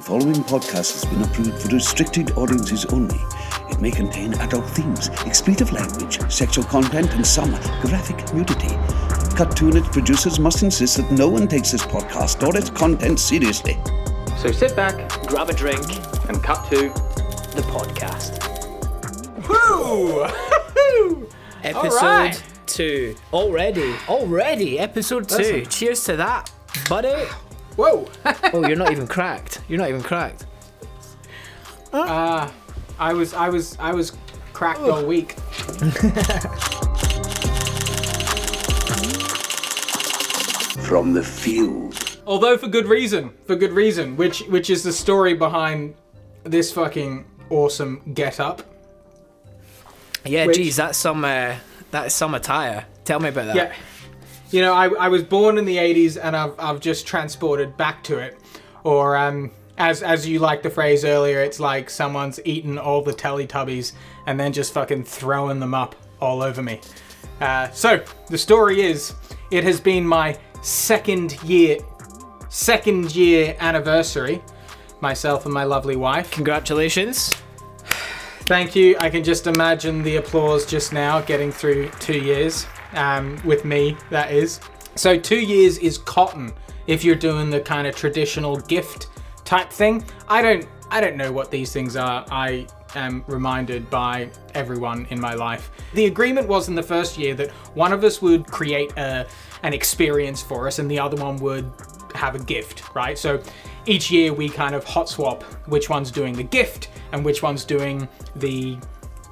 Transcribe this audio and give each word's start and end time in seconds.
The 0.00 0.06
following 0.06 0.42
podcast 0.44 0.94
has 0.94 1.04
been 1.04 1.20
approved 1.20 1.60
for 1.60 1.68
restricted 1.74 2.30
audiences 2.30 2.86
only. 2.86 3.20
It 3.68 3.82
may 3.82 3.90
contain 3.90 4.32
adult 4.40 4.64
themes, 4.70 5.10
expletive 5.26 5.72
language, 5.72 6.18
sexual 6.32 6.64
content, 6.64 7.12
and 7.12 7.26
some 7.26 7.50
graphic 7.82 8.32
nudity. 8.32 8.74
Cut 9.36 9.60
and 9.60 9.76
its 9.76 9.88
producers 9.88 10.40
must 10.40 10.62
insist 10.62 10.96
that 10.96 11.12
no 11.12 11.28
one 11.28 11.46
takes 11.46 11.72
this 11.72 11.82
podcast 11.82 12.42
or 12.48 12.56
its 12.56 12.70
content 12.70 13.20
seriously. 13.20 13.76
So 14.38 14.50
sit 14.50 14.74
back 14.74 15.06
grab 15.28 15.50
a 15.50 15.52
drink, 15.52 15.84
and 16.30 16.42
cut 16.42 16.66
to 16.70 16.88
the 17.54 17.62
podcast. 17.68 18.40
Woo! 19.50 21.28
Episode 21.62 22.00
right. 22.00 22.42
two. 22.64 23.16
Already. 23.34 23.94
Already. 24.08 24.78
Episode 24.78 25.28
two. 25.28 25.36
Listen. 25.36 25.66
Cheers 25.66 26.04
to 26.04 26.16
that, 26.16 26.50
buddy. 26.88 27.26
Whoa! 27.80 28.06
oh, 28.52 28.68
you're 28.68 28.76
not 28.76 28.92
even 28.92 29.06
cracked. 29.06 29.62
You're 29.66 29.78
not 29.78 29.88
even 29.88 30.02
cracked. 30.02 30.44
uh, 31.94 32.50
I 32.98 33.14
was, 33.14 33.32
I 33.32 33.48
was, 33.48 33.74
I 33.80 33.94
was 33.94 34.12
cracked 34.52 34.80
all 34.80 35.02
week. 35.02 35.32
From 40.84 41.14
the 41.14 41.22
field. 41.22 42.20
Although 42.26 42.58
for 42.58 42.68
good 42.68 42.86
reason, 42.86 43.32
for 43.46 43.56
good 43.56 43.72
reason, 43.72 44.14
which 44.18 44.40
which 44.40 44.68
is 44.68 44.82
the 44.82 44.92
story 44.92 45.32
behind 45.32 45.94
this 46.44 46.70
fucking 46.70 47.24
awesome 47.48 48.02
get 48.12 48.40
up. 48.40 48.62
Yeah, 50.26 50.44
Which- 50.44 50.56
geez, 50.56 50.76
that's 50.76 50.98
some 50.98 51.24
uh, 51.24 51.54
that's 51.90 52.14
some 52.14 52.34
attire. 52.34 52.84
Tell 53.06 53.20
me 53.20 53.30
about 53.30 53.46
that. 53.46 53.56
Yeah. 53.56 53.72
You 54.50 54.62
know, 54.62 54.74
I, 54.74 54.88
I 54.88 55.08
was 55.08 55.22
born 55.22 55.58
in 55.58 55.64
the 55.64 55.76
80s 55.76 56.18
and 56.20 56.36
I've, 56.36 56.58
I've 56.58 56.80
just 56.80 57.06
transported 57.06 57.76
back 57.76 58.02
to 58.04 58.18
it. 58.18 58.38
Or, 58.82 59.16
um, 59.16 59.52
as, 59.78 60.02
as 60.02 60.26
you 60.28 60.40
like 60.40 60.62
the 60.62 60.70
phrase 60.70 61.04
earlier, 61.04 61.40
it's 61.40 61.60
like 61.60 61.88
someone's 61.88 62.40
eaten 62.44 62.76
all 62.76 63.02
the 63.02 63.12
Teletubbies 63.12 63.92
and 64.26 64.38
then 64.38 64.52
just 64.52 64.74
fucking 64.74 65.04
throwing 65.04 65.60
them 65.60 65.72
up 65.72 65.94
all 66.20 66.42
over 66.42 66.62
me. 66.62 66.80
Uh, 67.40 67.70
so, 67.70 68.04
the 68.28 68.36
story 68.36 68.82
is, 68.82 69.14
it 69.50 69.64
has 69.64 69.80
been 69.80 70.06
my 70.06 70.38
second 70.62 71.42
year, 71.42 71.78
second 72.48 73.14
year 73.14 73.56
anniversary, 73.60 74.42
myself 75.00 75.46
and 75.46 75.54
my 75.54 75.64
lovely 75.64 75.96
wife. 75.96 76.30
Congratulations. 76.32 77.36
Thank 78.42 78.74
you. 78.74 78.96
I 78.98 79.08
can 79.08 79.22
just 79.22 79.46
imagine 79.46 80.02
the 80.02 80.16
applause 80.16 80.66
just 80.66 80.92
now 80.92 81.20
getting 81.20 81.52
through 81.52 81.88
two 82.00 82.18
years. 82.18 82.66
Um, 82.94 83.40
with 83.44 83.64
me, 83.64 83.96
that 84.10 84.32
is. 84.32 84.60
So, 84.96 85.18
two 85.18 85.40
years 85.40 85.78
is 85.78 85.98
cotton 85.98 86.52
if 86.86 87.04
you're 87.04 87.14
doing 87.14 87.50
the 87.50 87.60
kind 87.60 87.86
of 87.86 87.94
traditional 87.94 88.56
gift 88.56 89.08
type 89.44 89.70
thing. 89.70 90.04
I 90.28 90.42
don't. 90.42 90.66
I 90.90 91.00
don't 91.00 91.16
know 91.16 91.30
what 91.30 91.52
these 91.52 91.72
things 91.72 91.94
are. 91.94 92.26
I 92.30 92.66
am 92.94 93.24
reminded 93.28 93.88
by 93.90 94.30
everyone 94.54 95.06
in 95.10 95.20
my 95.20 95.34
life. 95.34 95.70
The 95.94 96.06
agreement 96.06 96.48
was 96.48 96.68
in 96.68 96.74
the 96.74 96.82
first 96.82 97.16
year 97.18 97.34
that 97.34 97.50
one 97.74 97.92
of 97.92 98.04
us 98.04 98.20
would 98.20 98.46
create 98.46 98.92
a, 98.96 99.26
an 99.62 99.72
experience 99.72 100.42
for 100.42 100.66
us 100.66 100.78
and 100.78 100.90
the 100.90 100.98
other 100.98 101.16
one 101.22 101.36
would 101.36 101.70
have 102.14 102.34
a 102.34 102.38
gift, 102.38 102.94
right? 102.94 103.16
So 103.16 103.40
each 103.86 104.10
year 104.10 104.32
we 104.32 104.48
kind 104.48 104.74
of 104.74 104.84
hot 104.84 105.08
swap 105.08 105.42
which 105.68 105.88
one's 105.88 106.10
doing 106.10 106.34
the 106.34 106.42
gift 106.42 106.90
and 107.12 107.24
which 107.24 107.42
one's 107.42 107.64
doing 107.64 108.08
the 108.36 108.78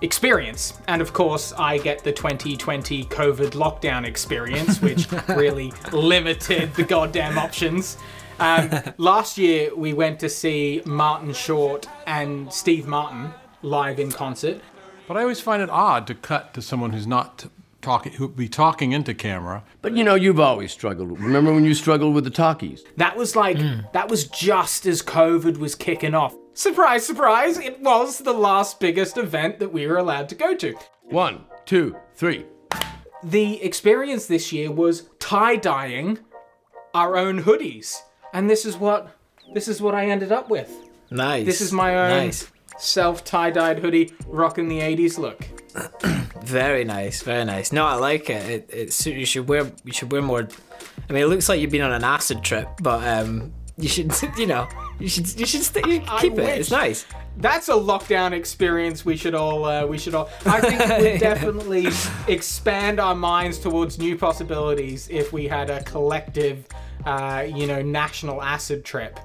experience. 0.00 0.74
And 0.86 1.02
of 1.02 1.12
course, 1.12 1.52
I 1.52 1.78
get 1.78 2.04
the 2.04 2.12
2020 2.12 3.04
COVID 3.06 3.50
lockdown 3.50 4.04
experience, 4.06 4.80
which 4.82 5.10
really 5.28 5.72
limited 5.92 6.74
the 6.74 6.84
goddamn 6.84 7.38
options. 7.38 7.96
Um, 8.38 8.70
last 8.98 9.38
year, 9.38 9.74
we 9.74 9.92
went 9.92 10.20
to 10.20 10.28
see 10.28 10.82
Martin 10.84 11.32
Short 11.32 11.86
and 12.06 12.52
Steve 12.52 12.86
Martin 12.86 13.32
live 13.62 13.98
in 13.98 14.12
concert. 14.12 14.60
But 15.06 15.16
I 15.16 15.22
always 15.22 15.40
find 15.40 15.62
it 15.62 15.70
odd 15.70 16.06
to 16.08 16.14
cut 16.14 16.54
to 16.54 16.62
someone 16.62 16.92
who's 16.92 17.06
not 17.06 17.38
t- 17.38 17.48
talking, 17.80 18.12
who'd 18.12 18.36
be 18.36 18.48
talking 18.48 18.92
into 18.92 19.14
camera. 19.14 19.64
But 19.80 19.96
you 19.96 20.04
know, 20.04 20.14
you've 20.14 20.38
always 20.38 20.70
struggled. 20.70 21.18
Remember 21.18 21.52
when 21.52 21.64
you 21.64 21.74
struggled 21.74 22.14
with 22.14 22.24
the 22.24 22.30
talkies? 22.30 22.84
That 22.96 23.16
was 23.16 23.34
like, 23.34 23.58
that 23.92 24.08
was 24.08 24.26
just 24.28 24.86
as 24.86 25.02
COVID 25.02 25.56
was 25.56 25.74
kicking 25.74 26.14
off. 26.14 26.36
Surprise, 26.58 27.06
surprise, 27.06 27.56
it 27.56 27.78
was 27.82 28.18
the 28.18 28.32
last 28.32 28.80
biggest 28.80 29.16
event 29.16 29.60
that 29.60 29.72
we 29.72 29.86
were 29.86 29.96
allowed 29.96 30.28
to 30.28 30.34
go 30.34 30.56
to. 30.56 30.74
One, 31.02 31.44
two, 31.66 31.94
three. 32.16 32.46
The 33.22 33.62
experience 33.62 34.26
this 34.26 34.52
year 34.52 34.72
was 34.72 35.08
tie 35.20 35.54
dyeing 35.54 36.18
our 36.94 37.16
own 37.16 37.44
hoodies. 37.44 37.94
And 38.32 38.50
this 38.50 38.66
is 38.66 38.76
what 38.76 39.08
this 39.54 39.68
is 39.68 39.80
what 39.80 39.94
I 39.94 40.06
ended 40.06 40.32
up 40.32 40.50
with. 40.50 40.74
Nice. 41.12 41.46
This 41.46 41.60
is 41.60 41.72
my 41.72 41.96
own 41.96 42.26
Nice. 42.26 42.50
self 42.76 43.22
tie 43.22 43.50
dyed 43.50 43.78
hoodie 43.78 44.12
rocking 44.26 44.66
the 44.68 44.80
80s 44.80 45.16
look. 45.16 45.46
Very 46.42 46.82
nice. 46.82 47.22
Very 47.22 47.44
nice. 47.44 47.70
No, 47.70 47.86
I 47.86 47.94
like 47.94 48.30
it. 48.30 48.50
It, 48.50 48.70
it 48.74 49.06
you 49.06 49.26
should 49.26 49.46
wear 49.48 49.70
you 49.84 49.92
should 49.92 50.10
wear 50.10 50.22
more. 50.22 50.48
I 51.08 51.12
mean, 51.12 51.22
it 51.22 51.26
looks 51.26 51.48
like 51.48 51.60
you've 51.60 51.70
been 51.70 51.82
on 51.82 51.92
an 51.92 52.02
acid 52.02 52.42
trip, 52.42 52.68
but 52.82 53.06
um, 53.06 53.52
you 53.76 53.88
should 53.88 54.12
you 54.36 54.46
know 54.46 54.66
you 54.98 55.08
should 55.08 55.38
you 55.38 55.46
should 55.46 55.62
st- 55.62 55.86
you 55.86 56.02
I 56.08 56.20
keep 56.20 56.32
it. 56.32 56.38
wish. 56.38 56.58
It's 56.58 56.70
nice. 56.70 57.06
That's 57.36 57.68
a 57.68 57.72
lockdown 57.72 58.32
experience 58.32 59.04
we 59.04 59.16
should 59.16 59.34
all 59.34 59.64
uh, 59.64 59.86
we 59.86 59.98
should 59.98 60.14
all 60.14 60.28
I 60.44 60.60
think 60.60 60.80
it 60.80 61.12
would 61.12 61.20
definitely 61.34 61.88
expand 62.26 62.98
our 62.98 63.14
minds 63.14 63.58
towards 63.58 63.98
new 63.98 64.16
possibilities 64.16 65.08
if 65.08 65.32
we 65.32 65.46
had 65.46 65.70
a 65.70 65.82
collective 65.84 66.66
uh, 67.04 67.46
you 67.48 67.66
know 67.66 67.80
national 67.82 68.42
acid 68.42 68.84
trip. 68.84 69.20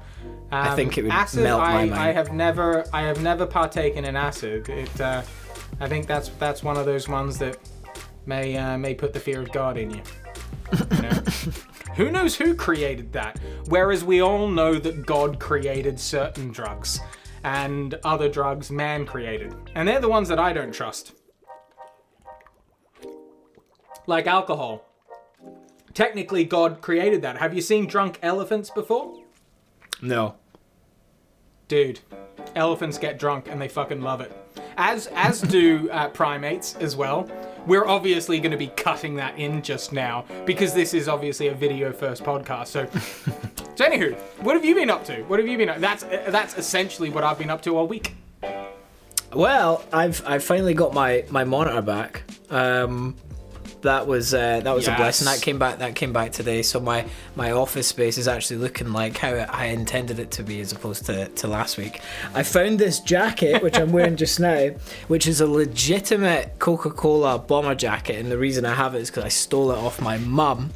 Um, 0.52 0.76
think 0.76 0.98
it 0.98 1.04
would 1.04 1.12
acid, 1.12 1.44
melt 1.44 1.62
my 1.62 1.72
I, 1.72 1.86
mind. 1.86 1.96
I 1.96 2.12
have 2.12 2.32
never 2.32 2.86
I 2.94 3.02
have 3.02 3.22
never 3.22 3.46
partaken 3.46 4.06
in 4.06 4.16
acid. 4.16 4.70
It 4.70 5.02
uh, 5.02 5.24
I 5.80 5.90
think 5.90 6.06
that's 6.06 6.30
that's 6.40 6.64
one 6.64 6.78
of 6.78 6.86
those 6.86 7.10
ones 7.10 7.40
that 7.40 7.58
may 8.26 8.58
uh, 8.58 8.78
may 8.78 8.94
put 8.94 9.14
the 9.14 9.20
fear 9.20 9.42
of 9.42 9.52
God 9.52 9.78
in 9.78 9.92
you. 9.92 10.02
you 10.74 11.02
know? 11.02 11.10
who 11.96 12.12
knows 12.12 12.36
who 12.36 12.56
created 12.56 13.14
that? 13.14 13.40
Whereas 13.68 14.04
we 14.04 14.22
all 14.22 14.48
know 14.48 14.76
that 14.80 15.06
God 15.06 15.40
created 15.40 16.00
certain 16.00 16.52
drugs 16.52 17.00
and 17.44 17.96
other 18.04 18.30
drugs 18.30 18.72
man 18.72 19.06
created. 19.06 19.54
And 19.76 19.88
they're 19.88 20.00
the 20.00 20.10
ones 20.10 20.30
that 20.30 20.40
I 20.40 20.54
don't 20.54 20.74
trust. 20.74 21.14
Like 24.08 24.28
alcohol. 24.28 24.86
Technically, 25.94 26.44
God 26.44 26.82
created 26.82 27.22
that. 27.22 27.38
Have 27.38 27.54
you 27.54 27.62
seen 27.62 27.86
drunk 27.86 28.18
elephants 28.22 28.70
before? 28.70 29.22
No. 30.02 30.36
Dude, 31.68 32.00
elephants 32.56 32.98
get 32.98 33.20
drunk 33.20 33.48
and 33.50 33.62
they 33.62 33.68
fucking 33.68 34.02
love 34.02 34.22
it. 34.22 34.32
As 34.76 35.08
as 35.14 35.42
do 35.42 35.90
uh, 35.92 36.10
primates 36.10 36.76
as 36.78 36.96
well. 36.96 37.30
We're 37.66 37.88
obviously 37.88 38.40
going 38.40 38.52
to 38.52 38.58
be 38.58 38.68
cutting 38.68 39.16
that 39.16 39.38
in 39.38 39.62
just 39.62 39.94
now 39.94 40.26
because 40.46 40.74
this 40.74 40.94
is 40.94 41.08
obviously 41.08 41.48
a 41.48 41.54
video 41.54 41.94
first 41.94 42.24
podcast. 42.24 42.68
So, 42.68 42.86
so 43.76 43.86
anywho, 43.86 44.16
what 44.42 44.56
have 44.56 44.66
you 44.66 44.76
been 44.76 44.90
up 44.90 45.06
to? 45.06 45.22
What 45.24 45.40
have 45.40 45.48
you 45.48 45.58
been 45.58 45.70
up? 45.70 45.78
That's 45.78 46.04
that's 46.04 46.58
essentially 46.58 47.10
what 47.10 47.24
I've 47.24 47.38
been 47.38 47.50
up 47.50 47.62
to 47.64 47.78
all 47.78 47.88
week. 47.88 48.16
Well, 49.34 49.84
I've 49.94 50.26
I 50.26 50.40
finally 50.40 50.74
got 50.74 50.94
my 50.94 51.24
my 51.30 51.44
monitor 51.44 51.82
back. 51.82 52.24
Um, 52.50 53.16
that 53.84 54.08
was 54.08 54.34
uh, 54.34 54.62
that 54.62 54.76
was 54.76 54.88
a 54.88 54.96
blessing. 54.96 55.26
That 55.26 55.42
came 55.42 55.60
back. 55.60 55.80
That 55.80 55.96
came 55.96 56.12
back 56.12 56.32
today. 56.32 56.62
So 56.62 56.80
my 56.80 57.06
my 57.36 57.52
office 57.52 57.88
space 57.88 58.18
is 58.18 58.28
actually 58.28 58.58
looking 58.58 58.92
like 58.92 59.18
how 59.18 59.34
I 59.34 59.66
intended 59.66 60.20
it 60.20 60.32
to 60.32 60.44
be, 60.44 60.60
as 60.60 60.72
opposed 60.72 61.06
to, 61.06 61.28
to 61.28 61.48
last 61.48 61.78
week. 61.78 62.02
I 62.34 62.44
found 62.44 62.80
this 62.80 63.00
jacket, 63.00 63.62
which 63.62 63.78
I'm 63.78 63.92
wearing 63.92 64.18
just 64.18 64.40
now, 64.40 64.72
which 65.08 65.28
is 65.28 65.42
a 65.42 65.48
legitimate 65.48 66.60
Coca-Cola 66.60 67.40
bomber 67.40 67.76
jacket, 67.76 68.20
and 68.20 68.32
the 68.32 68.38
reason 68.38 68.66
I 68.66 68.74
have 68.74 68.96
it 68.96 69.00
is 69.00 69.10
because 69.10 69.26
I 69.26 69.30
stole 69.30 69.72
it 69.72 69.78
off 69.78 70.02
my 70.02 70.18
mum. 70.18 70.72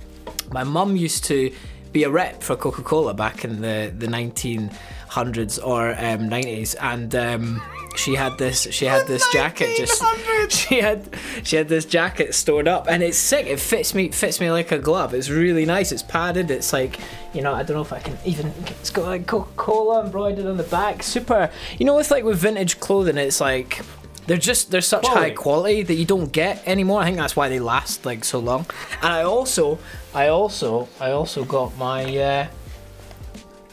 My 0.52 0.64
mum 0.64 0.96
used 0.96 1.26
to 1.26 1.52
be 1.92 2.04
a 2.04 2.10
rep 2.10 2.44
for 2.44 2.56
Coca-Cola 2.56 3.14
back 3.14 3.44
in 3.44 3.62
the 3.62 3.92
the 3.98 4.08
1900s 4.08 5.66
or 5.66 5.90
um, 5.92 6.30
90s, 6.30 6.76
and. 6.80 7.16
Um, 7.16 7.62
she 7.98 8.16
had 8.16 8.38
this. 8.38 8.68
She 8.72 8.86
had 8.86 9.08
this 9.08 9.28
jacket. 9.32 9.76
Just 9.78 10.04
she 10.50 10.80
had 10.82 11.10
she 11.44 11.56
had 11.56 11.68
this 11.68 11.86
jacket 11.86 12.34
stored 12.36 12.68
up, 12.68 12.88
and 12.90 13.04
it's 13.04 13.18
sick. 13.18 13.46
It 13.48 13.60
fits 13.60 13.94
me 13.94 14.10
fits 14.10 14.40
me 14.40 14.52
like 14.52 14.72
a 14.72 14.80
glove. 14.80 15.14
It's 15.14 15.30
really 15.30 15.66
nice. 15.66 15.92
It's 15.92 16.04
padded. 16.04 16.52
It's 16.52 16.72
like 16.74 17.00
you 17.34 17.42
know. 17.42 17.54
I 17.54 17.64
don't 17.64 17.76
know 17.76 17.82
if 17.82 17.94
I 17.94 18.00
can 18.00 18.18
even. 18.26 18.54
It's 18.68 18.90
got 18.90 19.06
like 19.06 19.28
Coca 19.28 19.50
Cola 19.56 20.06
embroidered 20.06 20.46
on 20.46 20.58
the 20.58 20.64
back. 20.64 21.04
Super. 21.04 21.50
You 21.78 21.86
know, 21.86 21.98
it's 22.00 22.12
like 22.12 22.24
with 22.24 22.38
vintage 22.38 22.80
clothing. 22.80 23.18
It's 23.18 23.42
like 23.42 23.82
they're 24.28 24.38
just 24.38 24.72
they're 24.72 24.82
such 24.82 25.04
Quality. 25.04 25.22
high 25.22 25.30
quality 25.32 25.84
that 25.84 25.94
you 25.96 26.06
don't 26.06 26.32
get 26.32 26.62
anymore. 26.68 27.02
I 27.02 27.06
think 27.06 27.18
that's 27.18 27.36
why 27.36 27.48
they 27.50 27.60
last 27.60 28.06
like 28.06 28.24
so 28.26 28.40
long. 28.40 28.66
And 29.02 29.14
I 29.14 29.24
also 29.24 29.80
I 30.14 30.28
also 30.28 30.90
I 31.00 31.12
also 31.12 31.46
got 31.46 31.78
my 31.78 32.04
uh, 32.18 32.48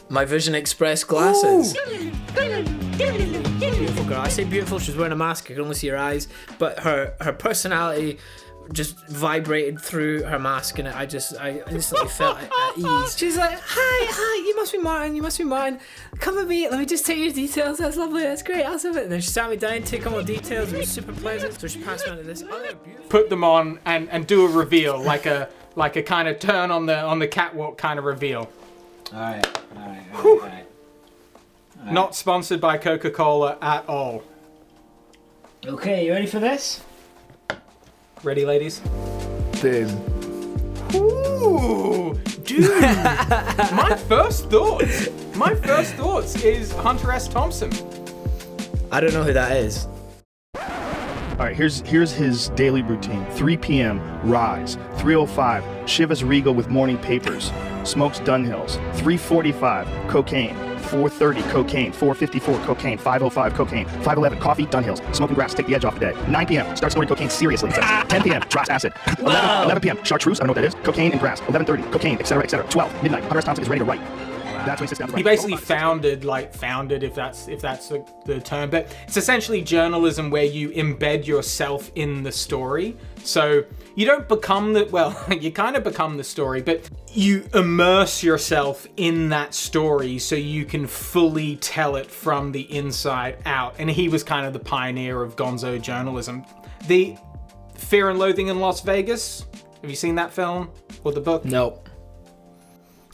my 0.09 0.25
Vision 0.25 0.55
Express 0.55 1.03
glasses. 1.03 1.73
Beautiful 2.97 4.05
girl. 4.05 4.21
I 4.21 4.29
say 4.29 4.43
beautiful. 4.43 4.79
She's 4.79 4.95
wearing 4.95 5.11
a 5.11 5.15
mask. 5.15 5.49
I 5.49 5.53
can 5.53 5.61
only 5.63 5.75
see 5.75 5.87
her 5.87 5.97
eyes, 5.97 6.27
but 6.59 6.79
her 6.79 7.13
her 7.21 7.33
personality 7.33 8.19
just 8.73 8.95
vibrated 9.07 9.79
through 9.79 10.23
her 10.23 10.39
mask, 10.39 10.79
and 10.79 10.87
I 10.87 11.05
just 11.05 11.35
I 11.39 11.61
instantly 11.69 12.07
felt 12.09 12.37
at, 12.37 12.43
at 12.45 12.77
ease. 12.77 13.17
She's 13.17 13.37
like, 13.37 13.59
"Hi, 13.59 14.07
hi, 14.09 14.47
you 14.47 14.55
must 14.55 14.71
be 14.71 14.77
Martin. 14.79 15.15
You 15.15 15.21
must 15.21 15.37
be 15.37 15.43
Martin. 15.43 15.79
Come 16.19 16.35
with 16.35 16.47
me. 16.47 16.67
Let 16.69 16.79
me 16.79 16.85
just 16.85 17.05
take 17.05 17.19
your 17.19 17.31
details. 17.31 17.77
That's 17.77 17.97
lovely. 17.97 18.23
That's 18.23 18.43
great. 18.43 18.65
Awesome. 18.65 18.97
And 18.97 19.11
then 19.11 19.21
she 19.21 19.29
sat 19.29 19.49
me 19.49 19.55
down, 19.55 19.83
take 19.83 20.05
all 20.07 20.13
my 20.13 20.23
details. 20.23 20.73
It 20.73 20.79
was 20.79 20.89
super 20.89 21.13
pleasant. 21.13 21.59
So 21.59 21.67
she 21.67 21.81
passed 21.81 22.05
me 22.05 22.11
on 22.13 22.17
to 22.17 22.23
this 22.23 22.43
other 22.43 22.75
beautiful. 22.75 23.09
Put 23.09 23.29
them 23.29 23.43
on 23.43 23.79
and, 23.85 24.09
and 24.09 24.25
do 24.25 24.45
a 24.45 24.49
reveal, 24.49 24.99
like 24.99 25.25
a 25.25 25.49
like 25.75 25.95
a 25.95 26.03
kind 26.03 26.27
of 26.27 26.39
turn 26.39 26.71
on 26.71 26.85
the 26.85 26.99
on 26.99 27.19
the 27.19 27.27
catwalk 27.27 27.77
kind 27.77 27.99
of 27.99 28.05
reveal. 28.05 28.49
All 29.13 29.19
right. 29.19 29.64
All 29.75 29.81
right. 29.81 30.05
All 30.13 30.39
right. 30.39 30.65
Not 31.91 32.15
sponsored 32.15 32.59
by 32.61 32.77
Coca 32.77 33.11
Cola 33.11 33.57
at 33.61 33.87
all. 33.87 34.23
Okay, 35.65 36.05
you 36.05 36.11
ready 36.13 36.25
for 36.25 36.39
this? 36.39 36.81
Ready, 38.23 38.45
ladies? 38.45 38.81
Finn. 39.53 39.89
Ooh, 40.95 42.19
dude. 42.43 42.81
my 42.81 43.99
first 44.07 44.49
thoughts. 44.49 45.09
My 45.35 45.53
first 45.53 45.93
thoughts 45.95 46.35
is 46.43 46.71
Hunter 46.73 47.11
S. 47.11 47.27
Thompson. 47.27 47.71
I 48.91 48.99
don't 48.99 49.13
know 49.13 49.23
who 49.23 49.33
that 49.33 49.57
is. 49.57 49.87
All 50.55 51.39
right, 51.39 51.55
here's 51.55 51.81
here's 51.81 52.13
his 52.13 52.49
daily 52.49 52.81
routine. 52.81 53.25
3 53.31 53.57
p.m. 53.57 53.99
Rise. 54.23 54.77
3:05 54.97 55.63
Chivas 55.83 56.27
Regal 56.27 56.53
with 56.53 56.69
morning 56.69 56.97
papers. 56.97 57.51
Smokes 57.85 58.19
Dunhills. 58.19 58.77
3:45 58.97 59.87
Cocaine. 60.09 60.55
4:30 60.85 61.41
Cocaine. 61.49 61.91
4:54 61.91 62.63
Cocaine. 62.65 62.97
5:05 62.97 63.53
Cocaine. 63.53 63.85
5:11 64.03 64.39
Coffee 64.39 64.65
Dunhills. 64.65 65.01
Smoking 65.15 65.35
grass. 65.35 65.53
Take 65.53 65.67
the 65.67 65.75
edge 65.75 65.85
off 65.85 65.93
the 65.95 66.11
day. 66.11 66.13
9 66.27 66.45
p.m. 66.45 66.75
Start 66.75 66.91
snorting 66.91 67.09
cocaine 67.09 67.29
seriously. 67.29 67.71
10 67.71 68.23
p.m. 68.23 68.41
Drops 68.49 68.69
acid. 68.69 68.93
11, 69.19 69.63
11 69.63 69.81
p.m. 69.81 70.03
Chartreuse. 70.03 70.39
I 70.39 70.45
don't 70.45 70.55
know 70.55 70.61
what 70.61 70.61
that 70.61 70.77
is. 70.79 70.85
Cocaine 70.85 71.11
and 71.11 71.19
grass. 71.19 71.41
11:30 71.41 71.91
Cocaine, 71.91 72.17
etc., 72.19 72.43
etc. 72.43 72.67
12 72.69 73.03
midnight. 73.03 73.23
Hunter 73.23 73.39
S. 73.39 73.45
Thompson 73.45 73.63
is 73.63 73.69
ready 73.69 73.79
to 73.79 73.85
write. 73.85 74.01
That's 74.65 74.81
when 74.81 74.87
he 74.87 74.89
sits 74.89 74.99
down 74.99 75.07
to 75.09 75.13
write. 75.13 75.17
He 75.19 75.23
basically 75.23 75.57
founded, 75.57 76.25
like 76.25 76.53
founded, 76.53 77.03
if 77.03 77.15
that's 77.15 77.47
if 77.47 77.61
that's 77.61 77.89
the, 77.89 78.05
the 78.25 78.39
term, 78.39 78.69
but 78.69 78.95
it's 79.07 79.17
essentially 79.17 79.61
journalism 79.61 80.29
where 80.29 80.45
you 80.45 80.69
embed 80.69 81.25
yourself 81.25 81.91
in 81.95 82.23
the 82.23 82.31
story. 82.31 82.97
So 83.23 83.63
you 83.95 84.05
don't 84.05 84.27
become 84.27 84.73
the 84.73 84.85
well, 84.85 85.17
you 85.39 85.51
kind 85.51 85.75
of 85.75 85.83
become 85.83 86.17
the 86.17 86.23
story, 86.23 86.61
but 86.61 86.89
you 87.11 87.47
immerse 87.53 88.23
yourself 88.23 88.87
in 88.97 89.29
that 89.29 89.53
story 89.53 90.19
so 90.19 90.35
you 90.35 90.65
can 90.65 90.85
fully 90.85 91.55
tell 91.57 91.95
it 91.95 92.07
from 92.09 92.51
the 92.51 92.61
inside 92.75 93.37
out. 93.45 93.75
And 93.79 93.89
he 93.89 94.09
was 94.09 94.23
kind 94.23 94.45
of 94.45 94.53
the 94.53 94.59
pioneer 94.59 95.21
of 95.21 95.35
Gonzo 95.35 95.81
journalism. 95.81 96.45
The 96.87 97.17
Fear 97.77 98.09
and 98.09 98.19
Loathing 98.19 98.47
in 98.47 98.59
Las 98.59 98.81
Vegas. 98.81 99.45
Have 99.81 99.89
you 99.89 99.95
seen 99.95 100.15
that 100.15 100.33
film 100.33 100.71
or 101.03 101.11
the 101.11 101.21
book? 101.21 101.45
No. 101.45 101.81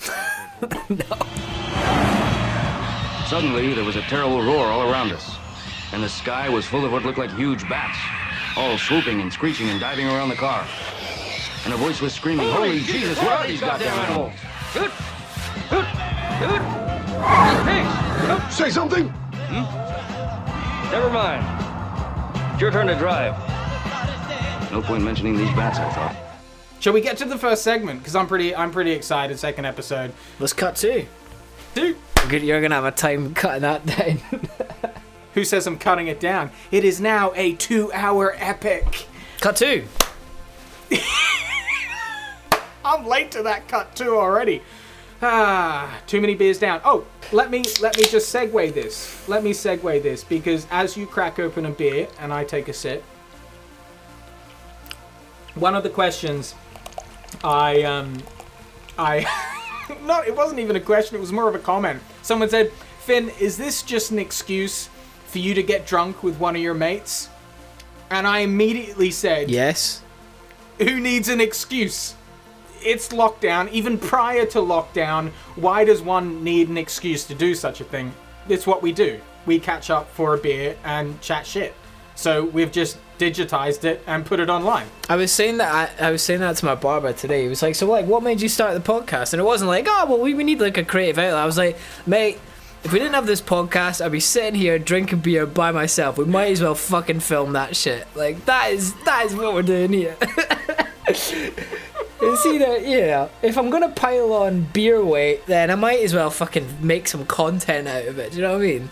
Suddenly, 3.27 3.73
there 3.73 3.85
was 3.85 3.95
a 3.95 4.01
terrible 4.03 4.41
roar 4.41 4.67
all 4.67 4.91
around 4.91 5.11
us, 5.11 5.37
and 5.93 6.03
the 6.03 6.09
sky 6.09 6.49
was 6.49 6.65
full 6.65 6.83
of 6.83 6.91
what 6.91 7.03
looked 7.03 7.17
like 7.17 7.31
huge 7.31 7.67
bats, 7.69 7.97
all 8.57 8.77
swooping 8.77 9.21
and 9.21 9.31
screeching 9.31 9.69
and 9.69 9.79
diving 9.79 10.07
around 10.07 10.29
the 10.29 10.35
car. 10.35 10.67
And 11.65 11.73
a 11.73 11.77
voice 11.77 12.01
was 12.01 12.13
screaming, 12.13 12.49
Holy 12.49 12.79
Jesus, 12.79 13.17
where 13.19 13.31
are 13.31 13.47
these 13.47 13.61
goddamn 13.61 13.97
animals? 13.99 14.33
Hoot! 14.73 14.91
Hoot! 15.69 15.85
Hoot! 16.41 16.61
Pigs! 17.65 18.55
Say 18.55 18.69
something? 18.69 19.07
Hmm? 19.07 20.91
Never 20.91 21.09
mind. 21.09 21.43
It's 22.53 22.61
your 22.61 22.71
turn 22.71 22.87
to 22.87 22.95
drive. 22.95 23.35
No 24.71 24.81
point 24.81 25.03
mentioning 25.03 25.37
these 25.37 25.53
bats, 25.55 25.79
I 25.79 25.89
thought. 25.91 26.15
Shall 26.81 26.93
we 26.93 27.01
get 27.01 27.15
to 27.17 27.25
the 27.25 27.37
first 27.37 27.61
segment? 27.61 27.99
Because 27.99 28.15
I'm 28.15 28.25
pretty, 28.25 28.55
I'm 28.55 28.71
pretty 28.71 28.89
excited. 28.91 29.37
Second 29.37 29.65
episode. 29.65 30.13
Let's 30.39 30.51
cut 30.51 30.75
two. 30.75 31.05
Dude, 31.75 31.95
Good, 32.27 32.41
You're 32.41 32.59
gonna 32.59 32.73
have 32.73 32.85
a 32.85 32.91
time 32.91 33.35
cutting 33.35 33.61
that 33.61 33.85
down. 33.85 34.19
who 35.35 35.43
says 35.45 35.67
I'm 35.67 35.77
cutting 35.77 36.07
it 36.07 36.19
down? 36.19 36.49
It 36.71 36.83
is 36.83 36.99
now 36.99 37.33
a 37.35 37.53
two-hour 37.53 38.33
epic. 38.35 39.05
cut 39.41 39.57
two. 39.57 39.85
I'm 42.83 43.05
late 43.05 43.29
to 43.31 43.43
that 43.43 43.67
cut 43.67 43.95
too 43.95 44.15
already. 44.15 44.63
Ah, 45.21 46.01
too 46.07 46.19
many 46.19 46.33
beers 46.33 46.57
down. 46.57 46.81
Oh, 46.83 47.05
let 47.31 47.51
me 47.51 47.63
let 47.79 47.95
me 47.95 48.05
just 48.05 48.33
segue 48.33 48.73
this. 48.73 49.29
Let 49.29 49.43
me 49.43 49.51
segue 49.51 50.01
this 50.01 50.23
because 50.23 50.65
as 50.71 50.97
you 50.97 51.05
crack 51.05 51.37
open 51.37 51.67
a 51.67 51.71
beer 51.71 52.07
and 52.19 52.33
I 52.33 52.43
take 52.43 52.69
a 52.69 52.73
sip, 52.73 53.03
one 55.53 55.75
of 55.75 55.83
the 55.83 55.89
questions 55.91 56.55
I 57.43 57.83
um 57.83 58.17
I 58.97 59.25
not 60.03 60.27
it 60.27 60.35
wasn't 60.35 60.59
even 60.59 60.75
a 60.75 60.81
question, 60.81 61.15
it 61.15 61.19
was 61.19 61.31
more 61.31 61.47
of 61.49 61.55
a 61.55 61.59
comment. 61.59 62.01
Someone 62.21 62.49
said, 62.49 62.71
"Finn, 62.99 63.29
is 63.39 63.57
this 63.57 63.81
just 63.81 64.11
an 64.11 64.19
excuse 64.19 64.89
for 65.25 65.39
you 65.39 65.53
to 65.53 65.63
get 65.63 65.87
drunk 65.87 66.23
with 66.23 66.37
one 66.39 66.55
of 66.55 66.61
your 66.61 66.73
mates?" 66.73 67.29
And 68.11 68.27
I 68.27 68.39
immediately 68.39 69.09
said, 69.09 69.49
Yes. 69.49 70.03
who 70.79 70.99
needs 70.99 71.29
an 71.29 71.39
excuse? 71.39 72.13
It's 72.83 73.07
lockdown. 73.07 73.71
Even 73.71 73.97
prior 73.97 74.45
to 74.47 74.59
lockdown, 74.59 75.29
why 75.55 75.85
does 75.85 76.01
one 76.01 76.43
need 76.43 76.67
an 76.67 76.77
excuse 76.77 77.23
to 77.25 77.33
do 77.35 77.55
such 77.55 77.79
a 77.79 77.85
thing? 77.85 78.13
It's 78.49 78.67
what 78.67 78.81
we 78.81 78.91
do. 78.91 79.21
We 79.45 79.59
catch 79.59 79.89
up 79.89 80.09
for 80.09 80.33
a 80.33 80.37
beer 80.37 80.75
and 80.83 81.21
chat 81.21 81.45
shit. 81.47 81.73
So 82.15 82.43
we've 82.43 82.71
just 82.71 82.97
digitized 83.21 83.83
it 83.83 84.01
and 84.07 84.25
put 84.25 84.39
it 84.39 84.49
online. 84.49 84.87
I 85.07 85.15
was 85.15 85.31
saying 85.31 85.57
that 85.57 85.99
I, 86.01 86.07
I 86.07 86.11
was 86.11 86.23
saying 86.23 86.39
that 86.39 86.57
to 86.57 86.65
my 86.65 86.73
barber 86.73 87.13
today. 87.13 87.43
He 87.43 87.49
was 87.49 87.61
like, 87.61 87.75
"So 87.75 87.87
like, 87.87 88.07
what 88.07 88.23
made 88.23 88.41
you 88.41 88.49
start 88.49 88.73
the 88.73 88.93
podcast?" 88.93 89.33
And 89.33 89.39
it 89.39 89.45
wasn't 89.45 89.69
like, 89.69 89.85
"Oh, 89.87 90.05
well, 90.09 90.19
we, 90.19 90.33
we 90.33 90.43
need 90.43 90.59
like 90.59 90.77
a 90.77 90.83
creative 90.83 91.19
outlet." 91.19 91.35
I 91.35 91.45
was 91.45 91.57
like, 91.57 91.77
"Mate, 92.07 92.39
if 92.83 92.91
we 92.91 92.97
didn't 92.97 93.13
have 93.13 93.27
this 93.27 93.41
podcast, 93.41 94.03
I'd 94.03 94.11
be 94.11 94.19
sitting 94.19 94.55
here 94.55 94.79
drinking 94.79 95.19
beer 95.19 95.45
by 95.45 95.71
myself. 95.71 96.17
We 96.17 96.25
might 96.25 96.51
as 96.51 96.61
well 96.61 96.73
fucking 96.73 97.19
film 97.19 97.53
that 97.53 97.75
shit. 97.75 98.07
Like 98.15 98.45
that 98.45 98.71
is 98.71 98.95
that 99.03 99.25
is 99.25 99.35
what 99.35 99.53
we're 99.53 99.61
doing 99.61 99.93
here." 99.93 100.17
It's 102.23 102.45
either, 102.45 102.77
you 102.77 103.01
know, 103.01 103.29
if 103.41 103.57
I'm 103.57 103.71
gonna 103.71 103.89
pile 103.89 104.31
on 104.33 104.61
beer 104.73 105.03
weight, 105.03 105.43
then 105.47 105.71
I 105.71 105.75
might 105.75 106.01
as 106.01 106.13
well 106.13 106.29
fucking 106.29 106.77
make 106.79 107.07
some 107.07 107.25
content 107.25 107.87
out 107.87 108.05
of 108.05 108.19
it. 108.19 108.31
Do 108.31 108.37
you 108.37 108.43
know 108.43 108.53
what 108.53 108.61
I 108.61 108.65
mean? 108.65 108.89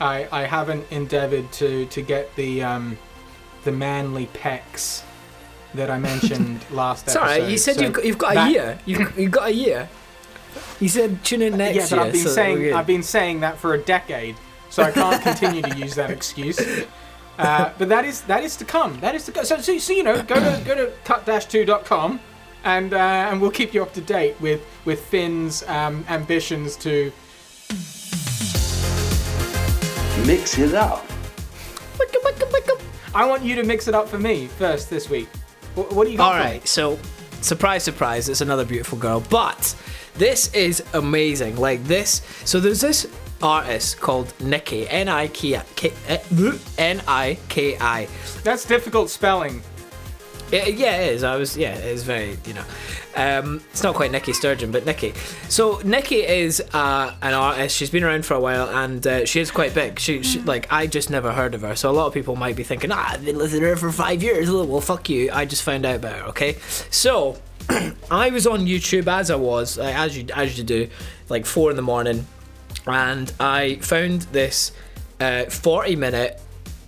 I, 0.00 0.28
I 0.30 0.42
haven't 0.44 0.86
endeavored 0.92 1.50
to, 1.54 1.86
to 1.86 2.02
get 2.02 2.34
the 2.36 2.62
um, 2.62 2.96
the 3.68 3.76
manly 3.76 4.26
pecs 4.32 5.02
that 5.74 5.90
I 5.90 5.98
mentioned 5.98 6.64
last 6.70 7.06
It's 7.06 7.16
episode. 7.16 7.32
alright. 7.34 7.50
You 7.50 7.58
said 7.58 7.76
so 7.76 7.82
you've 7.82 7.92
got, 7.92 8.04
you've 8.06 8.18
got 8.18 8.32
a 8.32 8.34
that- 8.36 8.50
year. 8.50 8.78
You've, 8.86 9.18
you've 9.18 9.30
got 9.30 9.48
a 9.48 9.52
year. 9.52 9.88
You 10.80 10.88
said 10.88 11.22
tune 11.22 11.42
in 11.42 11.58
next 11.58 11.76
Yeah, 11.76 11.82
but 11.82 11.90
year. 11.96 12.00
I've 12.06 12.12
been 12.12 12.22
so 12.22 12.28
saying. 12.30 12.74
I've 12.74 12.86
been 12.86 13.02
saying 13.02 13.40
that 13.40 13.58
for 13.58 13.74
a 13.74 13.78
decade, 13.78 14.36
so 14.70 14.82
I 14.82 14.90
can't 14.90 15.22
continue 15.22 15.60
to 15.62 15.76
use 15.76 15.94
that 15.96 16.10
excuse. 16.10 16.58
Uh, 17.38 17.70
but 17.78 17.88
that 17.88 18.04
is 18.04 18.22
that 18.22 18.42
is 18.42 18.56
to 18.56 18.64
come. 18.64 18.98
That 18.98 19.14
is 19.14 19.24
to 19.26 19.30
go. 19.30 19.44
So, 19.44 19.58
so, 19.58 19.78
so 19.78 19.92
you 19.92 20.02
know, 20.02 20.20
go 20.24 20.34
to 20.34 20.60
go 20.64 20.74
to 20.74 20.90
cut-2.com 21.04 22.18
and 22.64 22.92
uh, 22.92 22.96
and 23.30 23.40
we'll 23.40 23.52
keep 23.52 23.72
you 23.72 23.80
up 23.80 23.92
to 23.94 24.00
date 24.00 24.34
with 24.40 24.60
with 24.84 24.98
Finn's 25.06 25.62
um, 25.68 26.04
ambitions 26.08 26.74
to. 26.78 27.12
Mix 30.26 30.58
it 30.58 30.74
up. 30.74 31.06
I 33.18 33.24
want 33.24 33.42
you 33.42 33.56
to 33.56 33.64
mix 33.64 33.88
it 33.88 33.96
up 33.96 34.08
for 34.08 34.16
me 34.20 34.46
first 34.46 34.88
this 34.88 35.10
week. 35.10 35.26
What, 35.74 35.92
what 35.92 36.04
do 36.04 36.12
you 36.12 36.18
got? 36.18 36.40
All 36.40 36.52
me? 36.52 36.60
so 36.64 36.96
surprise, 37.40 37.82
surprise, 37.82 38.28
it's 38.28 38.42
another 38.42 38.64
beautiful 38.64 38.96
girl, 38.96 39.24
but 39.28 39.74
this 40.14 40.54
is 40.54 40.84
amazing. 40.94 41.56
Like 41.56 41.82
this, 41.82 42.22
so 42.44 42.60
there's 42.60 42.80
this 42.80 43.08
artist 43.42 43.98
called 43.98 44.28
Niki, 44.38 44.86
N 44.88 45.08
I 45.08 45.26
K 45.26 45.56
eh, 45.56 46.18
N 46.78 47.02
I 47.08 47.36
K 47.48 47.76
I. 47.80 48.06
That's 48.44 48.64
difficult 48.64 49.10
spelling. 49.10 49.62
It, 50.50 50.76
yeah, 50.76 50.96
it 50.96 51.14
is. 51.14 51.24
I 51.24 51.36
was, 51.36 51.56
yeah, 51.56 51.74
it 51.74 51.84
is 51.84 52.04
very, 52.04 52.38
you 52.46 52.54
know, 52.54 52.64
um, 53.16 53.62
it's 53.70 53.82
not 53.82 53.94
quite 53.94 54.10
Nikki 54.10 54.32
Sturgeon, 54.32 54.72
but 54.72 54.84
Niki. 54.84 55.14
So 55.50 55.76
Niki 55.78 56.26
is 56.26 56.62
uh, 56.72 57.14
an 57.20 57.34
artist. 57.34 57.76
She's 57.76 57.90
been 57.90 58.04
around 58.04 58.24
for 58.24 58.34
a 58.34 58.40
while, 58.40 58.68
and 58.68 59.06
uh, 59.06 59.26
she 59.26 59.40
is 59.40 59.50
quite 59.50 59.74
big. 59.74 59.98
She, 59.98 60.22
she, 60.22 60.40
like, 60.40 60.72
I 60.72 60.86
just 60.86 61.10
never 61.10 61.32
heard 61.32 61.54
of 61.54 61.62
her. 61.62 61.76
So 61.76 61.90
a 61.90 61.92
lot 61.92 62.06
of 62.06 62.14
people 62.14 62.34
might 62.36 62.56
be 62.56 62.62
thinking, 62.62 62.90
ah, 62.92 63.10
I've 63.12 63.24
been 63.24 63.36
listening 63.36 63.62
to 63.62 63.68
her 63.68 63.76
for 63.76 63.92
five 63.92 64.22
years. 64.22 64.50
Well, 64.50 64.80
fuck 64.80 65.08
you. 65.10 65.30
I 65.32 65.44
just 65.44 65.62
found 65.62 65.84
out 65.84 65.96
about 65.96 66.16
her. 66.16 66.24
Okay, 66.28 66.56
so 66.90 67.36
I 68.10 68.30
was 68.30 68.46
on 68.46 68.60
YouTube 68.60 69.06
as 69.06 69.30
I 69.30 69.36
was, 69.36 69.76
like, 69.76 69.94
as 69.94 70.16
you 70.16 70.26
as 70.34 70.56
you 70.56 70.64
do, 70.64 70.88
like 71.28 71.44
four 71.44 71.70
in 71.70 71.76
the 71.76 71.82
morning, 71.82 72.26
and 72.86 73.30
I 73.38 73.76
found 73.76 74.22
this 74.22 74.72
uh, 75.20 75.44
forty 75.44 75.94
minute 75.94 76.40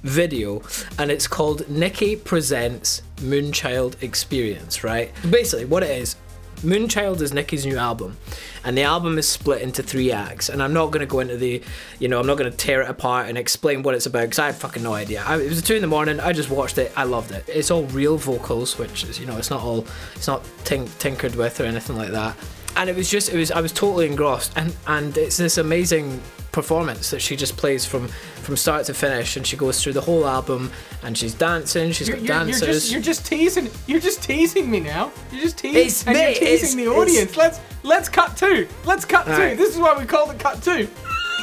video, 0.02 0.62
and 0.98 1.10
it's 1.10 1.26
called 1.26 1.62
Niki 1.62 2.22
presents 2.22 3.02
Moonchild 3.16 4.02
Experience. 4.02 4.82
Right, 4.84 5.12
basically 5.30 5.64
what 5.64 5.82
it 5.82 5.90
is. 5.90 6.16
Moonchild 6.62 7.22
is 7.22 7.32
Niki's 7.32 7.64
new 7.64 7.78
album, 7.78 8.18
and 8.64 8.76
the 8.76 8.82
album 8.82 9.16
is 9.16 9.26
split 9.26 9.62
into 9.62 9.82
three 9.82 10.12
acts. 10.12 10.50
And 10.50 10.62
I'm 10.62 10.74
not 10.74 10.90
going 10.90 11.00
to 11.00 11.06
go 11.06 11.20
into 11.20 11.38
the, 11.38 11.62
you 11.98 12.08
know, 12.08 12.20
I'm 12.20 12.26
not 12.26 12.36
going 12.36 12.50
to 12.50 12.56
tear 12.56 12.82
it 12.82 12.90
apart 12.90 13.30
and 13.30 13.38
explain 13.38 13.82
what 13.82 13.94
it's 13.94 14.04
about 14.04 14.24
because 14.24 14.38
I 14.38 14.46
had 14.46 14.56
fucking 14.56 14.82
no 14.82 14.92
idea. 14.92 15.22
I, 15.26 15.40
it 15.40 15.48
was 15.48 15.62
two 15.62 15.76
in 15.76 15.80
the 15.80 15.88
morning. 15.88 16.20
I 16.20 16.34
just 16.34 16.50
watched 16.50 16.76
it. 16.76 16.92
I 16.96 17.04
loved 17.04 17.30
it. 17.32 17.44
It's 17.48 17.70
all 17.70 17.84
real 17.84 18.18
vocals, 18.18 18.76
which 18.76 19.04
is, 19.04 19.18
you 19.18 19.24
know, 19.24 19.38
it's 19.38 19.48
not 19.48 19.62
all, 19.62 19.86
it's 20.14 20.26
not 20.26 20.44
tink- 20.64 20.98
tinkered 20.98 21.34
with 21.34 21.60
or 21.60 21.64
anything 21.64 21.96
like 21.96 22.10
that. 22.10 22.36
And 22.76 22.88
it 22.90 22.96
was 22.96 23.10
just 23.10 23.28
it 23.32 23.36
was 23.36 23.50
I 23.50 23.60
was 23.60 23.72
totally 23.72 24.06
engrossed, 24.06 24.52
and 24.56 24.74
and 24.86 25.16
it's 25.16 25.36
this 25.36 25.58
amazing 25.58 26.20
performance 26.52 27.10
that 27.10 27.20
she 27.22 27.36
just 27.36 27.56
plays 27.56 27.84
from 27.86 28.08
from 28.08 28.56
start 28.56 28.84
to 28.86 28.94
finish, 28.94 29.36
and 29.36 29.46
she 29.46 29.56
goes 29.56 29.82
through 29.82 29.92
the 29.92 30.00
whole 30.00 30.26
album, 30.26 30.70
and 31.02 31.16
she's 31.16 31.34
dancing, 31.34 31.92
she's 31.92 32.08
You're, 32.08 32.16
got 32.16 32.24
you're, 32.24 32.36
you're 32.36 32.44
dancers. 32.46 32.68
just 32.68 32.92
you're 32.92 33.02
just 33.02 33.26
teasing 33.26 33.70
you're 33.86 34.00
just 34.00 34.22
teasing 34.22 34.70
me 34.70 34.80
now. 34.80 35.12
You're 35.32 35.42
just 35.42 35.58
teasing 35.58 35.76
It's- 35.80 36.06
and 36.06 36.16
mate, 36.16 36.40
you're 36.40 36.48
teasing 36.50 36.76
the 36.84 36.88
audience. 36.90 37.36
Let's 37.36 37.60
let's 37.82 38.08
cut 38.08 38.36
two. 38.36 38.66
Let's 38.84 39.04
cut 39.04 39.26
two. 39.26 39.56
This 39.56 39.74
is 39.74 39.78
why 39.78 39.96
we 39.98 40.04
called 40.04 40.30
it 40.32 40.38
cut 40.40 40.62
two. 40.62 40.88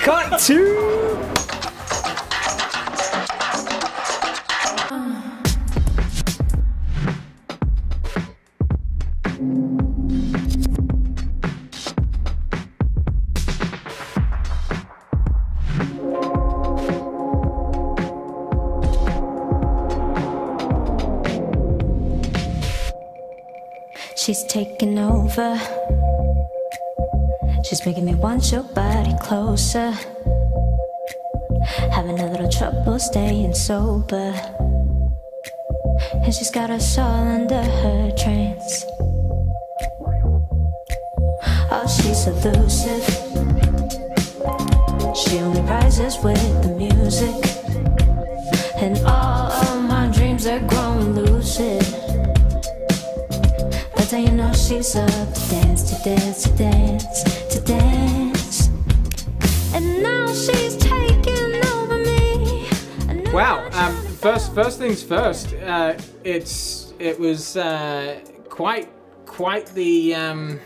Cut 0.01 0.39
two. 0.39 1.66
She's 24.37 24.45
taking 24.53 24.99
over. 24.99 25.59
She's 27.63 27.83
making 27.87 28.05
me 28.05 28.13
want 28.13 28.51
your 28.51 28.61
body 28.61 29.15
closer. 29.19 29.89
Having 31.91 32.19
a 32.19 32.29
little 32.29 32.47
trouble 32.47 32.99
staying 32.99 33.55
sober. 33.55 34.35
And 36.23 36.31
she's 36.31 36.51
got 36.51 36.69
us 36.69 36.99
all 36.99 37.27
under 37.27 37.63
her 37.63 38.11
trance. 38.11 38.85
Oh, 41.71 41.87
she's 41.87 42.27
elusive. 42.27 43.05
She 45.17 45.39
only 45.39 45.61
rises 45.61 46.15
with 46.23 46.61
the 46.61 46.75
music. 46.77 47.33
And 48.75 48.99
all 48.99 49.51
of 49.51 49.83
my 49.89 50.11
dreams 50.13 50.45
are 50.45 50.59
growing 50.59 51.15
lucid. 51.15 51.96
That's 54.07 54.25
how 54.25 54.31
you 54.31 54.37
know 54.37 54.53
she's 54.53 54.95
up 54.95 55.33
to 55.33 55.49
dance, 55.49 55.83
to 55.91 56.01
dance, 56.01 56.43
to 56.43 56.49
dance, 56.55 57.23
to 57.53 57.59
dance. 57.59 58.69
And 59.73 60.01
now 60.01 60.27
she's 60.27 60.77
taking 60.77 61.61
over 61.65 61.97
me. 61.97 62.69
Wow. 63.33 63.67
Um, 63.73 63.93
first, 64.15 64.55
first 64.55 64.79
things 64.79 65.03
first. 65.03 65.53
Uh, 65.55 65.97
it's 66.23 66.93
it 66.99 67.19
was 67.19 67.57
uh, 67.57 68.21
quite 68.47 68.89
quite 69.25 69.65
the 69.73 70.15
um, 70.15 70.61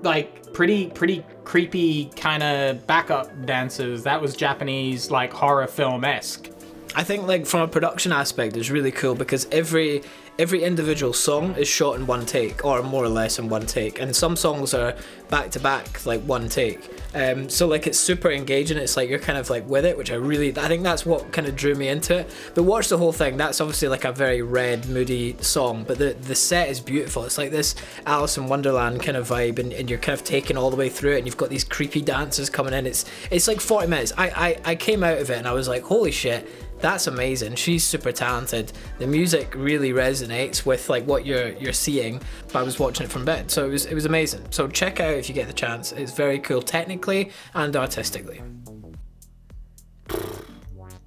like 0.00 0.54
pretty 0.54 0.86
pretty 0.86 1.26
creepy 1.44 2.06
kind 2.16 2.42
of 2.42 2.86
backup 2.86 3.44
dancers. 3.44 4.04
That 4.04 4.22
was 4.22 4.34
Japanese 4.34 5.10
like 5.10 5.34
horror 5.34 5.66
film 5.66 6.02
esque. 6.02 6.48
I 6.94 7.04
think 7.04 7.26
like 7.26 7.44
from 7.44 7.60
a 7.60 7.68
production 7.68 8.10
aspect, 8.10 8.56
it's 8.56 8.70
really 8.70 8.90
cool 8.90 9.14
because 9.14 9.46
every 9.52 10.02
every 10.38 10.62
individual 10.62 11.12
song 11.12 11.54
is 11.56 11.68
shot 11.68 11.96
in 11.96 12.06
one 12.06 12.24
take, 12.24 12.64
or 12.64 12.82
more 12.82 13.04
or 13.04 13.08
less 13.08 13.38
in 13.38 13.48
one 13.48 13.66
take, 13.66 14.00
and 14.00 14.14
some 14.14 14.36
songs 14.36 14.74
are 14.74 14.94
back 15.28 15.50
to 15.50 15.60
back, 15.60 16.04
like 16.06 16.20
one 16.22 16.48
take. 16.48 16.90
Um, 17.14 17.48
so 17.48 17.66
like 17.66 17.86
it's 17.86 17.98
super 17.98 18.30
engaging. 18.30 18.78
It's 18.78 18.96
like 18.96 19.08
you're 19.08 19.18
kind 19.18 19.38
of 19.38 19.50
like 19.50 19.68
with 19.68 19.84
it, 19.84 19.96
which 19.96 20.10
I 20.10 20.14
really 20.14 20.56
I 20.56 20.68
think 20.68 20.82
that's 20.82 21.04
what 21.04 21.32
kind 21.32 21.46
of 21.46 21.56
drew 21.56 21.74
me 21.74 21.88
into 21.88 22.18
it. 22.18 22.30
But 22.54 22.62
watch 22.64 22.88
the 22.88 22.98
whole 22.98 23.12
thing. 23.12 23.36
That's 23.36 23.60
obviously 23.60 23.88
like 23.88 24.04
a 24.04 24.12
very 24.12 24.42
red, 24.42 24.88
moody 24.88 25.36
song, 25.40 25.84
but 25.84 25.98
the 25.98 26.14
the 26.14 26.34
set 26.34 26.68
is 26.68 26.80
beautiful. 26.80 27.24
It's 27.24 27.38
like 27.38 27.50
this 27.50 27.74
Alice 28.06 28.36
in 28.36 28.46
Wonderland 28.46 29.02
kind 29.02 29.16
of 29.16 29.28
vibe, 29.28 29.58
and, 29.58 29.72
and 29.72 29.90
you're 29.90 29.98
kind 29.98 30.18
of 30.18 30.24
taken 30.24 30.56
all 30.56 30.70
the 30.70 30.76
way 30.76 30.88
through 30.88 31.12
it, 31.14 31.18
and 31.18 31.26
you've 31.26 31.36
got 31.36 31.50
these 31.50 31.64
creepy 31.64 32.00
dancers 32.00 32.48
coming 32.48 32.72
in. 32.72 32.86
It's 32.86 33.04
it's 33.30 33.48
like 33.48 33.60
40 33.60 33.86
minutes. 33.88 34.12
I 34.16 34.28
I, 34.30 34.70
I 34.72 34.74
came 34.74 35.04
out 35.04 35.18
of 35.18 35.30
it 35.30 35.38
and 35.38 35.46
I 35.46 35.52
was 35.52 35.68
like, 35.68 35.82
holy 35.82 36.12
shit 36.12 36.48
that's 36.82 37.06
amazing. 37.06 37.54
She's 37.54 37.84
super 37.84 38.12
talented. 38.12 38.72
The 38.98 39.06
music 39.06 39.54
really 39.54 39.92
resonates 39.92 40.66
with 40.66 40.90
like 40.90 41.06
what 41.06 41.24
you're 41.24 41.50
you're 41.52 41.72
seeing. 41.72 42.20
But 42.48 42.56
I 42.56 42.62
was 42.62 42.78
watching 42.78 43.06
it 43.06 43.12
from 43.12 43.24
bed, 43.24 43.50
so 43.50 43.64
it 43.64 43.70
was 43.70 43.86
it 43.86 43.94
was 43.94 44.04
amazing. 44.04 44.44
So 44.50 44.68
check 44.68 45.00
out 45.00 45.14
if 45.14 45.28
you 45.28 45.34
get 45.34 45.46
the 45.46 45.54
chance. 45.54 45.92
It's 45.92 46.12
very 46.12 46.40
cool 46.40 46.60
technically 46.60 47.30
and 47.54 47.74
artistically. 47.76 48.42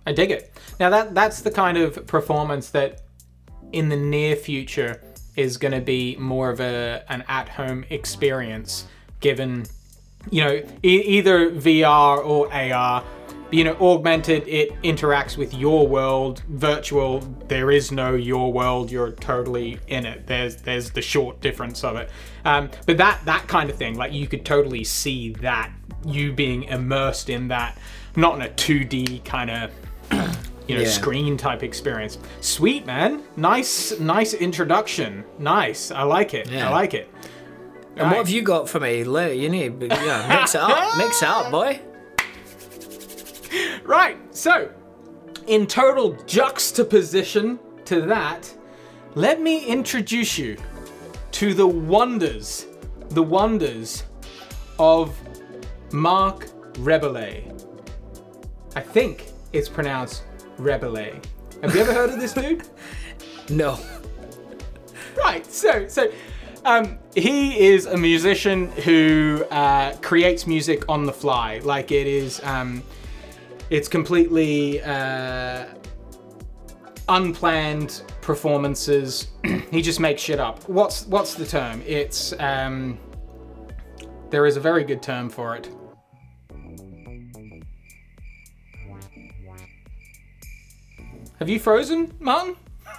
I 0.07 0.13
dig 0.13 0.31
it. 0.31 0.57
Now 0.79 0.89
that 0.89 1.13
that's 1.13 1.41
the 1.41 1.51
kind 1.51 1.77
of 1.77 2.07
performance 2.07 2.69
that 2.69 3.01
in 3.73 3.89
the 3.89 3.97
near 3.97 4.35
future 4.35 5.03
is 5.35 5.57
going 5.57 5.73
to 5.73 5.81
be 5.81 6.15
more 6.15 6.49
of 6.49 6.61
a 6.61 7.03
an 7.09 7.25
at-home 7.27 7.83
experience 7.89 8.85
given 9.19 9.65
you 10.31 10.41
know 10.43 10.53
e- 10.83 11.03
either 11.17 11.51
VR 11.51 12.25
or 12.25 12.51
AR 12.53 13.03
you 13.51 13.63
know 13.63 13.75
augmented 13.79 14.47
it 14.47 14.81
interacts 14.81 15.37
with 15.37 15.53
your 15.53 15.87
world. 15.87 16.43
Virtual 16.49 17.19
there 17.47 17.71
is 17.71 17.91
no 17.91 18.13
your 18.15 18.51
world 18.51 18.91
you're 18.91 19.11
totally 19.11 19.79
in 19.87 20.05
it. 20.05 20.27
There's 20.27 20.57
there's 20.57 20.91
the 20.91 21.01
short 21.01 21.41
difference 21.41 21.83
of 21.83 21.95
it. 21.95 22.09
Um, 22.43 22.69
but 22.85 22.97
that 22.97 23.21
that 23.25 23.47
kind 23.47 23.69
of 23.69 23.77
thing 23.77 23.95
like 23.97 24.13
you 24.13 24.27
could 24.27 24.45
totally 24.45 24.83
see 24.83 25.33
that 25.41 25.71
you 26.05 26.33
being 26.33 26.63
immersed 26.63 27.29
in 27.29 27.47
that 27.49 27.77
not 28.15 28.35
in 28.35 28.41
a 28.43 28.49
2d 28.49 29.23
kind 29.25 29.49
of 29.49 29.71
you 30.67 30.75
know 30.75 30.81
Yeah. 30.81 30.87
screen 30.87 31.37
type 31.37 31.63
experience. 31.63 32.17
Sweet 32.41 32.85
man. 32.85 33.23
Nice 33.37 33.99
nice 33.99 34.33
introduction. 34.33 35.23
Nice. 35.39 35.91
I 35.91 36.03
like 36.03 36.33
it. 36.33 36.49
Yeah. 36.49 36.69
i 36.69 36.71
like 36.71 36.93
it. 36.93 37.11
And 37.97 38.09
what 38.09 38.17
have 38.17 38.29
you 38.29 38.41
got 38.41 38.67
for 38.67 38.79
me? 38.79 38.97
You 38.99 39.49
need 39.49 39.81
yeah, 39.81 40.27
mix 40.27 40.53
it 40.53 40.59
up, 40.61 40.97
mix 40.97 41.21
it 41.21 41.29
up, 41.29 41.49
boy. 41.49 41.79
Right, 43.83 44.17
so 44.35 44.71
in 45.47 45.67
total 45.67 46.13
juxtaposition 46.25 47.59
to 47.85 48.01
that, 48.01 48.51
let 49.13 49.41
me 49.41 49.65
introduce 49.65 50.37
you 50.37 50.57
to 51.31 51.53
the 51.53 51.67
wonders, 51.67 52.65
the 53.09 53.21
wonders 53.21 54.03
of 54.79 55.15
Marc 55.91 56.47
Rebillet. 56.73 57.51
I 58.75 58.81
think 58.81 59.27
it's 59.53 59.69
pronounced 59.69 60.23
Rebele. 60.57 61.23
Have 61.61 61.75
you 61.75 61.81
ever 61.81 61.93
heard 61.93 62.09
of 62.09 62.19
this 62.19 62.33
dude? 62.33 62.67
No. 63.47 63.77
Right. 65.15 65.45
So 65.45 65.87
so 65.87 66.11
um, 66.65 66.97
he 67.15 67.67
is 67.67 67.85
a 67.85 67.95
musician 67.95 68.71
who 68.71 69.45
uh, 69.51 69.95
creates 70.01 70.47
music 70.47 70.83
on 70.89 71.05
the 71.05 71.13
fly. 71.13 71.59
Like 71.59 71.91
it 71.91 72.07
is, 72.07 72.41
um, 72.43 72.81
it's 73.69 73.87
completely 73.87 74.81
uh, 74.81 75.65
unplanned 77.09 78.03
performances. 78.21 79.27
he 79.71 79.81
just 79.81 79.99
makes 79.99 80.21
shit 80.21 80.39
up. 80.39 80.67
What's 80.69 81.05
what's 81.07 81.35
the 81.35 81.45
term? 81.45 81.81
It's 81.85 82.33
um, 82.39 82.97
there 84.29 84.45
is 84.45 84.57
a 84.57 84.59
very 84.59 84.83
good 84.83 85.01
term 85.01 85.29
for 85.29 85.55
it. 85.55 85.69
Have 91.39 91.49
you 91.49 91.59
frozen, 91.59 92.13
Martin? 92.19 92.55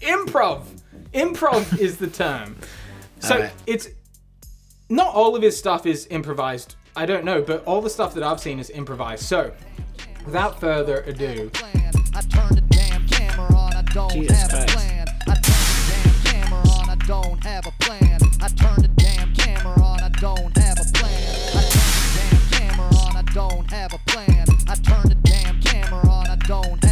Improv. 0.00 0.62
Improv 1.12 1.78
is 1.78 1.96
the 1.96 2.06
term. 2.06 2.56
So 3.18 3.34
Alright. 3.34 3.52
it's 3.66 3.88
not 4.88 5.12
all 5.14 5.34
of 5.34 5.42
his 5.42 5.58
stuff 5.58 5.84
is 5.84 6.06
improvised. 6.10 6.76
I 6.98 7.06
don't 7.06 7.24
know, 7.24 7.40
but 7.40 7.64
all 7.64 7.80
the 7.80 7.88
stuff 7.88 8.12
that 8.14 8.24
I've 8.24 8.40
seen 8.40 8.58
is 8.58 8.70
improvised. 8.70 9.22
So, 9.22 9.52
without 10.26 10.58
further 10.58 11.02
ado, 11.02 11.48
I 12.12 12.22
turn 12.22 12.56
the 12.56 12.64
damn 12.70 13.06
camera 13.06 13.54
on, 13.54 13.74
I 13.74 13.82
don't 13.82 14.10
Jesus 14.10 14.36
have 14.36 14.50
Christ. 14.50 14.68
a 14.68 14.72
plan. 14.76 15.06
I 15.30 15.34
turn 24.74 25.08
the 25.08 25.14
damn 25.14 25.62
camera 25.62 26.10
on, 26.10 26.26
I 26.26 26.36
don't 26.48 26.87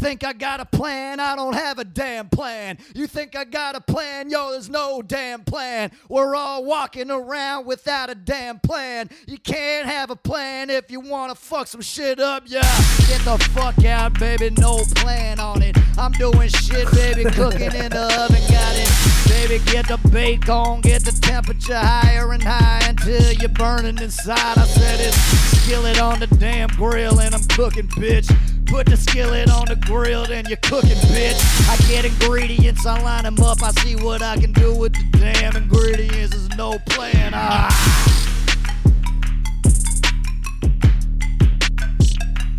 think 0.00 0.24
I 0.24 0.32
got 0.32 0.60
a 0.60 0.64
plan, 0.64 1.20
I 1.20 1.36
don't 1.36 1.52
have 1.52 1.78
a 1.78 1.84
damn 1.84 2.30
plan. 2.30 2.78
You 2.94 3.06
think 3.06 3.36
I 3.36 3.44
got 3.44 3.76
a 3.76 3.82
plan? 3.82 4.30
Yo, 4.30 4.52
there's 4.52 4.70
no 4.70 5.02
damn 5.02 5.44
plan. 5.44 5.92
We're 6.08 6.34
all 6.34 6.64
walking 6.64 7.10
around 7.10 7.66
without 7.66 8.08
a 8.08 8.14
damn 8.14 8.60
plan. 8.60 9.10
You 9.26 9.36
can't 9.36 9.86
have 9.86 10.08
a 10.08 10.16
plan 10.16 10.70
if 10.70 10.90
you 10.90 11.00
wanna 11.00 11.34
fuck 11.34 11.66
some 11.66 11.82
shit 11.82 12.18
up, 12.18 12.44
yeah. 12.46 12.62
Get 13.08 13.22
the 13.26 13.36
fuck 13.52 13.84
out, 13.84 14.18
baby, 14.18 14.48
no 14.58 14.78
plan 14.96 15.38
on 15.38 15.60
it. 15.62 15.76
I'm 15.98 16.12
doing 16.12 16.48
shit, 16.48 16.90
baby, 16.92 17.24
cooking 17.24 17.74
in 17.74 17.90
the 17.90 18.08
oven, 18.18 18.42
got 18.48 18.74
it. 18.76 19.20
Baby, 19.28 19.62
get 19.70 19.88
the 19.88 19.98
bake 20.10 20.48
on, 20.48 20.80
get 20.80 21.04
the 21.04 21.12
temperature 21.12 21.78
higher 21.78 22.32
and 22.32 22.42
higher 22.42 22.88
until 22.88 23.32
you're 23.32 23.50
burning 23.50 23.98
inside. 23.98 24.56
I 24.56 24.64
said 24.64 25.00
it's 25.00 25.16
skillet 25.62 26.00
on 26.00 26.20
the 26.20 26.26
damn 26.26 26.68
grill 26.70 27.20
and 27.20 27.34
I'm 27.34 27.44
cooking, 27.44 27.88
bitch. 27.88 28.28
put 28.66 28.86
the 28.86 28.96
skillet 28.96 29.50
on 29.50 29.66
the 29.66 29.76
grill, 29.76 29.89
then 29.90 30.46
you're 30.46 30.56
cooking, 30.58 30.96
bitch. 31.10 31.68
I 31.68 31.76
get 31.88 32.04
ingredients, 32.04 32.86
I 32.86 33.00
line 33.02 33.24
them 33.24 33.38
up, 33.42 33.62
I 33.62 33.72
see 33.72 33.96
what 33.96 34.22
I 34.22 34.36
can 34.36 34.52
do 34.52 34.72
with 34.74 34.92
the 34.92 35.18
damn 35.18 35.56
ingredients. 35.56 36.30
There's 36.30 36.48
no 36.56 36.78
plan. 36.86 37.32
Ah. 37.34 37.66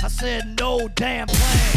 I 0.03 0.07
said 0.07 0.59
no 0.59 0.89
damn 0.89 1.27
plan. 1.27 1.67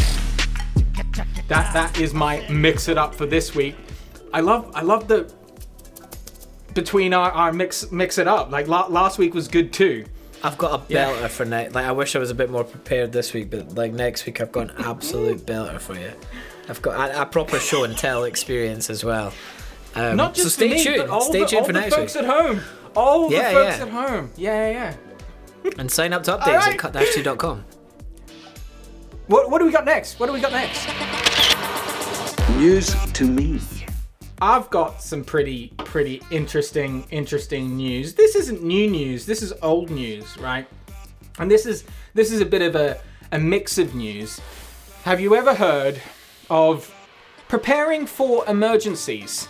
That 1.47 1.73
that 1.73 2.01
is 2.01 2.13
my 2.13 2.45
mix 2.51 2.89
it 2.89 2.99
up 2.99 3.15
for 3.15 3.27
this 3.27 3.55
week. 3.55 3.77
I 4.33 4.41
love 4.41 4.73
I 4.75 4.83
love 4.83 5.07
the 5.07 5.33
between 6.75 7.15
our, 7.15 7.31
our 7.31 7.53
mix 7.53 7.93
mix 7.93 8.19
it 8.19 8.27
up. 8.27 8.51
Like 8.51 8.67
la- 8.67 8.89
last 8.89 9.19
week 9.19 9.35
was 9.35 9.47
good 9.47 9.73
too. 9.73 10.05
I've 10.45 10.59
got 10.59 10.79
a 10.81 10.93
Yeah. 10.93 11.07
belter 11.11 11.29
for 11.31 11.45
next. 11.45 11.75
Like 11.75 11.87
I 11.87 11.93
wish 11.93 12.15
I 12.15 12.19
was 12.19 12.31
a 12.31 12.35
bit 12.35 12.51
more 12.51 12.65
prepared 12.65 13.13
this 13.13 13.33
week, 13.33 13.51
but 13.51 13.75
like 13.75 13.93
next 13.93 14.27
week 14.27 14.41
I've 14.41 14.53
got 14.53 14.71
an 14.71 14.85
absolute 14.85 15.45
belter 15.47 15.81
for 15.81 15.95
you. 15.95 16.13
I've 16.69 16.81
got 16.83 17.11
a, 17.11 17.23
a 17.23 17.27
proper 17.27 17.59
show 17.59 17.85
and 17.85 17.97
tell 17.97 18.25
experience 18.25 18.91
as 18.91 19.03
well. 19.05 19.33
Um, 19.95 20.17
Not 20.17 20.35
just 20.35 20.57
so 20.57 20.67
stay 20.67 20.69
me, 20.75 20.83
tuned. 20.85 20.97
but 20.99 21.09
all 21.11 21.21
stay 21.23 21.41
the, 21.41 21.47
tuned 21.47 21.61
all 21.61 21.67
for 21.67 21.73
the 21.73 21.81
next 21.81 21.95
folks 21.95 22.15
week. 22.15 22.25
at 22.25 22.31
home. 22.31 22.61
All 22.97 23.33
Yeah, 23.33 23.49
the 23.53 23.55
folks 23.55 23.77
yeah. 23.79 23.83
at 23.85 23.89
home. 23.91 24.31
Yeah, 24.37 24.71
yeah, 24.71 24.95
yeah. 25.65 25.71
And 25.79 25.91
sign 25.91 26.13
up 26.13 26.23
to 26.25 26.33
updates 26.33 26.47
Alright. 26.49 26.73
at 26.75 26.79
cut-2.com. 26.79 27.65
What 29.29 29.51
what 29.51 29.59
do 29.61 29.65
we 29.65 29.73
got 29.73 29.85
next? 29.87 30.21
What 30.21 30.27
do 30.27 30.33
we 30.33 30.41
got 30.41 30.53
next? 30.53 30.87
News 32.59 32.95
to 33.15 33.25
me. 33.25 33.59
I've 34.45 34.69
got 34.69 35.01
some 35.01 35.25
pretty 35.25 35.69
pretty 35.79 36.21
interesting 36.31 37.07
interesting 37.11 37.79
news. 37.79 38.13
This 38.13 38.37
isn't 38.37 38.63
new 38.63 38.91
news. 38.91 39.25
This 39.25 39.41
is 39.41 39.55
old 39.63 39.89
news, 39.89 40.37
right? 40.37 40.69
And 41.39 41.51
this 41.51 41.65
is 41.65 41.85
this 42.13 42.31
is 42.31 42.43
a 42.43 42.45
bit 42.45 42.61
of 42.61 42.77
a, 42.77 43.01
a 43.33 43.39
mix 43.39 43.79
of 43.79 43.95
news. 43.95 44.43
Have 45.05 45.19
you 45.19 45.35
ever 45.35 45.55
heard 45.55 45.99
of 46.51 46.95
preparing 47.49 48.05
for 48.05 48.47
emergencies? 48.47 49.49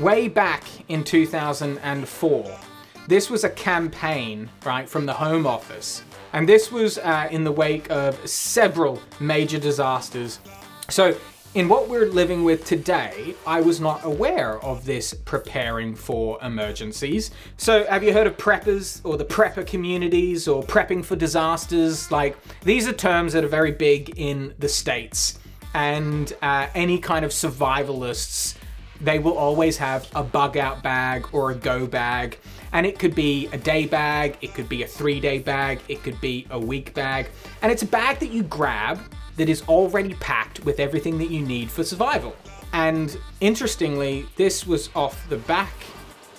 Way 0.00 0.26
back 0.26 0.64
in 0.88 1.04
2004, 1.04 2.58
this 3.06 3.30
was 3.30 3.44
a 3.44 3.50
campaign, 3.50 4.50
right, 4.66 4.88
from 4.88 5.06
the 5.06 5.12
Home 5.12 5.46
Office. 5.46 6.02
And 6.32 6.48
this 6.48 6.72
was 6.72 6.98
uh, 6.98 7.28
in 7.30 7.44
the 7.44 7.52
wake 7.52 7.88
of 7.88 8.28
several 8.28 9.00
major 9.20 9.60
disasters. 9.60 10.40
So, 10.88 11.16
in 11.54 11.68
what 11.68 11.88
we're 11.88 12.06
living 12.06 12.44
with 12.44 12.64
today, 12.64 13.34
I 13.46 13.60
was 13.60 13.80
not 13.80 14.04
aware 14.04 14.62
of 14.62 14.84
this 14.84 15.14
preparing 15.14 15.94
for 15.94 16.38
emergencies. 16.42 17.30
So, 17.56 17.84
have 17.86 18.02
you 18.02 18.12
heard 18.12 18.26
of 18.26 18.36
preppers 18.36 19.00
or 19.04 19.16
the 19.16 19.24
prepper 19.24 19.66
communities 19.66 20.46
or 20.46 20.62
prepping 20.62 21.04
for 21.04 21.16
disasters? 21.16 22.10
Like, 22.10 22.36
these 22.62 22.86
are 22.86 22.92
terms 22.92 23.32
that 23.32 23.44
are 23.44 23.48
very 23.48 23.72
big 23.72 24.18
in 24.18 24.54
the 24.58 24.68
States. 24.68 25.38
And 25.74 26.32
uh, 26.42 26.68
any 26.74 26.98
kind 26.98 27.24
of 27.24 27.30
survivalists 27.30 28.56
they 29.00 29.18
will 29.18 29.38
always 29.38 29.76
have 29.76 30.08
a 30.14 30.24
bug 30.24 30.56
out 30.56 30.82
bag 30.82 31.28
or 31.32 31.52
a 31.52 31.54
go 31.54 31.86
bag. 31.86 32.38
And 32.72 32.84
it 32.84 32.98
could 32.98 33.14
be 33.14 33.48
a 33.52 33.56
day 33.56 33.86
bag, 33.86 34.36
it 34.40 34.54
could 34.54 34.68
be 34.68 34.82
a 34.82 34.86
three 34.86 35.20
day 35.20 35.38
bag, 35.38 35.80
it 35.88 36.02
could 36.02 36.20
be 36.20 36.46
a 36.50 36.58
week 36.58 36.94
bag. 36.94 37.28
And 37.62 37.70
it's 37.70 37.82
a 37.82 37.86
bag 37.86 38.18
that 38.18 38.30
you 38.30 38.42
grab 38.42 39.00
that 39.38 39.48
is 39.48 39.62
already 39.62 40.14
packed 40.14 40.64
with 40.64 40.78
everything 40.78 41.18
that 41.18 41.30
you 41.30 41.40
need 41.40 41.70
for 41.70 41.82
survival. 41.82 42.36
And 42.72 43.18
interestingly, 43.40 44.26
this 44.36 44.66
was 44.66 44.90
off 44.94 45.28
the 45.28 45.38
back 45.38 45.72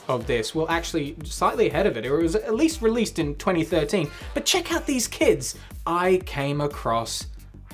of 0.07 0.27
this, 0.27 0.55
well, 0.55 0.67
actually, 0.69 1.15
slightly 1.23 1.69
ahead 1.69 1.87
of 1.87 1.97
it. 1.97 2.05
It 2.05 2.11
was 2.11 2.35
at 2.35 2.55
least 2.55 2.81
released 2.81 3.19
in 3.19 3.35
2013. 3.35 4.09
But 4.33 4.45
check 4.45 4.71
out 4.71 4.85
these 4.85 5.07
kids. 5.07 5.57
I 5.85 6.21
came 6.25 6.61
across 6.61 7.27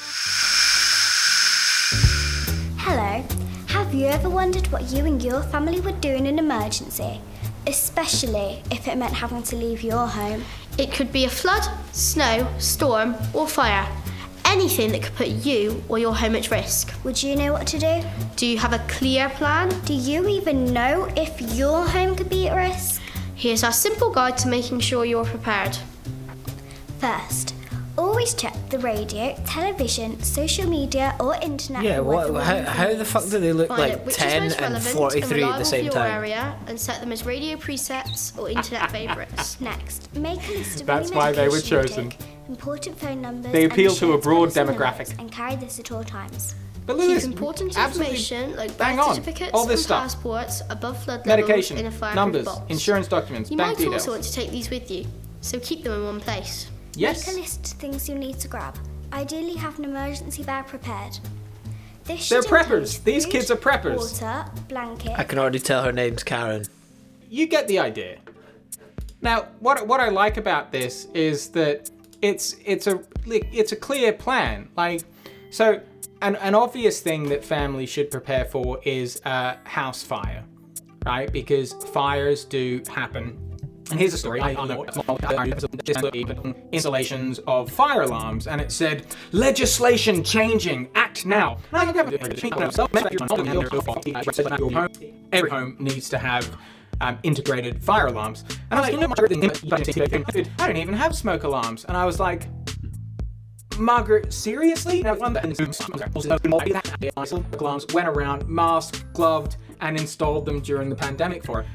You 4.02 4.08
ever 4.08 4.32
wondered 4.32 4.66
what 4.72 4.92
you 4.92 5.06
and 5.06 5.22
your 5.22 5.44
family 5.44 5.80
would 5.80 6.02
do 6.02 6.10
in 6.10 6.26
an 6.26 6.40
emergency? 6.40 7.22
Especially 7.68 8.64
if 8.72 8.88
it 8.88 8.98
meant 8.98 9.14
having 9.14 9.44
to 9.44 9.56
leave 9.56 9.84
your 9.84 10.08
home. 10.08 10.44
It 10.80 10.92
could 10.92 11.12
be 11.12 11.26
a 11.26 11.30
flood, 11.30 11.62
snow, 11.92 12.52
storm, 12.58 13.16
or 13.32 13.48
fire. 13.48 13.88
Anything 14.46 14.92
that 14.94 15.04
could 15.04 15.14
put 15.14 15.28
you 15.28 15.84
or 15.88 16.00
your 16.00 16.16
home 16.16 16.36
at 16.36 16.50
risk. 16.50 16.92
Would 17.04 17.22
you 17.22 17.36
know 17.36 17.54
what 17.54 17.68
to 17.68 17.78
do? 17.78 18.02
Do 18.38 18.48
you 18.48 18.58
have 18.58 18.74
a 18.74 18.80
clear 18.88 19.30
plan? 19.30 19.70
Do 19.86 19.94
you 19.94 20.28
even 20.28 20.74
know 20.74 21.08
if 21.16 21.40
your 21.56 21.86
home 21.86 22.16
could 22.16 22.30
be 22.30 22.48
at 22.48 22.56
risk? 22.56 23.04
Here's 23.36 23.64
our 23.64 23.72
simple 23.72 24.10
guide 24.10 24.36
to 24.40 24.48
making 24.48 24.80
sure 24.80 25.06
you're 25.06 25.26
prepared. 25.26 25.78
First, 26.98 27.54
always 28.02 28.34
check 28.34 28.54
the 28.70 28.80
radio, 28.80 29.36
television, 29.46 30.22
social 30.24 30.68
media, 30.70 31.16
or 31.20 31.36
internet. 31.42 31.84
Yeah, 31.84 32.00
what, 32.00 32.34
how, 32.44 32.62
how 32.64 32.94
the 32.94 33.06
fuck 33.06 33.24
do 33.30 33.40
they 33.40 33.54
look 33.54 33.68
Find 33.68 33.82
out 33.82 33.90
like 33.90 34.06
which 34.06 34.16
is 34.16 34.22
10 34.22 34.44
most 34.44 34.54
and 34.54 34.62
relevant 34.74 34.96
43 34.96 35.22
at 35.22 35.30
the 35.30 35.36
reliable 35.36 35.66
same 35.66 35.80
for 35.80 35.84
your 35.86 35.94
time? 35.94 36.12
area 36.12 36.60
and 36.68 36.80
set 36.80 37.00
them 37.00 37.12
as 37.12 37.26
radio 37.26 37.58
presets 37.58 38.38
or 38.38 38.50
internet 38.58 38.92
favourites. 38.92 39.62
Next, 39.62 40.14
make 40.16 40.40
a 40.48 40.52
list 40.52 40.82
of 40.82 40.88
That's 40.88 41.12
why 41.12 41.32
they 41.32 41.48
were 41.48 41.62
chosen. 41.62 42.10
take, 42.10 42.20
important 42.50 42.98
phone 43.00 43.22
numbers. 43.22 43.52
They 43.52 43.66
appeal 43.66 43.94
to 43.96 44.14
a 44.14 44.18
broad 44.18 44.50
demographic. 44.50 45.18
And 45.20 45.32
carry 45.32 45.56
this 45.56 45.80
at 45.80 45.92
all 45.92 46.04
times. 46.04 46.56
But 46.88 46.98
look 46.98 47.12
at 47.12 47.22
Keep 47.22 47.32
important 47.34 47.78
absolutely 47.78 48.16
information 48.16 48.56
like 48.56 48.76
bang 48.80 48.98
birth 48.98 49.06
on. 49.08 49.16
certificates 49.16 49.52
All 49.54 49.66
this 49.66 49.82
and 49.82 49.86
stuff. 49.86 50.02
passports 50.04 50.64
above 50.72 51.02
flood 51.04 51.28
levels 51.28 51.48
Medication, 51.48 51.78
in 51.78 51.86
a 51.86 51.92
fireproof 51.92 52.16
numbers, 52.16 52.46
box. 52.46 52.62
insurance 52.70 53.08
documents, 53.08 53.52
You 53.52 53.58
bank 53.58 53.78
might 53.78 53.78
details. 53.78 53.94
also 54.08 54.12
want 54.14 54.24
to 54.24 54.34
take 54.34 54.50
these 54.50 54.72
with 54.72 54.90
you, 54.90 55.06
so 55.42 55.60
keep 55.60 55.84
them 55.84 55.94
in 55.94 56.06
one 56.06 56.20
place. 56.20 56.71
Yes. 56.96 57.28
Make 57.28 57.36
a 57.36 57.40
list 57.40 57.74
of 57.74 57.80
things 57.80 58.10
you 58.10 58.16
need 58.16 58.40
to 58.40 58.48
grab. 58.48 58.78
Ideally, 59.14 59.56
have 59.56 59.78
an 59.80 59.86
emergency 59.86 60.44
bag 60.44 60.68
prepared. 60.68 61.18
This 62.06 62.30
They're 62.30 62.42
preppers. 62.42 62.98
include 62.98 63.06
These 63.06 63.26
food, 63.26 63.32
kids 63.32 63.52
are 63.52 63.56
preppers. 63.56 63.98
Water, 63.98 64.46
blanket. 64.68 65.14
I 65.18 65.24
can 65.24 65.38
already 65.40 65.60
tell 65.60 65.84
her 65.84 65.92
name's 65.92 66.24
Karen. 66.24 66.66
you 67.30 67.48
get 67.48 67.68
the 67.68 67.80
idea. 67.80 68.18
Now, 69.22 69.48
what 69.60 69.88
what 69.88 70.00
I 70.00 70.10
like 70.10 70.38
about 70.38 70.72
this 70.72 71.06
is 71.14 71.50
that 71.50 71.90
it's 72.22 72.56
it's 72.66 72.88
a 72.88 73.02
it's 73.28 73.72
a 73.72 73.76
clear 73.76 74.12
plan. 74.14 74.70
Like, 74.76 75.04
so 75.52 75.80
an 76.22 76.36
an 76.38 76.56
obvious 76.56 77.02
thing 77.02 77.30
that 77.30 77.44
families 77.46 77.90
should 77.90 78.10
prepare 78.10 78.46
for 78.46 78.80
is 78.84 79.22
a 79.26 79.58
house 79.66 80.02
fire, 80.04 80.44
right? 81.06 81.32
Because 81.32 81.74
fires 81.74 82.46
do 82.46 82.82
happen. 82.90 83.38
And 83.90 84.00
here's 84.00 84.14
a 84.14 84.18
story. 84.18 84.42
I 84.42 84.54
know 84.54 84.78
what 84.78 86.14
we 86.14 86.56
installations 86.72 87.40
of 87.40 87.72
fire 87.72 88.04
alarms, 88.04 88.48
and 88.48 88.62
it 88.62 88.72
said 88.72 89.06
legislation 89.32 90.24
changing. 90.24 90.90
Act 90.96 91.26
now. 91.26 91.58
Every 95.34 95.50
home 95.50 95.76
needs 95.80 96.10
to 96.10 96.18
have 96.18 96.58
um, 97.02 97.20
integrated 97.24 97.84
fire 97.84 98.08
alarms. 98.08 98.46
And 98.70 98.80
I 98.80 98.92
was 98.92 99.08
like, 99.08 99.12
I 100.60 100.68
don't 100.68 100.78
even 100.78 100.94
have 100.94 101.16
smoke 101.16 101.44
alarms. 101.44 101.86
And 101.86 101.98
I 101.98 102.06
was 102.06 102.20
like, 102.20 102.48
Margaret, 103.78 104.32
seriously? 104.32 105.02
Alarms 107.60 107.86
went 107.94 108.08
around, 108.08 108.48
masked, 108.48 109.12
gloved, 109.14 109.58
and 109.82 110.00
installed 110.00 110.46
them 110.46 110.62
during 110.62 110.90
the 110.90 110.96
pandemic 110.96 111.44
for 111.44 111.62
it. 111.62 111.66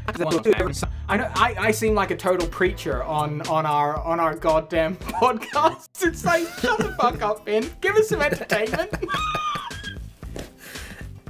I 1.09 1.17
know 1.17 1.31
I, 1.35 1.55
I 1.59 1.71
seem 1.71 1.95
like 1.95 2.11
a 2.11 2.17
total 2.17 2.49
preacher 2.49 3.03
on 3.05 3.43
on 3.49 3.65
our 3.67 3.97
on 4.03 4.19
our 4.21 4.35
goddamn 4.35 4.97
podcast. 4.97 5.89
It's 6.05 6.25
like 6.25 6.47
shut 6.61 6.79
the 6.79 6.93
fuck 7.01 7.23
up, 7.23 7.45
Ben. 7.45 7.71
Give 7.81 7.95
us 7.97 8.09
some 8.09 8.23
entertainment. 8.23 8.91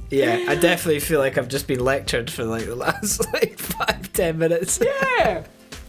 Yeah, 0.09 0.45
I 0.47 0.55
definitely 0.55 1.01
feel 1.01 1.19
like 1.19 1.37
I've 1.37 1.49
just 1.49 1.67
been 1.67 1.81
lectured 1.81 2.29
for 2.31 2.45
like 2.45 2.65
the 2.65 2.75
last 2.75 3.25
like 3.33 3.59
five, 3.59 4.13
ten 4.13 4.37
minutes. 4.37 4.79
Yeah. 4.81 5.43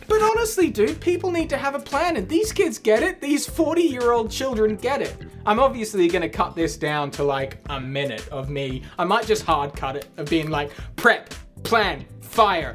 But 0.09 0.23
honestly, 0.23 0.71
dude, 0.71 1.01
people 1.01 1.31
need 1.31 1.49
to 1.51 1.57
have 1.57 1.75
a 1.75 1.79
plan, 1.79 2.17
and 2.17 2.29
these 2.29 2.51
kids 2.51 2.79
get 2.79 3.03
it. 3.03 3.21
These 3.21 3.47
40 3.47 3.83
year 3.83 4.11
old 4.11 4.31
children 4.31 4.75
get 4.75 5.03
it. 5.03 5.17
I'm 5.47 5.61
obviously 5.61 6.09
gonna 6.09 6.29
cut 6.29 6.57
this 6.57 6.77
down 6.77 7.11
to 7.13 7.23
like 7.23 7.59
a 7.71 7.81
minute 7.81 8.27
of 8.29 8.51
me. 8.51 8.83
I 8.99 9.05
might 9.05 9.27
just 9.27 9.45
hard 9.45 9.75
cut 9.77 9.95
it 9.95 10.09
of 10.17 10.29
being 10.29 10.51
like 10.51 10.73
prep, 10.97 11.33
plan, 11.63 12.05
fire, 12.21 12.75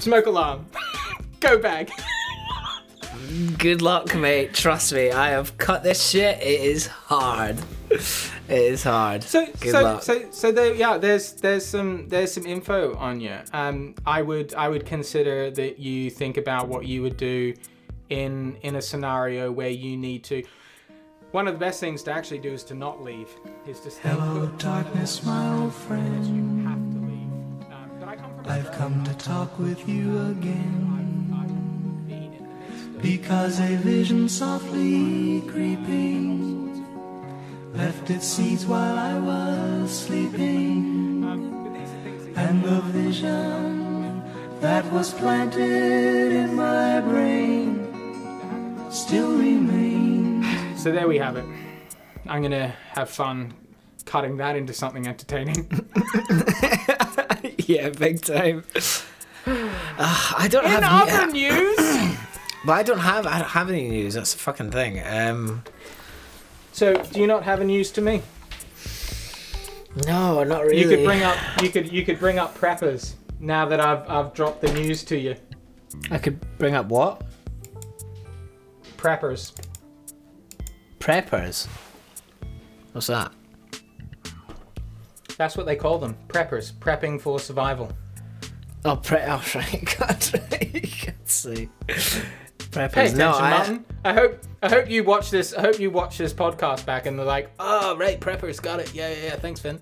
smoke 0.00 0.26
alarm, 0.26 0.66
go 1.40 1.58
bag. 1.58 1.90
Good 3.58 3.82
luck, 3.82 4.14
mate. 4.14 4.54
Trust 4.54 4.92
me, 4.92 5.10
I 5.10 5.30
have 5.30 5.58
cut 5.58 5.82
this 5.82 6.08
shit. 6.08 6.38
It 6.40 6.60
is 6.60 6.86
hard. 6.86 7.58
It 7.90 8.02
is 8.48 8.82
hard. 8.82 9.22
So, 9.22 9.44
Good 9.60 9.72
so, 9.72 9.82
luck. 9.82 10.02
so, 10.02 10.30
so 10.30 10.52
there, 10.52 10.72
yeah. 10.74 10.96
There's, 10.98 11.32
there's 11.32 11.66
some, 11.66 12.08
there's 12.08 12.32
some 12.32 12.46
info 12.46 12.94
on 12.96 13.20
you. 13.20 13.36
Um, 13.52 13.94
I 14.06 14.22
would, 14.22 14.54
I 14.54 14.68
would 14.68 14.86
consider 14.86 15.50
that 15.50 15.78
you 15.78 16.10
think 16.10 16.36
about 16.36 16.68
what 16.68 16.86
you 16.86 17.02
would 17.02 17.16
do 17.16 17.54
in, 18.08 18.56
in 18.62 18.76
a 18.76 18.82
scenario 18.82 19.50
where 19.52 19.68
you 19.70 19.96
need 19.96 20.24
to. 20.24 20.42
One 21.32 21.46
of 21.46 21.54
the 21.54 21.60
best 21.60 21.80
things 21.80 22.02
to 22.04 22.12
actually 22.12 22.38
do 22.38 22.52
is 22.52 22.64
to 22.64 22.74
not 22.74 23.02
leave. 23.02 23.28
Is 23.66 23.80
to 23.80 23.90
stay 23.90 24.08
Hello, 24.08 24.46
put. 24.46 24.58
darkness, 24.58 25.22
my 25.24 25.54
old 25.58 25.74
friend. 25.74 26.67
I've 28.48 28.72
come 28.72 29.04
to 29.04 29.12
talk 29.14 29.58
with 29.58 29.86
you 29.86 30.18
again. 30.30 30.86
Because 33.02 33.60
a 33.60 33.76
vision 33.76 34.26
softly 34.28 35.42
creeping 35.42 36.84
left 37.74 38.08
its 38.08 38.26
seeds 38.26 38.64
while 38.64 38.98
I 38.98 39.18
was 39.18 39.90
sleeping. 40.06 41.22
And 42.36 42.64
the 42.64 42.80
vision 42.80 44.22
that 44.60 44.90
was 44.92 45.12
planted 45.12 46.32
in 46.32 46.54
my 46.54 47.00
brain 47.02 47.86
still 48.90 49.36
remains. 49.36 50.82
So 50.82 50.90
there 50.90 51.06
we 51.06 51.18
have 51.18 51.36
it. 51.36 51.44
I'm 52.26 52.40
gonna 52.40 52.74
have 52.94 53.10
fun 53.10 53.52
cutting 54.06 54.38
that 54.38 54.56
into 54.56 54.72
something 54.72 55.06
entertaining. 55.06 55.70
yeah, 57.74 57.90
big 57.90 58.22
time. 58.22 58.64
Uh, 59.46 60.32
I 60.36 60.48
don't 60.50 60.64
In 60.64 60.70
have 60.70 60.82
other 61.08 61.32
news, 61.32 61.76
but 62.64 62.72
I 62.72 62.82
don't 62.82 62.98
have 62.98 63.26
I 63.26 63.38
don't 63.38 63.48
have 63.48 63.68
any 63.70 63.88
news. 63.88 64.14
That's 64.14 64.32
the 64.32 64.38
fucking 64.40 64.70
thing. 64.70 65.00
Um, 65.06 65.62
so 66.72 66.94
do 66.94 67.20
you 67.20 67.26
not 67.26 67.42
have 67.44 67.60
a 67.60 67.64
news 67.64 67.90
to 67.92 68.00
me? 68.00 68.22
no, 70.06 70.44
not 70.44 70.62
really. 70.64 70.80
You 70.80 70.88
could 70.88 71.04
bring 71.04 71.22
up 71.22 71.36
you 71.62 71.68
could 71.70 71.92
you 71.92 72.04
could 72.04 72.18
bring 72.18 72.38
up 72.38 72.56
preppers 72.56 73.14
now 73.40 73.66
that 73.66 73.80
I've 73.80 74.08
I've 74.10 74.32
dropped 74.34 74.60
the 74.62 74.72
news 74.72 75.04
to 75.04 75.18
you. 75.18 75.36
I 76.10 76.18
could 76.18 76.38
bring 76.58 76.74
up 76.74 76.86
what 76.86 77.22
Preppers. 78.96 79.52
preppers. 80.98 81.66
What's 82.92 83.06
that? 83.06 83.32
That's 85.38 85.56
what 85.56 85.64
they 85.66 85.76
call 85.76 85.98
them. 85.98 86.16
Preppers. 86.28 86.72
Prepping 86.72 87.20
for 87.20 87.38
survival. 87.40 87.90
Oh, 88.84 88.96
pre. 88.96 89.18
Oh, 89.20 89.42
right. 89.54 89.96
God, 89.98 90.28
let's 90.32 91.32
see. 91.32 91.68
Preppers. 91.86 92.72
Pay 92.72 92.84
attention, 92.84 93.18
no, 93.18 93.32
I, 93.32 93.50
Martin. 93.50 93.84
I 94.04 94.12
hope 94.12 94.40
I 94.62 94.68
hope 94.68 94.90
you 94.90 95.02
watch 95.04 95.30
this. 95.30 95.54
I 95.54 95.62
hope 95.62 95.78
you 95.80 95.90
watch 95.90 96.18
this 96.18 96.34
podcast 96.34 96.84
back 96.84 97.06
and 97.06 97.18
they're 97.18 97.24
like, 97.24 97.50
oh 97.58 97.96
right, 97.96 98.20
preppers 98.20 98.60
got 98.60 98.78
it. 98.80 98.92
Yeah, 98.94 99.08
yeah, 99.08 99.24
yeah. 99.24 99.36
Thanks, 99.36 99.60
Finn. 99.60 99.80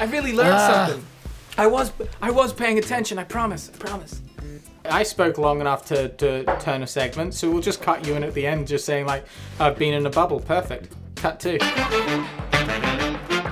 I 0.00 0.04
really 0.04 0.32
learned 0.32 0.54
Ah. 0.54 0.86
something. 0.86 1.04
I 1.56 1.66
was 1.66 1.92
I 2.22 2.30
was 2.30 2.52
paying 2.52 2.78
attention. 2.78 3.18
I 3.18 3.24
promise. 3.24 3.70
I 3.74 3.78
promise. 3.78 4.20
I 4.84 5.02
spoke 5.02 5.36
long 5.38 5.60
enough 5.60 5.84
to, 5.86 6.08
to 6.08 6.44
turn 6.60 6.82
a 6.82 6.86
segment, 6.86 7.34
so 7.34 7.50
we'll 7.50 7.60
just 7.60 7.82
cut 7.82 8.06
you 8.06 8.14
in 8.14 8.22
at 8.22 8.32
the 8.32 8.46
end, 8.46 8.68
just 8.68 8.86
saying 8.86 9.04
like, 9.06 9.24
I've 9.60 9.76
been 9.76 9.92
in 9.92 10.06
a 10.06 10.10
bubble. 10.10 10.40
Perfect. 10.40 10.94
Cut 11.20 11.40
two. 11.40 11.58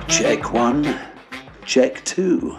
Check 0.07 0.53
one. 0.53 0.97
Check 1.65 2.03
two. 2.05 2.57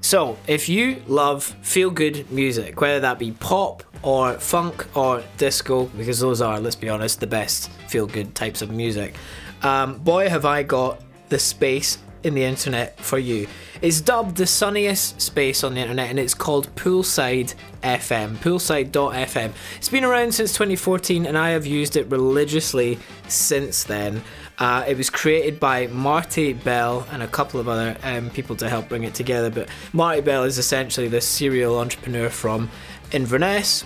So, 0.00 0.36
if 0.48 0.68
you 0.68 1.00
love 1.06 1.44
feel 1.62 1.88
good 1.88 2.28
music, 2.32 2.80
whether 2.80 2.98
that 2.98 3.20
be 3.20 3.30
pop 3.30 3.84
or 4.02 4.34
funk 4.34 4.86
or 4.96 5.22
disco, 5.36 5.84
because 5.96 6.18
those 6.18 6.42
are, 6.42 6.58
let's 6.58 6.74
be 6.74 6.88
honest, 6.88 7.20
the 7.20 7.28
best 7.28 7.70
feel 7.88 8.08
good 8.08 8.34
types 8.34 8.60
of 8.60 8.72
music, 8.72 9.14
um, 9.62 9.98
boy, 9.98 10.28
have 10.28 10.44
I 10.44 10.64
got 10.64 11.00
the 11.28 11.38
space 11.38 11.98
in 12.24 12.34
the 12.34 12.42
internet 12.42 12.98
for 12.98 13.18
you. 13.18 13.46
It's 13.82 14.00
dubbed 14.00 14.36
the 14.36 14.46
sunniest 14.46 15.20
space 15.20 15.62
on 15.62 15.74
the 15.74 15.80
internet 15.80 16.10
and 16.10 16.18
it's 16.18 16.34
called 16.34 16.74
Poolside 16.74 17.54
FM, 17.82 18.36
poolside.fm. 18.36 19.52
It's 19.76 19.88
been 19.88 20.04
around 20.04 20.34
since 20.34 20.52
2014 20.54 21.26
and 21.26 21.36
I 21.36 21.50
have 21.50 21.66
used 21.66 21.96
it 21.96 22.10
religiously 22.10 22.98
since 23.28 23.84
then. 23.84 24.22
Uh, 24.58 24.84
it 24.88 24.96
was 24.96 25.10
created 25.10 25.60
by 25.60 25.86
Marty 25.88 26.52
Bell 26.52 27.06
and 27.12 27.22
a 27.22 27.28
couple 27.28 27.60
of 27.60 27.68
other 27.68 27.96
um, 28.02 28.30
people 28.30 28.56
to 28.56 28.68
help 28.68 28.88
bring 28.88 29.04
it 29.04 29.14
together. 29.14 29.50
But 29.50 29.68
Marty 29.92 30.22
Bell 30.22 30.44
is 30.44 30.58
essentially 30.58 31.08
this 31.08 31.28
serial 31.28 31.78
entrepreneur 31.78 32.30
from 32.30 32.70
Inverness. 33.12 33.84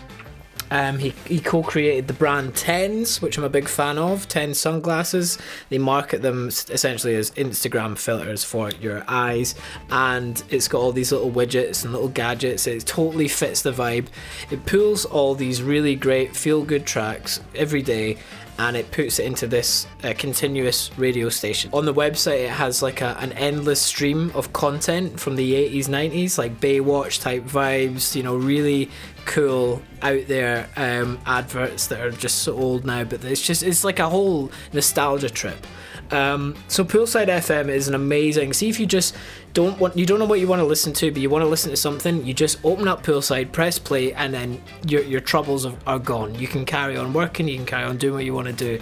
Um, 0.71 0.99
he, 0.99 1.11
he 1.27 1.41
co-created 1.41 2.09
the 2.09 2.13
brand 2.13 2.55
Tens, 2.55 3.23
which 3.23 3.39
I'm 3.39 3.45
a 3.45 3.49
big 3.49 3.69
fan 3.69 3.99
of. 3.99 4.29
Ten 4.29 4.55
sunglasses. 4.55 5.39
They 5.71 5.79
market 5.79 6.23
them 6.23 6.49
essentially 6.49 7.15
as 7.15 7.31
Instagram 7.33 7.97
filters 7.97 8.45
for 8.45 8.71
your 8.73 9.05
eyes, 9.09 9.55
and 9.91 10.43
it's 10.51 10.69
got 10.69 10.81
all 10.81 10.93
these 10.93 11.13
little 11.13 11.31
widgets 11.31 11.85
and 11.85 11.93
little 11.93 12.09
gadgets. 12.09 12.67
It 12.67 12.87
totally 12.87 13.29
fits 13.29 13.63
the 13.63 13.73
vibe. 13.73 14.09
It 14.51 14.67
pulls 14.67 15.05
all 15.05 15.35
these 15.35 15.63
really 15.63 15.95
great 15.95 16.37
feel-good 16.37 16.87
tracks 16.87 17.41
every 17.55 17.83
day 17.83 18.19
and 18.59 18.77
it 18.77 18.91
puts 18.91 19.19
it 19.19 19.27
into 19.27 19.47
this 19.47 19.87
uh, 20.03 20.13
continuous 20.19 20.91
radio 20.99 21.29
station. 21.29 21.71
On 21.73 21.85
the 21.85 21.95
website, 21.95 22.45
it 22.45 22.51
has 22.51 22.83
like 22.83 23.01
a, 23.01 23.17
an 23.21 23.33
endless 23.35 23.81
stream 23.81 24.33
of 24.35 24.53
content 24.53 25.21
from 25.21 25.37
the 25.37 25.53
80s, 25.53 25.87
90s, 25.87 26.39
like 26.39 26.61
Baywatch 26.61 27.21
type 27.21 27.45
vibes, 27.45 28.17
you 28.17 28.23
know, 28.23 28.37
really 28.37 28.91
cool 29.27 29.81
out 30.03 30.27
there 30.27 30.69
um, 30.77 31.19
adverts 31.27 31.87
that 31.89 32.01
are 32.01 32.11
just 32.11 32.39
so 32.39 32.57
old 32.57 32.85
now, 32.85 33.05
but 33.05 33.25
it's 33.25 33.47
just, 33.47 33.63
it's 33.63 33.85
like 33.85 34.01
a 34.01 34.09
whole 34.09 34.51
nostalgia 34.73 35.31
trip. 35.31 35.67
Um, 36.11 36.57
so 36.69 36.85
Poolside 36.85 37.29
FM 37.29 37.69
is 37.69 37.87
an 37.87 37.95
amazing. 37.95 38.55
See 38.55 38.69
if 38.69 38.81
you 38.81 38.87
just 38.87 39.15
don't 39.59 39.77
want, 39.81 39.99
you 39.99 40.07
don't 40.07 40.21
know 40.21 40.25
what 40.25 40.39
you 40.39 40.47
want 40.47 40.61
to 40.61 40.65
listen 40.65 40.93
to, 40.93 41.11
but 41.11 41.21
you 41.21 41.29
want 41.29 41.43
to 41.43 41.49
listen 41.49 41.73
to 41.73 41.77
something. 41.77 42.25
You 42.25 42.33
just 42.33 42.65
open 42.65 42.87
up 42.87 43.03
Poolside, 43.03 43.51
press 43.51 43.77
play, 43.77 44.13
and 44.13 44.33
then 44.33 44.63
your 44.87 45.03
your 45.03 45.21
troubles 45.21 45.67
are, 45.67 45.99
gone. 45.99 46.33
You 46.37 46.47
can 46.47 46.65
carry 46.65 46.97
on 46.97 47.13
working. 47.13 47.49
You 47.49 47.57
can 47.57 47.67
carry 47.67 47.83
on 47.83 47.97
doing 47.97 48.15
what 48.15 48.25
you 48.25 48.35
want 48.35 48.47
to 48.47 48.53
do. 48.53 48.81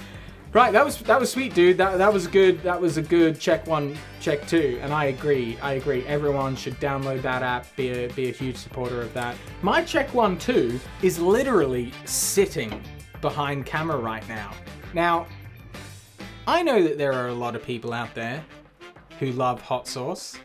Right, 0.53 0.71
that 0.75 0.85
was 0.85 0.99
that 0.99 1.19
was 1.19 1.33
sweet, 1.33 1.55
dude. 1.55 1.79
That 1.79 1.97
that 1.97 2.13
was 2.13 2.27
good. 2.27 2.63
That 2.63 2.79
was 2.79 2.99
a 2.99 3.03
good 3.03 3.41
check 3.41 3.67
one, 3.67 3.97
check 4.21 4.47
two, 4.47 4.79
and 4.83 4.93
I 4.93 5.07
agree. 5.07 5.57
I 5.63 5.73
agree. 5.81 6.05
Everyone 6.07 6.55
should 6.55 6.79
download 6.79 7.23
that 7.23 7.43
app. 7.43 7.75
Be 7.77 7.89
a 8.05 8.09
be 8.09 8.29
a 8.29 8.33
huge 8.33 8.57
supporter 8.57 9.01
of 9.01 9.15
that. 9.15 9.35
My 9.63 9.83
check 9.83 10.13
one 10.13 10.37
two 10.37 10.79
is 11.01 11.19
literally 11.19 11.91
sitting 12.05 12.83
behind 13.23 13.65
camera 13.65 13.97
right 13.97 14.29
now. 14.29 14.53
Now, 14.93 15.27
I 16.47 16.63
know 16.63 16.83
that 16.83 16.99
there 16.99 17.15
are 17.15 17.29
a 17.29 17.35
lot 17.35 17.57
of 17.57 17.63
people 17.63 17.95
out 17.95 18.15
there 18.15 18.45
who 19.19 19.33
love 19.33 19.63
hot 19.63 19.89
sauce. 19.89 20.37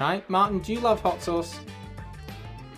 Right, 0.00 0.28
Martin? 0.30 0.60
Do 0.60 0.72
you 0.72 0.80
love 0.80 1.02
hot 1.02 1.22
sauce? 1.22 1.60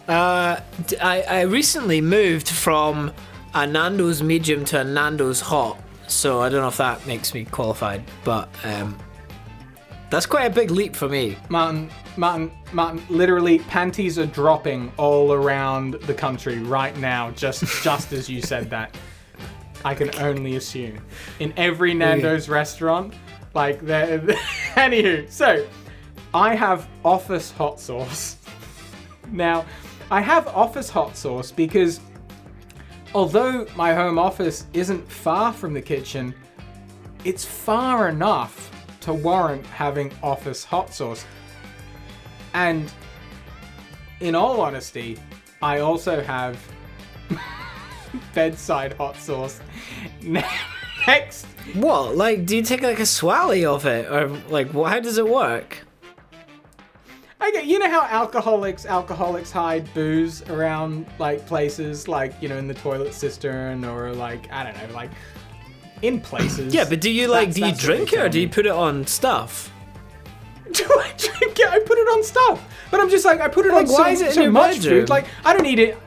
Uh, 0.09 0.61
I, 1.01 1.23
I 1.23 1.41
recently 1.43 2.01
moved 2.01 2.49
from 2.49 3.13
a 3.55 3.65
Nando's 3.65 4.25
medium 4.25 4.65
to 4.67 4.81
a 4.81 4.85
Nando's 4.85 5.41
hot, 5.41 5.79
so 6.09 6.41
I 6.41 6.49
don't 6.49 6.63
know 6.63 6.69
if 6.69 6.79
that 6.79 7.07
makes 7.07 7.33
me 7.33 7.45
qualified, 7.45 8.03
but 8.25 8.49
um, 8.65 8.99
that's 10.11 10.27
quite 10.27 10.47
a 10.47 10.51
big 10.51 10.73
leap 10.73 10.97
for 10.97 11.09
me. 11.09 11.39
Martin, 11.49 11.91
Martin, 12.17 12.51
Martin, 12.73 13.01
literally 13.09 13.61
panties 13.61 14.19
are 14.19 14.27
dropping 14.27 14.91
all 14.97 15.33
around 15.33 15.95
the 16.03 16.15
country 16.15 16.59
right 16.59 16.97
now, 16.97 17.31
just 17.31 17.63
just 17.85 18.13
as 18.13 18.29
you 18.29 18.43
said 18.43 18.69
that. 18.71 18.97
I 19.85 19.95
can 19.95 20.15
only 20.21 20.57
assume. 20.57 21.01
In 21.39 21.53
every 21.57 21.95
Nando's 21.95 22.49
restaurant, 22.49 23.15
like 23.55 23.81
there 23.81 24.19
anywho, 24.75 25.31
so 25.31 25.67
I 26.35 26.55
have 26.55 26.89
office 27.05 27.51
hot 27.51 27.81
sauce. 27.81 28.37
Now, 29.31 29.65
I 30.11 30.21
have 30.21 30.47
office 30.49 30.91
hot 30.91 31.17
sauce 31.17 31.51
because 31.51 32.01
although 33.15 33.67
my 33.77 33.95
home 33.95 34.19
office 34.19 34.67
isn't 34.75 35.11
far 35.11 35.55
from 35.55 35.73
the 35.73 35.81
kitchen, 35.81 36.35
it's 37.25 37.47
far 37.47 38.11
enough 38.11 38.71
to 39.01 39.15
warrant 39.15 39.65
having 39.67 40.13
office 40.23 40.65
hot 40.65 40.93
sauce. 40.93 41.25
And 42.53 42.93
in 44.21 44.35
all 44.35 44.61
honesty, 44.61 45.19
I 45.63 45.81
also 45.81 46.23
have 46.23 46.63
bedside 48.35 48.93
hot 48.95 49.17
sauce 49.17 49.61
next. 50.23 51.47
What? 51.75 52.17
Like, 52.17 52.45
do 52.45 52.57
you 52.57 52.63
take 52.63 52.83
like 52.83 53.01
a 53.01 53.07
swally 53.07 53.65
of 53.65 53.87
it, 53.87 54.11
or 54.11 54.29
like. 54.49 54.73
How 54.73 55.01
does 55.01 55.17
it 55.17 55.27
work? 55.27 55.79
I 57.43 57.51
get, 57.51 57.67
you 57.67 57.79
know 57.81 57.91
how 57.91 58.03
alcoholics 58.03 58.87
alcoholics 58.87 59.51
hide 59.51 59.93
booze 59.95 60.43
around 60.49 61.07
like 61.19 61.45
places 61.47 62.07
like 62.07 62.35
you 62.41 62.49
know 62.49 62.57
in 62.57 62.69
the 62.69 62.75
toilet 62.75 63.13
cistern 63.15 63.85
or 63.85 64.13
like 64.13 64.51
I 64.53 64.63
don't 64.65 64.77
know 64.77 64.95
like 64.95 65.11
in 66.03 66.21
places. 66.21 66.73
Yeah, 66.73 66.85
but 66.89 67.01
do 67.01 67.11
you 67.11 67.27
like? 67.29 67.49
That's- 67.49 67.55
do 67.55 67.61
you 67.61 67.67
that's 67.67 67.83
what 67.83 67.89
they 67.89 67.95
drink 67.97 68.13
it, 68.13 68.19
or 68.21 68.29
do 68.29 68.41
you 68.41 68.49
put 68.49 68.67
it 68.67 68.73
on 68.73 69.07
stuff? 69.07 69.71
Do 70.73 70.85
I 70.85 71.13
drink 71.19 71.59
it? 71.59 71.69
I 71.69 71.81
put 71.81 71.99
it 71.99 72.09
on 72.09 72.25
stuff, 72.25 72.65
but 72.91 72.99
I'm 73.01 73.11
just 73.11 73.25
like 73.27 73.41
I 73.41 73.49
put 73.49 73.67
it 73.67 73.73
Like, 73.73 73.89
on 73.89 73.93
why 73.93 74.15
so, 74.15 74.25
is 74.25 74.31
it 74.31 74.33
so 74.35 74.51
much 74.51 74.77
bedroom? 74.77 75.01
food. 75.03 75.09
Like 75.11 75.27
I 75.45 75.53
don't 75.55 75.67
eat 75.67 75.79
it 75.79 75.99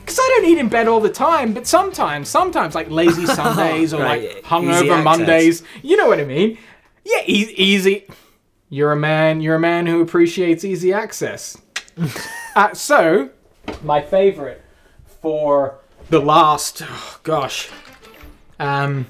because 0.00 0.18
I 0.18 0.28
don't 0.36 0.50
eat 0.50 0.58
in 0.58 0.68
bed 0.68 0.86
all 0.88 1.00
the 1.00 1.08
time. 1.08 1.54
But 1.54 1.66
sometimes, 1.66 2.28
sometimes 2.28 2.74
like 2.74 2.90
lazy 2.90 3.24
Sundays 3.40 3.94
or 3.94 4.02
Right, 4.02 4.34
like 4.34 4.44
hungover. 4.44 5.02
Mondays. 5.02 5.62
You 5.82 5.96
know 5.96 6.08
what 6.08 6.20
I 6.20 6.24
mean? 6.24 6.58
Yeah, 7.04 7.20
e- 7.26 7.54
easy. 7.56 8.06
You're 8.72 8.92
a 8.92 8.96
man. 8.96 9.42
You're 9.42 9.56
a 9.56 9.60
man 9.60 9.86
who 9.86 10.00
appreciates 10.00 10.64
easy 10.64 10.94
access. 10.94 11.60
uh, 12.56 12.72
so, 12.72 13.28
my 13.82 14.00
favorite 14.00 14.62
for 15.20 15.74
the 16.08 16.20
last, 16.20 16.80
oh, 16.82 17.20
gosh, 17.22 17.68
um, 18.58 19.06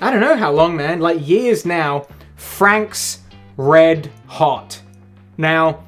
I 0.00 0.10
don't 0.10 0.20
know 0.20 0.34
how 0.34 0.50
long, 0.50 0.74
man, 0.74 0.98
like 0.98 1.24
years 1.24 1.64
now, 1.64 2.08
Frank's 2.34 3.20
Red 3.56 4.10
Hot. 4.26 4.82
Now, 5.38 5.84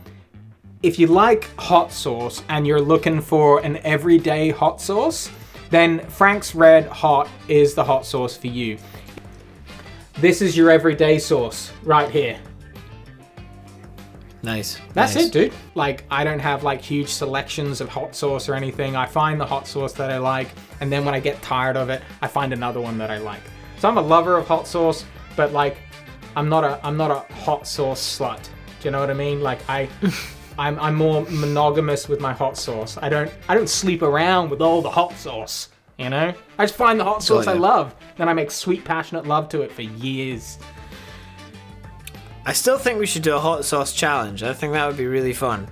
if 0.84 0.96
you 0.96 1.08
like 1.08 1.52
hot 1.56 1.90
sauce 1.90 2.44
and 2.48 2.64
you're 2.64 2.80
looking 2.80 3.20
for 3.20 3.58
an 3.64 3.78
everyday 3.78 4.50
hot 4.50 4.80
sauce, 4.80 5.32
then 5.70 5.98
Frank's 6.10 6.54
Red 6.54 6.86
Hot 6.86 7.28
is 7.48 7.74
the 7.74 7.82
hot 7.82 8.06
sauce 8.06 8.36
for 8.36 8.46
you. 8.46 8.78
This 10.18 10.40
is 10.40 10.56
your 10.56 10.70
everyday 10.70 11.18
sauce 11.18 11.72
right 11.82 12.08
here. 12.08 12.38
Nice. 14.44 14.78
That's 14.92 15.14
nice. 15.14 15.26
it, 15.26 15.32
dude. 15.32 15.52
Like, 15.74 16.04
I 16.10 16.22
don't 16.22 16.38
have 16.38 16.62
like 16.62 16.82
huge 16.82 17.08
selections 17.08 17.80
of 17.80 17.88
hot 17.88 18.14
sauce 18.14 18.48
or 18.48 18.54
anything. 18.54 18.94
I 18.94 19.06
find 19.06 19.40
the 19.40 19.46
hot 19.46 19.66
sauce 19.66 19.94
that 19.94 20.10
I 20.10 20.18
like, 20.18 20.48
and 20.80 20.92
then 20.92 21.04
when 21.04 21.14
I 21.14 21.20
get 21.20 21.40
tired 21.40 21.76
of 21.76 21.88
it, 21.88 22.02
I 22.20 22.28
find 22.28 22.52
another 22.52 22.80
one 22.80 22.98
that 22.98 23.10
I 23.10 23.18
like. 23.18 23.42
So 23.78 23.88
I'm 23.88 23.96
a 23.96 24.02
lover 24.02 24.36
of 24.36 24.46
hot 24.46 24.66
sauce, 24.66 25.04
but 25.34 25.52
like, 25.52 25.78
I'm 26.36 26.48
not 26.48 26.64
a 26.64 26.78
I'm 26.86 26.96
not 26.96 27.10
a 27.10 27.32
hot 27.34 27.66
sauce 27.66 28.18
slut. 28.18 28.42
Do 28.80 28.88
you 28.88 28.90
know 28.90 29.00
what 29.00 29.10
I 29.10 29.14
mean? 29.14 29.40
Like, 29.40 29.68
I. 29.68 29.88
I'm, 30.56 30.78
I'm 30.78 30.94
more 30.94 31.26
monogamous 31.30 32.08
with 32.08 32.20
my 32.20 32.32
hot 32.32 32.56
sauce. 32.56 32.96
I 33.02 33.08
don't 33.08 33.28
I 33.48 33.54
don't 33.54 33.68
sleep 33.68 34.02
around 34.02 34.50
with 34.50 34.62
all 34.62 34.82
the 34.82 34.90
hot 34.90 35.12
sauce. 35.16 35.70
You 35.98 36.10
know, 36.10 36.32
I 36.58 36.62
just 36.64 36.76
find 36.76 36.98
the 36.98 37.02
hot 37.04 37.24
sauce 37.24 37.48
I 37.48 37.54
love, 37.54 37.92
then 38.16 38.28
I 38.28 38.34
make 38.34 38.52
sweet 38.52 38.84
passionate 38.84 39.26
love 39.26 39.48
to 39.48 39.62
it 39.62 39.72
for 39.72 39.82
years. 39.82 40.58
I 42.46 42.52
still 42.52 42.78
think 42.78 42.98
we 42.98 43.06
should 43.06 43.22
do 43.22 43.34
a 43.34 43.38
hot 43.40 43.64
sauce 43.64 43.94
challenge. 43.94 44.42
I 44.42 44.52
think 44.52 44.74
that 44.74 44.86
would 44.86 44.98
be 44.98 45.06
really 45.06 45.32
fun. 45.32 45.66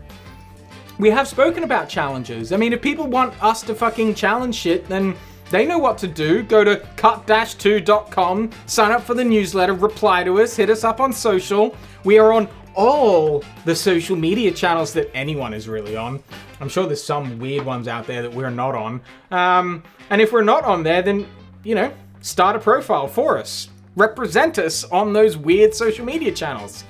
We 0.98 1.10
have 1.10 1.28
spoken 1.28 1.64
about 1.64 1.88
challenges. 1.88 2.52
I 2.52 2.56
mean, 2.56 2.72
if 2.72 2.80
people 2.80 3.06
want 3.06 3.40
us 3.42 3.62
to 3.62 3.74
fucking 3.74 4.14
challenge 4.14 4.54
shit, 4.54 4.88
then 4.88 5.14
they 5.50 5.66
know 5.66 5.78
what 5.78 5.98
to 5.98 6.08
do. 6.08 6.42
Go 6.42 6.64
to 6.64 6.76
cut-2.com, 6.96 8.50
sign 8.64 8.90
up 8.90 9.02
for 9.02 9.12
the 9.12 9.24
newsletter, 9.24 9.74
reply 9.74 10.24
to 10.24 10.40
us, 10.40 10.56
hit 10.56 10.70
us 10.70 10.82
up 10.82 10.98
on 10.98 11.12
social. 11.12 11.76
We 12.04 12.18
are 12.18 12.32
on 12.32 12.48
all 12.74 13.44
the 13.66 13.76
social 13.76 14.16
media 14.16 14.50
channels 14.50 14.94
that 14.94 15.14
anyone 15.14 15.52
is 15.52 15.68
really 15.68 15.94
on. 15.94 16.22
I'm 16.60 16.70
sure 16.70 16.86
there's 16.86 17.04
some 17.04 17.38
weird 17.38 17.66
ones 17.66 17.86
out 17.86 18.06
there 18.06 18.22
that 18.22 18.32
we're 18.32 18.50
not 18.50 18.74
on. 18.74 19.02
Um, 19.30 19.82
and 20.08 20.22
if 20.22 20.32
we're 20.32 20.42
not 20.42 20.64
on 20.64 20.82
there, 20.82 21.02
then, 21.02 21.26
you 21.64 21.74
know, 21.74 21.92
start 22.22 22.56
a 22.56 22.58
profile 22.58 23.08
for 23.08 23.36
us. 23.36 23.68
Represent 23.96 24.58
us 24.58 24.84
on 24.84 25.12
those 25.12 25.36
weird 25.36 25.74
social 25.74 26.04
media 26.04 26.32
channels. 26.32 26.84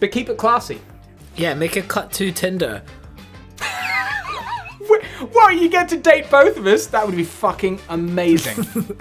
But 0.00 0.10
keep 0.10 0.28
it 0.28 0.38
classy. 0.38 0.80
Yeah, 1.36 1.54
make 1.54 1.76
a 1.76 1.82
cut 1.82 2.12
to 2.12 2.32
Tinder. 2.32 2.82
What, 5.32 5.56
you 5.56 5.68
get 5.68 5.88
to 5.88 5.96
date 5.96 6.30
both 6.30 6.56
of 6.56 6.66
us? 6.66 6.86
That 6.86 7.04
would 7.04 7.16
be 7.16 7.24
fucking 7.24 7.80
amazing. 7.88 8.64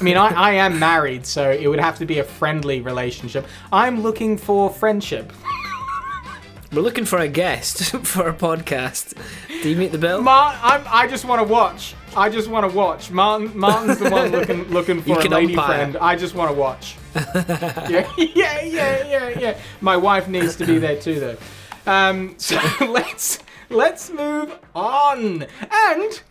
I 0.00 0.02
mean, 0.02 0.16
I, 0.16 0.28
I 0.28 0.52
am 0.52 0.78
married, 0.78 1.26
so 1.26 1.50
it 1.50 1.66
would 1.66 1.80
have 1.80 1.98
to 1.98 2.06
be 2.06 2.18
a 2.18 2.24
friendly 2.24 2.80
relationship. 2.80 3.46
I'm 3.72 4.02
looking 4.02 4.36
for 4.36 4.70
friendship. 4.70 5.32
We're 6.72 6.82
looking 6.82 7.04
for 7.04 7.18
a 7.18 7.28
guest 7.28 7.96
for 8.06 8.28
a 8.28 8.34
podcast. 8.34 9.14
Do 9.62 9.68
you 9.68 9.76
meet 9.76 9.92
the 9.92 9.98
bill? 9.98 10.22
Mar- 10.22 10.58
I'm, 10.62 10.82
I 10.86 11.06
just 11.06 11.24
want 11.24 11.46
to 11.46 11.52
watch. 11.52 11.94
I 12.16 12.28
just 12.28 12.48
want 12.48 12.68
to 12.70 12.76
watch. 12.76 13.10
Martin, 13.10 13.56
Martin's 13.56 13.98
the 13.98 14.10
one 14.10 14.30
looking 14.32 14.64
looking 14.70 14.96
You 15.06 15.14
for 15.14 15.20
a 15.20 15.28
lady 15.28 15.54
umpire. 15.54 15.76
friend. 15.76 15.96
I 15.96 16.16
just 16.16 16.34
want 16.34 16.50
to 16.50 16.56
watch. 16.56 16.96
yeah, 17.14 18.10
yeah, 18.16 18.62
yeah, 18.62 19.06
yeah, 19.06 19.28
yeah. 19.38 19.58
My 19.80 19.96
wife 19.96 20.28
needs 20.28 20.56
to 20.56 20.66
be 20.66 20.78
there 20.78 21.00
too, 21.00 21.20
though. 21.20 21.36
Um, 21.86 22.34
so 22.36 22.60
let's 22.80 23.38
let's 23.68 24.10
move 24.10 24.58
on. 24.74 25.46
And 25.70 26.22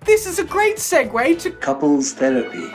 this 0.00 0.26
is 0.26 0.38
a 0.38 0.44
great 0.44 0.76
segue 0.76 1.38
to 1.40 1.50
Couples 1.50 2.12
therapy. 2.12 2.68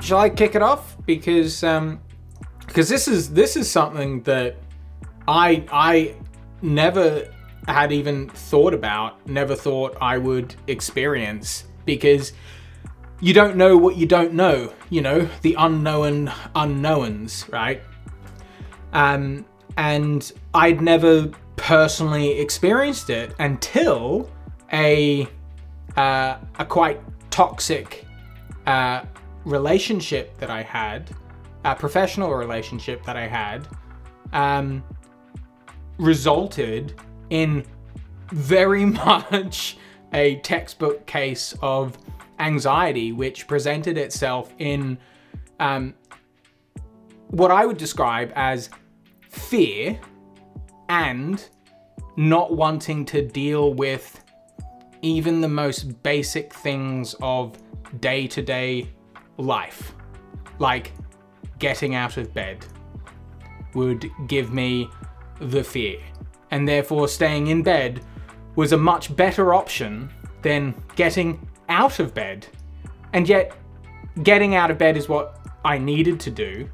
Shall 0.00 0.18
I 0.18 0.30
kick 0.30 0.54
it 0.54 0.62
off? 0.62 0.96
Because 1.06 1.64
um, 1.64 2.00
because 2.66 2.88
this 2.88 3.08
is 3.08 3.32
this 3.32 3.56
is 3.56 3.70
something 3.70 4.22
that 4.22 4.56
I 5.26 5.64
I 5.72 6.14
never 6.62 7.32
had 7.72 7.92
even 7.92 8.28
thought 8.28 8.74
about, 8.74 9.26
never 9.26 9.54
thought 9.54 9.96
I 10.00 10.18
would 10.18 10.54
experience 10.66 11.64
because 11.84 12.32
you 13.20 13.34
don't 13.34 13.56
know 13.56 13.76
what 13.76 13.96
you 13.96 14.06
don't 14.06 14.32
know, 14.32 14.72
you 14.88 15.02
know, 15.02 15.28
the 15.42 15.54
unknown 15.58 16.32
unknowns, 16.54 17.46
right? 17.50 17.82
Um, 18.92 19.44
and 19.76 20.32
I'd 20.54 20.80
never 20.80 21.30
personally 21.56 22.38
experienced 22.38 23.10
it 23.10 23.34
until 23.38 24.30
a 24.72 25.28
uh, 25.96 26.38
a 26.58 26.64
quite 26.64 27.00
toxic 27.30 28.06
uh, 28.66 29.02
relationship 29.44 30.36
that 30.38 30.50
I 30.50 30.62
had, 30.62 31.10
a 31.64 31.74
professional 31.74 32.34
relationship 32.34 33.04
that 33.04 33.16
I 33.16 33.26
had, 33.26 33.68
um, 34.32 34.82
resulted 35.98 36.94
in 37.30 37.64
very 38.32 38.84
much 38.84 39.76
a 40.12 40.36
textbook 40.36 41.06
case 41.06 41.54
of 41.62 41.96
anxiety, 42.38 43.12
which 43.12 43.46
presented 43.46 43.96
itself 43.96 44.52
in 44.58 44.98
um, 45.60 45.94
what 47.28 47.50
I 47.50 47.64
would 47.64 47.76
describe 47.76 48.32
as 48.34 48.70
fear 49.28 50.00
and 50.88 51.48
not 52.16 52.52
wanting 52.56 53.04
to 53.06 53.24
deal 53.26 53.72
with 53.74 54.22
even 55.02 55.40
the 55.40 55.48
most 55.48 56.02
basic 56.02 56.52
things 56.52 57.14
of 57.22 57.56
day 58.00 58.26
to 58.26 58.42
day 58.42 58.88
life, 59.38 59.94
like 60.58 60.92
getting 61.58 61.94
out 61.94 62.16
of 62.16 62.34
bed, 62.34 62.66
would 63.74 64.10
give 64.26 64.52
me 64.52 64.88
the 65.40 65.62
fear. 65.62 65.98
And 66.50 66.66
therefore, 66.66 67.08
staying 67.08 67.48
in 67.48 67.62
bed 67.62 68.00
was 68.56 68.72
a 68.72 68.76
much 68.76 69.14
better 69.14 69.54
option 69.54 70.10
than 70.42 70.74
getting 70.96 71.48
out 71.68 72.00
of 72.00 72.14
bed. 72.14 72.46
And 73.12 73.28
yet, 73.28 73.56
getting 74.22 74.54
out 74.54 74.70
of 74.70 74.78
bed 74.78 74.96
is 74.96 75.08
what 75.08 75.40
I 75.64 75.78
needed 75.78 76.18
to 76.20 76.30
do. 76.30 76.68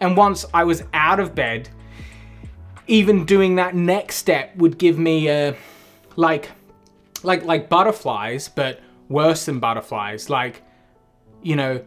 And 0.00 0.16
once 0.16 0.44
I 0.52 0.64
was 0.64 0.82
out 0.92 1.20
of 1.20 1.34
bed, 1.34 1.68
even 2.86 3.24
doing 3.24 3.56
that 3.56 3.74
next 3.74 4.16
step 4.16 4.54
would 4.56 4.78
give 4.78 4.98
me 4.98 5.28
a 5.28 5.56
like 6.16 6.50
like 7.22 7.44
like 7.44 7.68
butterflies 7.68 8.48
but 8.48 8.80
worse 9.08 9.46
than 9.46 9.58
butterflies 9.58 10.28
like 10.28 10.62
you 11.42 11.56
know 11.56 11.82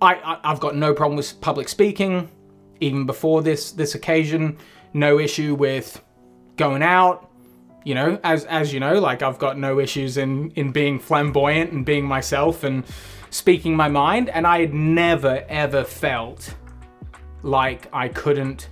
I, 0.00 0.14
I 0.14 0.40
i've 0.44 0.60
got 0.60 0.76
no 0.76 0.94
problem 0.94 1.16
with 1.16 1.40
public 1.40 1.68
speaking 1.68 2.30
even 2.80 3.06
before 3.06 3.42
this 3.42 3.72
this 3.72 3.94
occasion 3.94 4.58
no 4.92 5.18
issue 5.18 5.54
with 5.54 6.02
going 6.56 6.82
out 6.82 7.30
you 7.84 7.94
know 7.94 8.18
as 8.22 8.44
as 8.44 8.72
you 8.72 8.78
know 8.78 9.00
like 9.00 9.22
i've 9.22 9.38
got 9.38 9.58
no 9.58 9.80
issues 9.80 10.16
in 10.16 10.50
in 10.52 10.70
being 10.70 10.98
flamboyant 10.98 11.72
and 11.72 11.84
being 11.84 12.04
myself 12.04 12.62
and 12.62 12.84
speaking 13.32 13.74
my 13.74 13.88
mind. 13.88 14.28
And 14.28 14.46
i 14.46 14.60
had 14.60 14.74
never 14.74 15.44
ever 15.48 15.82
felt 15.82 16.54
like 17.42 17.88
i 17.92 18.06
couldn't 18.06 18.68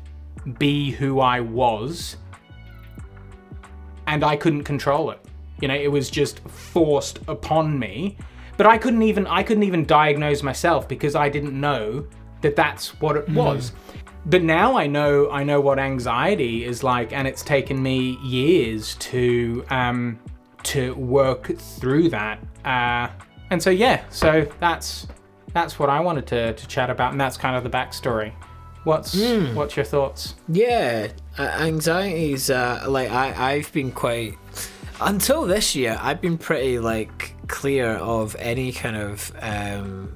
be 0.59 0.91
who 0.91 1.21
i 1.21 1.41
was. 1.41 2.17
And 4.07 4.23
i 4.23 4.37
couldn't 4.37 4.65
control 4.65 5.11
it. 5.11 5.21
You 5.61 5.69
know 5.69 5.75
it 5.75 5.91
was 5.91 6.11
just 6.11 6.41
forced 6.49 7.19
upon 7.27 7.79
me. 7.79 8.17
But 8.57 8.67
i 8.67 8.77
couldn't 8.77 9.03
even 9.03 9.27
i 9.27 9.43
couldn't 9.43 9.63
even 9.63 9.87
diagnose 9.87 10.43
myself 10.43 10.87
because 10.87 11.15
i 11.15 11.31
didn't 11.31 11.59
know 11.59 12.07
that 12.43 12.57
that's 12.57 13.01
what 13.01 13.17
it 13.17 13.25
hmm. 13.25 13.35
was 13.35 13.73
but 14.27 14.43
now 14.43 14.77
i 14.77 14.87
know 14.87 15.31
i 15.31 15.43
know 15.43 15.61
what 15.61 15.79
anxiety 15.79 16.65
is 16.65 16.83
like 16.83 17.13
and 17.13 17.27
it's 17.27 17.43
taken 17.43 17.83
me 17.83 18.19
years 18.23 18.95
to 18.97 19.65
um 19.71 20.19
to 20.63 20.95
work 20.95 21.57
through 21.59 22.09
that 22.09 22.39
uh 22.65 23.09
and 23.51 23.63
so 23.63 23.71
yeah 23.71 24.05
so 24.11 24.47
that's 24.61 25.07
that's 25.55 25.79
what 25.79 25.89
i 25.89 25.99
wanted 25.99 26.27
to, 26.27 26.53
to 26.53 26.67
chat 26.67 26.91
about 26.91 27.13
and 27.13 27.21
that's 27.21 27.37
kind 27.37 27.57
of 27.57 27.65
the 27.65 27.71
backstory 27.71 28.33
what's 28.85 29.13
Hmm. 29.15 29.55
what's 29.55 29.77
your 29.77 29.85
thoughts 29.85 30.35
Yeah, 30.49 31.09
uh, 31.39 31.71
is 31.71 32.51
uh, 32.51 32.85
like 32.89 33.11
I 33.11 33.53
I've 33.53 33.73
been 33.73 33.93
quite 33.93 34.37
until 35.01 35.43
this 35.47 35.75
year. 35.75 35.99
I've 36.01 36.21
been 36.21 36.39
pretty 36.39 36.79
like 36.79 37.35
clear 37.49 37.93
of 37.97 38.37
any 38.39 38.73
kind 38.73 38.97
of 38.97 39.33
um, 39.41 40.15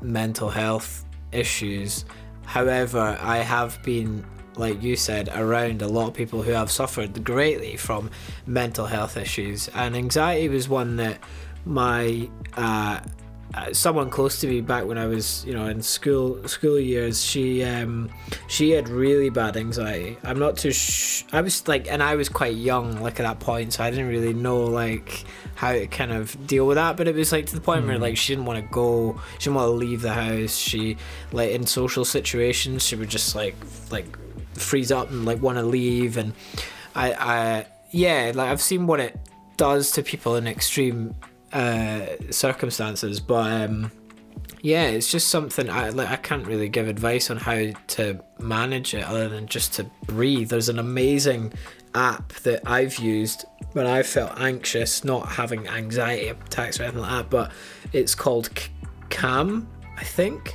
mental 0.00 0.50
health 0.50 1.04
issues. 1.32 2.04
However, 2.44 3.18
I 3.20 3.38
have 3.38 3.82
been 3.82 4.24
like 4.56 4.82
you 4.82 4.96
said 4.96 5.30
around 5.34 5.82
a 5.82 5.88
lot 5.88 6.08
of 6.08 6.14
people 6.14 6.42
who 6.42 6.52
have 6.52 6.70
suffered 6.70 7.24
greatly 7.24 7.76
from 7.76 8.10
mental 8.46 8.86
health 8.86 9.16
issues, 9.16 9.68
and 9.68 9.96
anxiety 9.96 10.48
was 10.48 10.68
one 10.68 10.96
that 10.96 11.18
my 11.64 12.28
uh, 12.54 13.00
someone 13.72 14.08
close 14.10 14.40
to 14.40 14.46
me 14.46 14.60
back 14.60 14.84
when 14.86 14.98
I 14.98 15.06
was, 15.06 15.44
you 15.44 15.52
know, 15.54 15.66
in 15.66 15.82
school 15.82 16.46
school 16.48 16.78
years. 16.78 17.22
She 17.24 17.62
um, 17.64 18.10
she 18.48 18.70
had 18.70 18.88
really 18.88 19.30
bad 19.30 19.56
anxiety. 19.56 20.16
I'm 20.24 20.38
not 20.38 20.56
too. 20.56 20.72
Sh- 20.72 21.24
I 21.32 21.40
was 21.40 21.66
like, 21.68 21.90
and 21.90 22.02
I 22.02 22.14
was 22.14 22.28
quite 22.28 22.56
young, 22.56 23.00
like 23.02 23.20
at 23.20 23.24
that 23.24 23.40
point, 23.40 23.72
so 23.74 23.84
I 23.84 23.90
didn't 23.90 24.08
really 24.08 24.32
know 24.34 24.60
like 24.64 25.24
how 25.54 25.72
to 25.72 25.86
kind 25.86 26.12
of 26.12 26.46
deal 26.46 26.66
with 26.66 26.76
that. 26.76 26.96
But 26.96 27.08
it 27.08 27.14
was 27.14 27.30
like 27.32 27.46
to 27.46 27.54
the 27.54 27.60
point 27.60 27.86
where 27.86 27.96
Mm. 27.98 28.00
like 28.00 28.16
she 28.16 28.34
didn't 28.34 28.46
want 28.46 28.64
to 28.64 28.70
go, 28.72 29.20
she 29.38 29.44
didn't 29.44 29.56
want 29.56 29.66
to 29.68 29.72
leave 29.72 30.02
the 30.02 30.12
house. 30.12 30.56
She 30.56 30.96
like 31.32 31.50
in 31.50 31.66
social 31.66 32.04
situations, 32.04 32.84
she 32.84 32.96
would 32.96 33.08
just 33.10 33.34
like 33.34 33.56
like 33.90 34.06
freeze 34.54 34.90
up 34.92 35.10
and 35.10 35.24
like 35.24 35.42
want 35.42 35.58
to 35.58 35.64
leave. 35.64 36.16
And 36.16 36.32
I, 36.94 37.12
I 37.12 37.66
yeah, 37.90 38.32
like 38.34 38.48
I've 38.50 38.62
seen 38.62 38.86
what 38.86 39.00
it 39.00 39.18
does 39.58 39.90
to 39.92 40.02
people 40.02 40.36
in 40.36 40.46
extreme 40.46 41.14
uh, 41.52 42.06
circumstances, 42.30 43.20
but 43.20 43.50
um, 43.50 43.90
yeah, 44.62 44.84
it's 44.86 45.10
just 45.10 45.28
something 45.28 45.68
I 45.68 45.90
like. 45.90 46.08
I 46.08 46.16
can't 46.16 46.46
really 46.46 46.68
give 46.68 46.88
advice 46.88 47.30
on 47.30 47.36
how 47.36 47.72
to 47.88 48.22
manage 48.38 48.94
it 48.94 49.04
other 49.04 49.28
than 49.28 49.46
just 49.46 49.74
to 49.74 49.90
breathe. 50.06 50.48
There's 50.50 50.68
an 50.68 50.78
amazing 50.78 51.52
app 51.94 52.32
that 52.44 52.62
I've 52.66 52.96
used 52.98 53.44
when 53.72 53.86
I 53.86 54.02
felt 54.02 54.38
anxious, 54.38 55.04
not 55.04 55.28
having 55.28 55.66
anxiety 55.68 56.28
attacks 56.28 56.78
or 56.78 56.84
anything 56.84 57.00
like 57.02 57.10
that, 57.10 57.30
but 57.30 57.52
it's 57.92 58.14
called 58.14 58.50
C- 58.56 58.70
Calm, 59.10 59.68
I 59.98 60.04
think. 60.04 60.54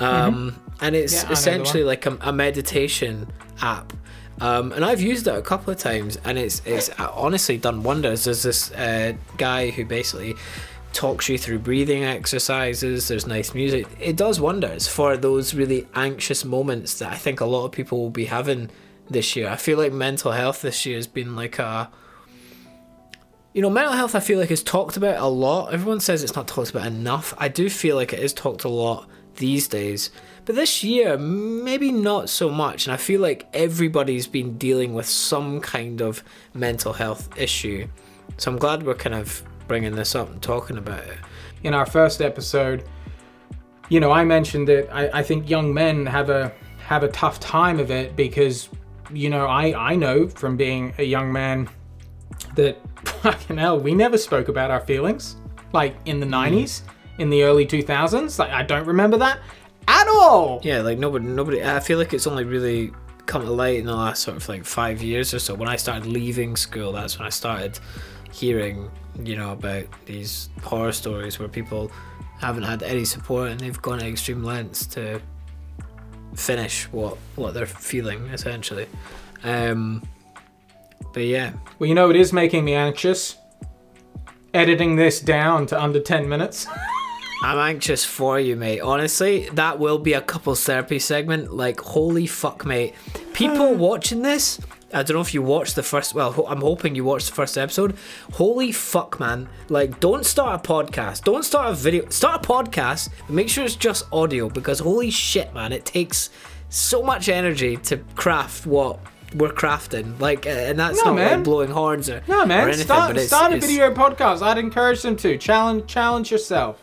Um, 0.00 0.60
And 0.80 0.96
it's 0.96 1.12
Yeah, 1.12 1.20
I 1.20 1.22
know 1.22 1.28
the 1.28 1.32
essentially 1.32 1.84
like 1.84 2.06
a, 2.06 2.18
a 2.20 2.32
meditation 2.32 3.28
app. 3.60 3.92
Um, 4.40 4.72
and 4.72 4.84
I've 4.84 5.00
used 5.00 5.26
it 5.26 5.34
a 5.34 5.42
couple 5.42 5.72
of 5.72 5.78
times, 5.78 6.18
and 6.24 6.38
it's 6.38 6.62
it's 6.64 6.90
honestly 6.98 7.58
done 7.58 7.82
wonders. 7.82 8.24
There's 8.24 8.42
this 8.42 8.72
uh, 8.72 9.12
guy 9.36 9.70
who 9.70 9.84
basically 9.84 10.34
talks 10.92 11.28
you 11.28 11.38
through 11.38 11.60
breathing 11.60 12.04
exercises. 12.04 13.08
There's 13.08 13.26
nice 13.26 13.54
music. 13.54 13.86
It 14.00 14.16
does 14.16 14.40
wonders 14.40 14.88
for 14.88 15.16
those 15.16 15.54
really 15.54 15.86
anxious 15.94 16.44
moments 16.44 16.98
that 16.98 17.12
I 17.12 17.16
think 17.16 17.40
a 17.40 17.46
lot 17.46 17.64
of 17.64 17.72
people 17.72 17.98
will 17.98 18.10
be 18.10 18.26
having 18.26 18.70
this 19.08 19.36
year. 19.36 19.48
I 19.48 19.56
feel 19.56 19.78
like 19.78 19.92
mental 19.92 20.32
health 20.32 20.62
this 20.62 20.84
year 20.86 20.96
has 20.96 21.06
been 21.06 21.36
like 21.36 21.58
a 21.58 21.90
you 23.52 23.60
know, 23.60 23.70
mental 23.70 23.92
health 23.92 24.14
I 24.14 24.20
feel 24.20 24.38
like 24.38 24.50
is 24.50 24.62
talked 24.62 24.96
about 24.96 25.18
a 25.18 25.26
lot. 25.26 25.72
Everyone 25.72 26.00
says 26.00 26.22
it's 26.22 26.34
not 26.34 26.48
talked 26.48 26.70
about 26.70 26.86
enough. 26.86 27.34
I 27.36 27.48
do 27.48 27.68
feel 27.68 27.96
like 27.96 28.12
it 28.12 28.20
is 28.20 28.32
talked 28.32 28.64
a 28.64 28.68
lot 28.68 29.08
these 29.36 29.68
days. 29.68 30.10
But 30.44 30.56
this 30.56 30.82
year, 30.82 31.16
maybe 31.16 31.92
not 31.92 32.28
so 32.28 32.50
much. 32.50 32.86
And 32.86 32.92
I 32.92 32.96
feel 32.96 33.20
like 33.20 33.46
everybody's 33.54 34.26
been 34.26 34.58
dealing 34.58 34.92
with 34.92 35.06
some 35.06 35.60
kind 35.60 36.02
of 36.02 36.24
mental 36.52 36.92
health 36.92 37.28
issue. 37.38 37.86
So 38.38 38.50
I'm 38.50 38.58
glad 38.58 38.82
we're 38.82 38.94
kind 38.94 39.14
of 39.14 39.42
bringing 39.68 39.94
this 39.94 40.14
up 40.14 40.30
and 40.30 40.42
talking 40.42 40.78
about 40.78 41.04
it. 41.04 41.18
in 41.62 41.74
our 41.74 41.86
first 41.86 42.20
episode, 42.20 42.84
you 43.88 44.00
know, 44.00 44.10
I 44.10 44.24
mentioned 44.24 44.66
that 44.68 44.92
I, 44.92 45.20
I 45.20 45.22
think 45.22 45.48
young 45.48 45.72
men 45.72 46.06
have 46.06 46.28
a 46.28 46.52
have 46.86 47.04
a 47.04 47.08
tough 47.08 47.38
time 47.38 47.78
of 47.78 47.90
it 47.90 48.16
because, 48.16 48.68
you 49.12 49.30
know, 49.30 49.46
I 49.46 49.92
I 49.92 49.94
know 49.94 50.28
from 50.28 50.56
being 50.56 50.92
a 50.98 51.04
young 51.04 51.32
man 51.32 51.68
that 52.56 52.78
fucking 53.04 53.58
hell, 53.58 53.78
we 53.78 53.94
never 53.94 54.18
spoke 54.18 54.48
about 54.48 54.70
our 54.70 54.80
feelings 54.80 55.36
like 55.72 55.94
in 56.06 56.18
the 56.20 56.26
mm. 56.26 56.50
'90s, 56.50 56.82
in 57.18 57.30
the 57.30 57.44
early 57.44 57.66
2000s. 57.66 58.38
Like 58.38 58.50
I 58.50 58.62
don't 58.62 58.86
remember 58.86 59.16
that 59.18 59.38
at 59.88 60.08
all. 60.08 60.60
Yeah, 60.62 60.80
like 60.82 60.98
nobody, 60.98 61.24
nobody. 61.26 61.64
I 61.64 61.80
feel 61.80 61.98
like 61.98 62.12
it's 62.14 62.26
only 62.26 62.44
really 62.44 62.92
come 63.26 63.42
to 63.42 63.50
light 63.50 63.78
in 63.78 63.86
the 63.86 63.94
last 63.94 64.22
sort 64.22 64.36
of 64.36 64.48
like 64.48 64.64
five 64.64 65.02
years 65.02 65.32
or 65.32 65.38
so. 65.38 65.54
When 65.54 65.68
I 65.68 65.76
started 65.76 66.06
leaving 66.06 66.56
school, 66.56 66.92
that's 66.92 67.18
when 67.18 67.26
I 67.26 67.30
started 67.30 67.78
hearing, 68.32 68.90
you 69.22 69.36
know, 69.36 69.52
about 69.52 69.84
these 70.06 70.48
horror 70.62 70.92
stories 70.92 71.38
where 71.38 71.48
people 71.48 71.90
haven't 72.40 72.64
had 72.64 72.82
any 72.82 73.04
support 73.04 73.50
and 73.50 73.60
they've 73.60 73.80
gone 73.80 74.00
to 74.00 74.06
extreme 74.06 74.42
lengths 74.42 74.86
to 74.86 75.20
finish 76.34 76.84
what 76.92 77.18
what 77.36 77.54
they're 77.54 77.66
feeling 77.66 78.26
essentially. 78.28 78.86
Um, 79.44 80.02
but 81.12 81.24
yeah, 81.24 81.52
Well, 81.78 81.88
you 81.88 81.94
know, 81.94 82.10
it 82.10 82.16
is 82.16 82.32
making 82.32 82.64
me 82.64 82.74
anxious. 82.74 83.36
Editing 84.54 84.96
this 84.96 85.20
down 85.20 85.66
to 85.66 85.80
under 85.80 86.00
10 86.00 86.28
minutes. 86.28 86.66
I'm 87.42 87.58
anxious 87.58 88.04
for 88.04 88.38
you, 88.38 88.54
mate. 88.56 88.80
Honestly, 88.80 89.48
that 89.54 89.78
will 89.78 89.98
be 89.98 90.12
a 90.12 90.20
couples 90.20 90.62
therapy 90.64 90.98
segment. 90.98 91.52
Like, 91.52 91.80
holy 91.80 92.26
fuck, 92.26 92.64
mate. 92.64 92.94
People 93.32 93.74
watching 93.74 94.22
this, 94.22 94.60
I 94.94 95.02
don't 95.02 95.16
know 95.16 95.20
if 95.22 95.34
you 95.34 95.42
watched 95.42 95.74
the 95.74 95.82
first. 95.82 96.14
Well, 96.14 96.32
ho- 96.32 96.46
I'm 96.46 96.60
hoping 96.60 96.94
you 96.94 97.04
watched 97.04 97.26
the 97.28 97.34
first 97.34 97.58
episode. 97.58 97.96
Holy 98.34 98.70
fuck, 98.72 99.18
man! 99.18 99.48
Like, 99.68 99.98
don't 100.00 100.24
start 100.24 100.64
a 100.64 100.68
podcast. 100.68 101.24
Don't 101.24 101.44
start 101.44 101.70
a 101.72 101.74
video. 101.74 102.08
Start 102.10 102.44
a 102.44 102.48
podcast. 102.48 103.08
But 103.26 103.30
make 103.30 103.48
sure 103.48 103.64
it's 103.64 103.74
just 103.74 104.04
audio 104.12 104.48
because 104.48 104.78
holy 104.80 105.10
shit, 105.10 105.52
man! 105.54 105.72
It 105.72 105.84
takes 105.86 106.30
so 106.68 107.02
much 107.02 107.28
energy 107.28 107.76
to 107.78 107.96
craft 108.14 108.66
what 108.66 108.98
we're 109.34 109.48
crafting. 109.52 110.20
Like, 110.20 110.46
uh, 110.46 110.50
and 110.50 110.78
that's 110.78 110.98
No, 110.98 111.06
not 111.06 111.14
man. 111.16 111.36
like 111.38 111.44
blowing 111.44 111.70
horns 111.70 112.10
or 112.10 112.22
No, 112.28 112.42
or 112.42 112.46
man. 112.46 112.68
anything, 112.68 112.84
start 112.84 113.10
it's- 113.12 113.28
start 113.28 113.52
a 113.52 113.56
it's- 113.56 113.68
video 113.70 113.94
podcast. 113.94 114.42
I'd 114.42 114.58
encourage 114.58 115.00
them 115.00 115.16
to 115.16 115.38
challenge 115.38 115.86
challenge 115.86 116.30
yourself. 116.30 116.81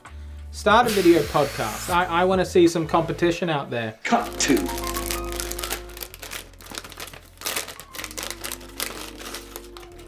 Start 0.51 0.87
a 0.87 0.89
video 0.89 1.21
podcast. 1.21 1.89
I, 1.89 2.05
I 2.05 2.25
want 2.25 2.39
to 2.39 2.45
see 2.45 2.67
some 2.67 2.87
competition 2.87 3.49
out 3.49 3.69
there. 3.69 3.97
Cut 4.03 4.27
two. 4.39 4.57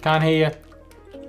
Can't 0.02 0.24
hear 0.24 0.50
you. 0.50 1.22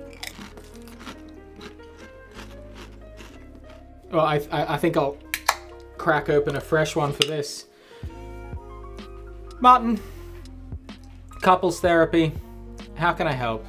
Well, 4.11 4.25
I, 4.25 4.41
I, 4.51 4.73
I 4.73 4.77
think 4.77 4.97
I'll 4.97 5.17
crack 5.97 6.29
open 6.29 6.55
a 6.55 6.61
fresh 6.61 6.95
one 6.95 7.13
for 7.13 7.23
this. 7.23 7.67
Martin, 9.61 9.99
couples 11.41 11.79
therapy. 11.79 12.33
How 12.95 13.13
can 13.13 13.27
I 13.27 13.31
help? 13.31 13.65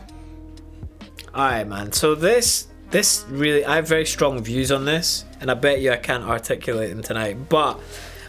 All 1.34 1.44
right, 1.44 1.68
man. 1.68 1.92
So 1.92 2.14
this 2.14 2.68
this 2.94 3.24
really 3.28 3.64
I 3.64 3.74
have 3.74 3.88
very 3.88 4.06
strong 4.06 4.40
views 4.42 4.70
on 4.70 4.84
this, 4.84 5.24
and 5.40 5.50
I 5.50 5.54
bet 5.54 5.80
you 5.80 5.90
I 5.90 5.96
can't 5.96 6.22
articulate 6.24 6.90
them 6.90 7.02
tonight. 7.02 7.48
But 7.48 7.80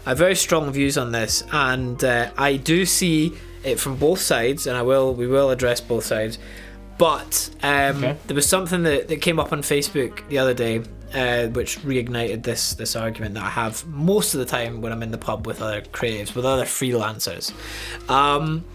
I 0.06 0.10
have 0.10 0.18
very 0.18 0.36
strong 0.36 0.72
views 0.72 0.98
on 0.98 1.12
this, 1.12 1.44
and 1.52 2.04
uh, 2.04 2.32
I 2.36 2.58
do 2.58 2.84
see 2.86 3.34
it 3.64 3.80
from 3.80 3.96
both 3.96 4.20
sides, 4.20 4.66
and 4.68 4.76
I 4.76 4.82
will 4.82 5.14
we 5.14 5.28
will 5.28 5.52
address 5.52 5.80
both 5.82 6.04
sides. 6.04 6.40
But 6.98 7.50
um, 7.62 7.98
Okay. 8.04 8.18
there 8.26 8.36
was 8.36 8.48
something 8.48 8.84
that, 8.84 9.08
that 9.10 9.22
came 9.22 9.40
up 9.40 9.52
on 9.52 9.62
Facebook 9.62 10.28
the 10.30 10.40
other 10.40 10.54
day, 10.54 10.82
uh, 11.14 11.48
which 11.50 11.78
reignited 11.82 12.42
this 12.42 12.74
this 12.74 12.96
argument 12.96 13.36
that 13.36 13.44
I 13.44 13.50
have 13.50 13.86
most 13.86 14.34
of 14.34 14.40
the 14.40 14.46
time 14.48 14.82
when 14.82 14.92
I'm 14.92 15.04
in 15.04 15.12
the 15.12 15.20
pub 15.20 15.46
with 15.46 15.62
other 15.62 15.82
creatives, 15.82 16.34
with 16.34 16.46
other 16.46 16.66
freelancers. 16.66 17.54
Um, 18.10 18.66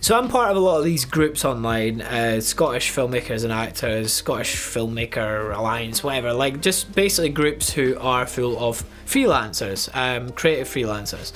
so 0.00 0.18
I'm 0.18 0.28
part 0.28 0.50
of 0.50 0.56
a 0.56 0.60
lot 0.60 0.78
of 0.78 0.84
these 0.84 1.04
groups 1.04 1.44
online, 1.44 2.00
uh, 2.00 2.40
Scottish 2.40 2.90
filmmakers 2.90 3.44
and 3.44 3.52
actors, 3.52 4.12
Scottish 4.12 4.56
Filmmaker 4.56 5.54
Alliance, 5.54 6.02
whatever. 6.02 6.32
Like 6.32 6.60
just 6.60 6.94
basically 6.94 7.28
groups 7.28 7.70
who 7.70 7.98
are 7.98 8.26
full 8.26 8.58
of 8.58 8.82
freelancers, 9.06 9.94
um, 9.94 10.30
creative 10.30 10.68
freelancers. 10.68 11.32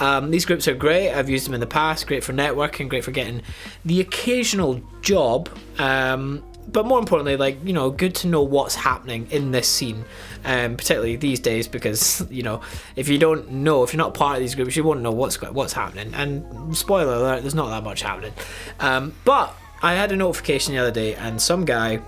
Um, 0.00 0.30
these 0.30 0.44
groups 0.44 0.68
are 0.68 0.74
great. 0.74 1.12
I've 1.12 1.28
used 1.28 1.46
them 1.46 1.54
in 1.54 1.60
the 1.60 1.66
past. 1.66 2.06
Great 2.06 2.24
for 2.24 2.32
networking. 2.32 2.88
Great 2.88 3.04
for 3.04 3.10
getting 3.10 3.42
the 3.84 4.00
occasional 4.00 4.80
job. 5.00 5.48
Um, 5.78 6.42
but 6.72 6.86
more 6.86 6.98
importantly, 6.98 7.36
like 7.36 7.58
you 7.64 7.72
know, 7.72 7.90
good 7.90 8.14
to 8.16 8.26
know 8.28 8.42
what's 8.42 8.74
happening 8.74 9.26
in 9.30 9.50
this 9.50 9.68
scene, 9.68 10.04
um, 10.44 10.76
particularly 10.76 11.16
these 11.16 11.40
days, 11.40 11.68
because 11.68 12.24
you 12.30 12.42
know, 12.42 12.60
if 12.96 13.08
you 13.08 13.18
don't 13.18 13.50
know, 13.50 13.82
if 13.82 13.92
you're 13.92 13.98
not 13.98 14.14
part 14.14 14.36
of 14.36 14.40
these 14.40 14.54
groups, 14.54 14.76
you 14.76 14.84
won't 14.84 15.00
know 15.00 15.12
what's 15.12 15.40
what's 15.40 15.72
happening. 15.72 16.14
And 16.14 16.76
spoiler 16.76 17.14
alert, 17.14 17.42
there's 17.42 17.54
not 17.54 17.68
that 17.70 17.82
much 17.82 18.02
happening. 18.02 18.32
Um, 18.80 19.14
but 19.24 19.54
I 19.82 19.94
had 19.94 20.12
a 20.12 20.16
notification 20.16 20.74
the 20.74 20.80
other 20.80 20.90
day, 20.90 21.14
and 21.14 21.40
some 21.40 21.64
guy, 21.64 22.00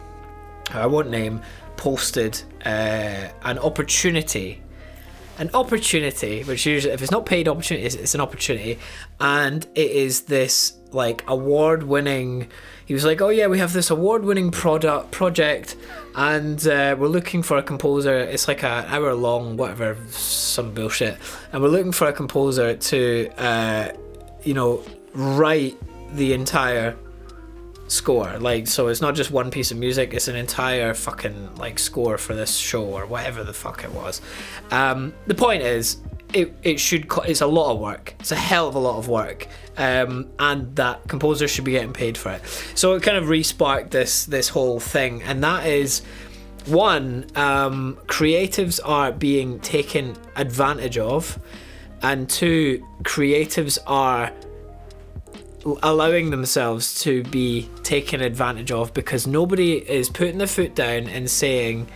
I 0.71 0.87
won't 0.87 1.11
name, 1.11 1.41
posted 1.77 2.43
uh, 2.65 3.29
an 3.43 3.59
opportunity 3.59 4.63
an 5.41 5.51
opportunity, 5.55 6.45
which 6.45 6.67
usually, 6.67 6.93
if 6.93 7.01
it's 7.01 7.11
not 7.11 7.25
paid 7.25 7.49
opportunity, 7.49 7.87
it's, 7.87 7.95
it's 7.95 8.15
an 8.15 8.21
opportunity, 8.21 8.79
and 9.19 9.67
it 9.75 9.91
is 9.91 10.23
this 10.23 10.75
like 10.93 11.25
award-winning. 11.27 12.49
He 12.85 12.93
was 12.93 13.07
like, 13.07 13.23
"Oh 13.23 13.31
yeah, 13.31 13.47
we 13.47 13.59
have 13.59 13.73
this 13.73 13.89
award-winning 13.91 14.51
product 14.51 15.13
project, 15.13 15.77
and 16.15 16.65
uh, 16.67 16.95
we're 16.99 17.09
looking 17.09 17.43
for 17.43 17.57
a 17.57 17.63
composer. 17.63 18.19
It's 18.19 18.49
like 18.49 18.63
an 18.63 18.85
hour-long, 18.87 19.57
whatever, 19.57 19.97
some 20.11 20.75
bullshit, 20.75 21.17
and 21.53 21.63
we're 21.63 21.71
looking 21.71 21.93
for 21.93 22.07
a 22.07 22.13
composer 22.13 22.77
to, 22.77 23.31
uh, 23.39 23.93
you 24.45 24.55
know, 24.55 24.83
write 25.15 25.77
the 26.15 26.35
entire." 26.35 26.97
Score. 27.91 28.39
Like 28.39 28.67
so 28.67 28.89
it's 28.89 29.01
not 29.01 29.15
just 29.15 29.31
one 29.31 29.51
piece 29.51 29.71
of 29.71 29.77
music 29.77 30.15
it's 30.15 30.29
an 30.29 30.37
entire 30.37 30.95
fucking 30.95 31.57
like 31.57 31.79
score 31.79 32.19
for 32.19 32.35
this 32.35 32.57
show 32.57 32.85
or 32.85 33.07
whatever 33.07 33.45
the 33.45 33.53
fuck 33.53 33.85
it 33.85 33.93
was. 33.93 34.21
Um 34.71 35.13
the 35.27 35.35
point 35.35 35.63
is 35.63 35.99
it, 36.33 36.55
it 36.63 36.79
should 36.79 37.09
co- 37.09 37.23
it's 37.23 37.41
a 37.41 37.47
lot 37.47 37.73
of 37.73 37.81
work. 37.81 38.15
It's 38.21 38.31
a 38.31 38.37
hell 38.37 38.69
of 38.69 38.77
a 38.77 38.79
lot 38.79 38.99
of 38.99 39.09
work. 39.09 39.49
Um 39.77 40.29
and 40.39 40.75
that 40.77 41.07
composers 41.09 41.51
should 41.51 41.65
be 41.65 41.73
getting 41.73 41.93
paid 41.93 42.17
for 42.17 42.31
it. 42.33 42.43
So 42.75 42.95
it 42.95 43.03
kind 43.03 43.17
of 43.17 43.29
re-sparked 43.29 43.91
this 43.91 44.25
this 44.27 44.49
whole 44.49 44.81
thing. 44.81 45.23
And 45.23 45.43
that 45.43 45.67
is 45.67 46.03
one, 46.67 47.27
um, 47.37 47.99
creatives 48.07 48.81
are 48.85 49.13
being 49.13 49.61
taken 49.61 50.17
advantage 50.37 50.99
of, 50.99 51.39
and 52.03 52.29
two, 52.29 52.87
creatives 53.03 53.79
are 53.87 54.33
allowing 55.83 56.31
themselves 56.31 57.01
to 57.03 57.23
be 57.25 57.69
taken 57.83 58.21
advantage 58.21 58.73
of 58.73 58.95
because 58.95 59.27
nobody 59.27 59.77
is 59.77 60.09
putting 60.09 60.39
their 60.39 60.47
foot 60.47 60.75
down 60.75 61.07
and 61.09 61.31
saying, 61.31 61.89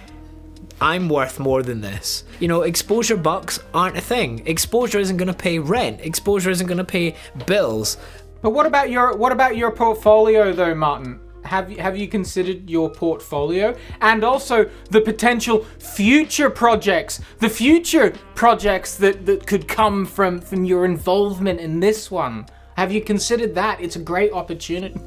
I'm 0.80 1.08
worth 1.08 1.38
more 1.38 1.62
than 1.62 1.80
this. 1.80 2.24
You 2.40 2.48
know, 2.48 2.62
exposure 2.62 3.16
bucks 3.16 3.60
aren't 3.72 3.96
a 3.96 4.00
thing. 4.00 4.46
Exposure 4.46 4.98
isn't 4.98 5.16
going 5.16 5.28
to 5.28 5.34
pay 5.34 5.58
rent. 5.58 6.00
Exposure 6.00 6.50
isn't 6.50 6.66
going 6.66 6.78
to 6.78 6.84
pay 6.84 7.14
bills. 7.46 7.96
But 8.42 8.50
what 8.50 8.66
about 8.66 8.90
your 8.90 9.16
what 9.16 9.32
about 9.32 9.56
your 9.56 9.70
portfolio 9.70 10.52
though, 10.52 10.74
Martin? 10.74 11.20
Have 11.44 11.70
you, 11.70 11.78
have 11.78 11.96
you 11.96 12.08
considered 12.08 12.68
your 12.68 12.90
portfolio 12.90 13.76
and 14.00 14.24
also 14.24 14.68
the 14.90 15.00
potential 15.00 15.64
future 15.78 16.48
projects, 16.48 17.20
the 17.38 17.50
future 17.50 18.14
projects 18.34 18.96
that, 18.96 19.26
that 19.26 19.46
could 19.46 19.68
come 19.68 20.06
from, 20.06 20.40
from 20.40 20.64
your 20.64 20.86
involvement 20.86 21.60
in 21.60 21.80
this 21.80 22.10
one? 22.10 22.46
Have 22.76 22.92
you 22.92 23.00
considered 23.00 23.54
that? 23.54 23.80
It's 23.80 23.96
a 23.96 24.00
great 24.00 24.32
opportunity. 24.32 24.98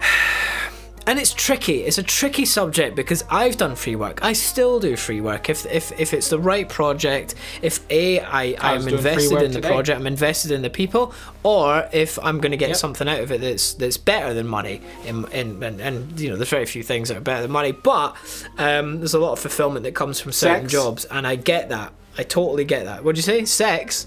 and 1.06 1.18
it's 1.18 1.34
tricky. 1.34 1.82
It's 1.82 1.98
a 1.98 2.02
tricky 2.02 2.44
subject 2.44 2.94
because 2.96 3.24
I've 3.28 3.56
done 3.56 3.74
free 3.74 3.96
work. 3.96 4.24
I 4.24 4.32
still 4.32 4.78
do 4.80 4.96
free 4.96 5.20
work 5.20 5.50
if 5.50 5.66
if, 5.66 5.92
if 6.00 6.14
it's 6.14 6.28
the 6.28 6.38
right 6.38 6.68
project. 6.68 7.34
If 7.60 7.80
a 7.90 8.20
I 8.20 8.42
I 8.52 8.56
I'm 8.74 8.86
invested 8.88 9.42
in 9.42 9.50
the 9.52 9.60
today. 9.60 9.68
project, 9.68 9.98
I'm 10.00 10.06
invested 10.06 10.52
in 10.52 10.62
the 10.62 10.70
people, 10.70 11.12
or 11.42 11.88
if 11.92 12.18
I'm 12.22 12.38
going 12.40 12.52
to 12.52 12.56
get 12.56 12.68
Yep. 12.70 12.76
something 12.76 13.08
out 13.08 13.20
of 13.20 13.30
it 13.32 13.40
that's 13.40 13.74
that's 13.74 13.96
better 13.98 14.32
than 14.32 14.46
money. 14.46 14.80
In, 15.04 15.24
in, 15.32 15.62
and, 15.62 15.80
and 15.80 16.20
you 16.20 16.30
know, 16.30 16.36
there's 16.36 16.48
very 16.50 16.66
few 16.66 16.82
things 16.82 17.08
that 17.08 17.16
are 17.18 17.20
better 17.20 17.42
than 17.42 17.50
money, 17.50 17.72
but 17.72 18.16
um, 18.58 18.98
there's 18.98 19.14
a 19.14 19.18
lot 19.20 19.32
of 19.32 19.38
fulfillment 19.40 19.82
that 19.84 19.94
comes 19.94 20.20
from 20.20 20.32
certain 20.32 20.62
Sex. 20.68 20.72
jobs, 20.72 21.04
and 21.06 21.26
I 21.26 21.34
get 21.36 21.68
that. 21.70 21.92
I 22.16 22.22
totally 22.22 22.64
get 22.64 22.84
that. 22.84 23.02
What'd 23.04 23.16
you 23.18 23.22
say? 23.22 23.44
Sex. 23.44 24.06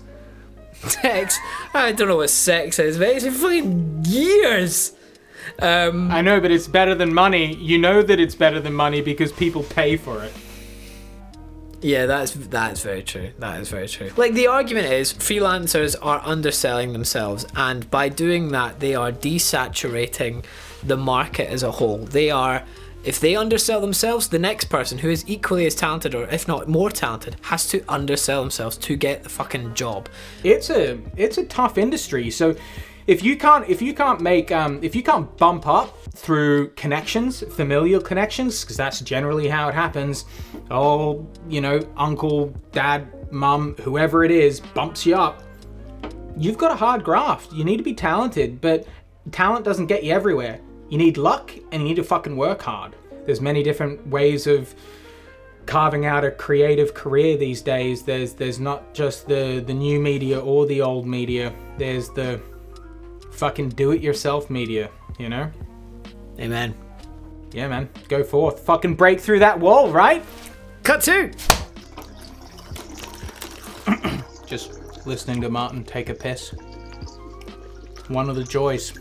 Sex. 0.90 1.40
I 1.74 1.92
don't 1.92 2.08
know 2.08 2.18
what 2.18 2.30
sex 2.30 2.80
is, 2.80 2.98
mate. 2.98 3.16
It's 3.16 3.26
been 3.26 3.34
fucking 3.34 4.04
years. 4.06 4.94
Um, 5.60 6.12
I 6.12 6.22
know, 6.22 6.40
but 6.40 6.52
it's 6.52 6.68
better 6.68 6.96
than 6.96 7.14
money. 7.14 7.56
You 7.56 7.78
know 7.78 8.02
that 8.02 8.20
it's 8.20 8.36
better 8.36 8.60
than 8.60 8.74
money 8.74 9.02
because 9.02 9.32
people 9.32 9.64
pay 9.64 9.98
for 9.98 10.24
it. 10.24 10.34
Yeah, 11.82 12.08
that's 12.08 12.32
that's 12.34 12.82
very 12.82 13.04
true. 13.04 13.32
That 13.38 13.62
is 13.62 13.70
very 13.70 13.88
true. 13.88 14.10
Like 14.18 14.34
the 14.34 14.48
argument 14.48 14.88
is 14.88 15.14
freelancers 15.14 15.96
are 16.02 16.20
underselling 16.26 16.94
themselves 16.94 17.46
and 17.56 17.90
by 17.92 18.10
doing 18.10 18.50
that 18.54 18.80
they 18.80 18.96
are 18.96 19.12
desaturating 19.12 20.44
the 20.84 20.98
market 20.98 21.50
as 21.50 21.62
a 21.62 21.72
whole. 21.72 22.00
They 22.00 22.32
are 22.32 22.64
if 23.06 23.20
they 23.20 23.36
undersell 23.36 23.82
themselves, 23.82 24.28
the 24.28 24.40
next 24.40 24.66
person 24.66 24.98
who 24.98 25.10
is 25.10 25.24
equally 25.28 25.68
as 25.68 25.76
talented 25.76 26.16
or 26.16 26.24
if 26.30 26.48
not 26.48 26.68
more 26.68 26.90
talented 26.90 27.38
has 27.44 27.68
to 27.70 27.84
undersell 27.88 28.42
themselves 28.42 28.78
to 28.78 28.96
get 28.96 29.22
the 29.22 29.30
fucking 29.30 29.76
job. 29.76 30.10
It's 30.44 30.72
a 30.72 31.00
it's 31.16 31.38
a 31.38 31.46
tough 31.46 31.78
industry. 31.78 32.32
So 32.32 32.56
if 33.06 33.24
you 33.24 33.38
can't 33.38 33.70
if 33.70 33.80
you 33.80 33.94
can't 33.94 34.22
make 34.22 34.52
um, 34.52 34.80
if 34.82 34.96
you 34.96 35.04
can't 35.04 35.38
bump 35.38 35.68
up 35.68 35.96
through 36.16 36.70
connections, 36.72 37.42
familial 37.42 38.02
connections, 38.02 38.62
because 38.62 38.78
that's 38.78 39.02
generally 39.02 39.48
how 39.48 39.70
it 39.70 39.76
happens. 39.76 40.26
Oh, 40.72 41.28
you 41.48 41.62
know, 41.62 41.80
uncle, 41.98 42.48
dad, 42.72 43.32
mum, 43.32 43.76
whoever 43.82 44.24
it 44.24 44.32
is, 44.32 44.60
bumps 44.60 45.06
you 45.06 45.16
up. 45.16 45.44
You've 46.38 46.58
got 46.58 46.72
a 46.72 46.76
hard 46.76 47.04
graft. 47.04 47.54
You 47.54 47.64
need 47.64 47.78
to 47.78 47.84
be 47.84 47.94
talented, 47.94 48.60
but 48.62 48.88
talent 49.32 49.64
doesn't 49.64 49.86
get 49.86 50.04
you 50.04 50.12
everywhere. 50.12 50.60
You 50.90 50.98
need 50.98 51.18
luck 51.18 51.52
and 51.72 51.82
you 51.82 51.88
need 51.90 51.96
to 51.96 52.04
fucking 52.04 52.36
work 52.36 52.62
hard. 52.62 52.96
There's 53.26 53.42
many 53.42 53.64
different 53.64 54.06
ways 54.08 54.46
of 54.48 54.74
carving 55.66 56.06
out 56.06 56.24
a 56.24 56.32
creative 56.32 56.94
career 56.94 57.38
these 57.38 57.62
days. 57.62 58.04
There's 58.04 58.34
there's 58.34 58.60
not 58.60 58.94
just 58.94 59.28
the 59.28 59.64
the 59.66 59.74
new 59.74 60.00
media 60.00 60.40
or 60.40 60.66
the 60.66 60.82
old 60.82 61.08
media. 61.08 61.54
There's 61.78 62.10
the 62.10 62.40
fucking 63.32 63.70
do 63.70 63.92
it 63.92 64.02
yourself 64.02 64.50
media, 64.50 64.90
you 65.18 65.30
know? 65.30 65.52
Amen. 66.40 66.76
Yeah, 67.52 67.68
man. 67.68 67.90
Go 68.08 68.24
forth. 68.24 68.60
Fucking 68.62 68.96
break 68.96 69.20
through 69.20 69.40
that 69.40 69.60
wall, 69.60 69.90
right? 69.92 70.24
Cut 70.84 71.02
two. 71.02 71.32
Just 74.46 75.06
listening 75.08 75.42
to 75.42 75.50
Martin 75.50 75.84
take 75.84 76.10
a 76.10 76.14
piss. 76.14 76.54
One 78.08 78.30
of 78.30 78.36
the 78.36 78.44
joys. 78.44 78.94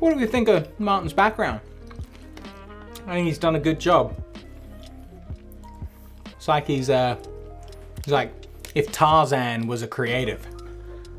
What 0.00 0.14
do 0.14 0.18
we 0.18 0.26
think 0.26 0.48
of 0.48 0.80
Martin's 0.80 1.12
background? 1.12 1.60
I 3.06 3.14
think 3.14 3.26
he's 3.26 3.38
done 3.38 3.54
a 3.56 3.60
good 3.60 3.78
job. 3.78 4.16
It's 6.26 6.48
like 6.48 6.66
he's 6.66 6.88
uh 6.88 7.16
he's 8.04 8.12
like 8.12 8.32
if 8.74 8.90
Tarzan 8.90 9.66
was 9.66 9.82
a 9.82 9.86
creative. 9.86 10.46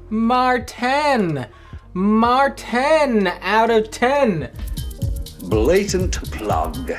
Martin! 0.09 1.45
Martin 1.93 3.27
out 3.27 3.69
of 3.69 3.91
10. 3.91 4.49
Blatant 5.43 6.21
plug. 6.31 6.91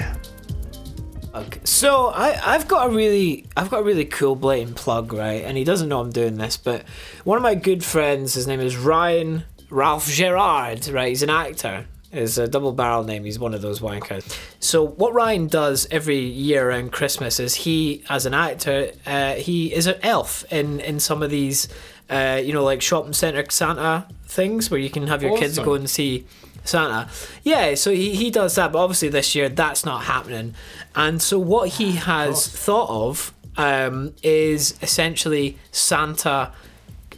Okay. 1.34 1.60
So 1.64 2.08
I, 2.08 2.54
I've 2.54 2.68
got 2.68 2.88
a 2.88 2.90
really 2.90 3.46
I've 3.56 3.70
got 3.70 3.80
a 3.80 3.82
really 3.82 4.04
cool 4.04 4.36
blatant 4.36 4.76
plug, 4.76 5.12
right? 5.12 5.42
And 5.44 5.56
he 5.56 5.64
doesn't 5.64 5.88
know 5.88 6.00
I'm 6.00 6.10
doing 6.10 6.36
this, 6.36 6.56
but 6.56 6.84
one 7.24 7.38
of 7.38 7.42
my 7.42 7.56
good 7.56 7.82
friends, 7.82 8.34
his 8.34 8.46
name 8.46 8.60
is 8.60 8.76
Ryan 8.76 9.44
Ralph 9.72 10.06
Gerard, 10.06 10.86
right? 10.88 11.08
He's 11.08 11.22
an 11.22 11.30
actor. 11.30 11.86
His 12.10 12.36
a 12.36 12.46
double 12.46 12.72
barrel 12.72 13.04
name. 13.04 13.24
He's 13.24 13.38
one 13.38 13.54
of 13.54 13.62
those 13.62 13.80
wankers. 13.80 14.38
So 14.60 14.86
what 14.86 15.14
Ryan 15.14 15.46
does 15.46 15.88
every 15.90 16.18
year 16.18 16.68
around 16.68 16.92
Christmas 16.92 17.40
is 17.40 17.54
he, 17.54 18.04
as 18.10 18.26
an 18.26 18.34
actor, 18.34 18.92
uh, 19.06 19.34
he 19.34 19.72
is 19.72 19.86
an 19.86 19.98
elf 20.02 20.44
in 20.52 20.80
in 20.80 21.00
some 21.00 21.22
of 21.22 21.30
these, 21.30 21.68
uh, 22.10 22.38
you 22.44 22.52
know, 22.52 22.64
like 22.64 22.82
shopping 22.82 23.14
center 23.14 23.42
Santa 23.50 24.06
things 24.26 24.70
where 24.70 24.78
you 24.80 24.90
can 24.90 25.06
have 25.06 25.22
your 25.22 25.38
kids 25.38 25.58
go 25.58 25.72
and 25.72 25.88
see 25.88 26.26
Santa. 26.64 27.08
Yeah, 27.42 27.74
so 27.74 27.92
he, 27.92 28.14
he 28.14 28.30
does 28.30 28.54
that, 28.56 28.72
but 28.72 28.78
obviously 28.78 29.08
this 29.08 29.34
year 29.34 29.48
that's 29.48 29.84
not 29.84 30.04
happening. 30.04 30.54
And 30.94 31.20
so 31.20 31.38
what 31.38 31.70
he 31.70 31.92
has 32.12 32.46
thought 32.46 32.90
of 32.90 33.32
um, 33.56 34.14
is 34.22 34.78
essentially 34.82 35.58
Santa 35.70 36.52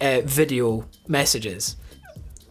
uh, 0.00 0.20
video 0.24 0.86
messages. 1.08 1.76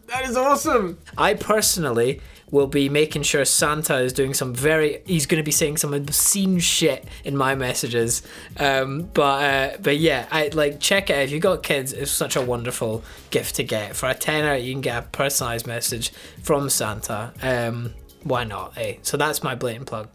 That 0.07 0.25
is 0.25 0.37
awesome. 0.37 0.99
I 1.17 1.33
personally 1.33 2.21
will 2.51 2.67
be 2.67 2.87
making 2.87 3.23
sure 3.23 3.43
Santa 3.45 3.97
is 3.97 4.13
doing 4.13 4.33
some 4.33 4.53
very. 4.53 5.01
He's 5.05 5.25
going 5.25 5.41
to 5.41 5.45
be 5.45 5.51
saying 5.51 5.77
some 5.77 5.93
obscene 5.93 6.59
shit 6.59 7.05
in 7.23 7.35
my 7.35 7.55
messages. 7.55 8.21
Um, 8.59 9.09
but 9.13 9.43
uh, 9.43 9.77
but 9.81 9.97
yeah, 9.97 10.27
I 10.31 10.49
like 10.49 10.79
check 10.79 11.09
it. 11.09 11.17
If 11.17 11.31
you 11.31 11.39
got 11.39 11.63
kids, 11.63 11.93
it's 11.93 12.11
such 12.11 12.35
a 12.35 12.41
wonderful 12.41 13.03
gift 13.31 13.55
to 13.55 13.63
get. 13.63 13.95
For 13.95 14.07
a 14.07 14.13
tenner, 14.13 14.55
you 14.55 14.73
can 14.73 14.81
get 14.81 15.03
a 15.03 15.07
personalized 15.07 15.65
message 15.65 16.11
from 16.43 16.69
Santa. 16.69 17.33
Um, 17.41 17.93
why 18.23 18.43
not? 18.43 18.77
Eh? 18.77 18.97
So 19.01 19.17
that's 19.17 19.41
my 19.43 19.55
blatant 19.55 19.87
plug. 19.87 20.09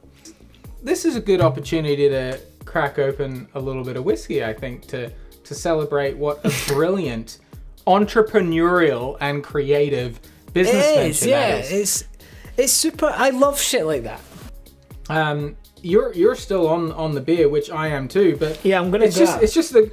this 0.82 1.04
is 1.04 1.16
a 1.16 1.20
good 1.20 1.40
opportunity 1.40 2.08
to 2.08 2.38
crack 2.64 2.98
open 2.98 3.48
a 3.54 3.60
little 3.60 3.82
bit 3.82 3.96
of 3.96 4.04
whiskey, 4.04 4.44
I 4.44 4.52
think, 4.52 4.86
to 4.88 5.10
to 5.44 5.54
celebrate 5.54 6.16
what 6.16 6.44
a 6.44 6.52
brilliant 6.72 7.38
entrepreneurial 7.88 9.16
and 9.20 9.42
creative 9.42 10.20
business 10.52 10.86
It 10.86 10.94
venture 10.96 11.28
yeah. 11.28 11.56
is. 11.58 11.72
It's 11.72 12.04
it's 12.56 12.72
super. 12.72 13.06
I 13.06 13.30
love 13.30 13.60
shit 13.60 13.86
like 13.86 14.02
that. 14.02 14.20
Um, 15.08 15.56
you're 15.82 16.12
you're 16.12 16.34
still 16.34 16.68
on 16.68 16.92
on 16.92 17.14
the 17.14 17.20
beer, 17.20 17.48
which 17.48 17.70
I 17.70 17.88
am 17.88 18.08
too, 18.08 18.36
but 18.38 18.62
Yeah, 18.64 18.80
I'm 18.80 18.90
gonna 18.90 19.04
It's 19.06 19.16
just 19.16 19.32
grab. 19.34 19.44
it's 19.44 19.54
just 19.54 19.72
the 19.72 19.90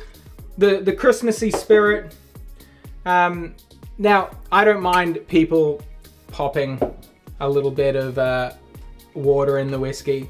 the 0.58 0.82
the 0.82 0.93
Christmassy 0.93 1.52
spirit. 1.52 2.16
Um, 3.06 3.56
now 3.98 4.32
I 4.52 4.66
don't 4.66 4.82
mind 4.82 5.26
people 5.28 5.82
popping 6.28 6.80
a 7.39 7.48
little 7.50 7.72
bit 7.72 7.96
of 7.96 8.18
uh, 8.18 8.52
water 9.14 9.60
in 9.60 9.70
the 9.72 9.80
whiskey. 9.80 10.30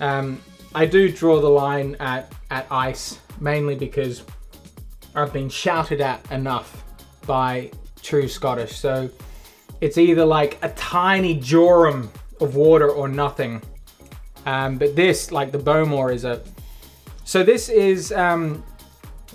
Um, 0.00 0.40
I 0.74 0.84
do 0.86 1.10
draw 1.12 1.40
the 1.40 1.48
line 1.48 1.96
at 2.00 2.32
at 2.50 2.66
ice 2.70 3.18
mainly 3.40 3.76
because 3.76 4.22
I've 5.14 5.32
been 5.32 5.48
shouted 5.48 6.00
at 6.00 6.30
enough 6.30 6.84
by 7.26 7.70
true 8.02 8.28
Scottish. 8.28 8.76
So 8.76 9.10
it's 9.80 9.98
either 9.98 10.24
like 10.24 10.58
a 10.62 10.70
tiny 10.70 11.38
jorum 11.38 12.08
of 12.40 12.54
water 12.56 12.88
or 12.90 13.08
nothing. 13.08 13.62
Um, 14.46 14.78
but 14.78 14.96
this, 14.96 15.30
like 15.32 15.52
the 15.52 15.58
Bowmore, 15.58 16.12
is 16.12 16.24
a. 16.24 16.40
So 17.24 17.42
this 17.42 17.68
is 17.68 18.10
um, 18.12 18.64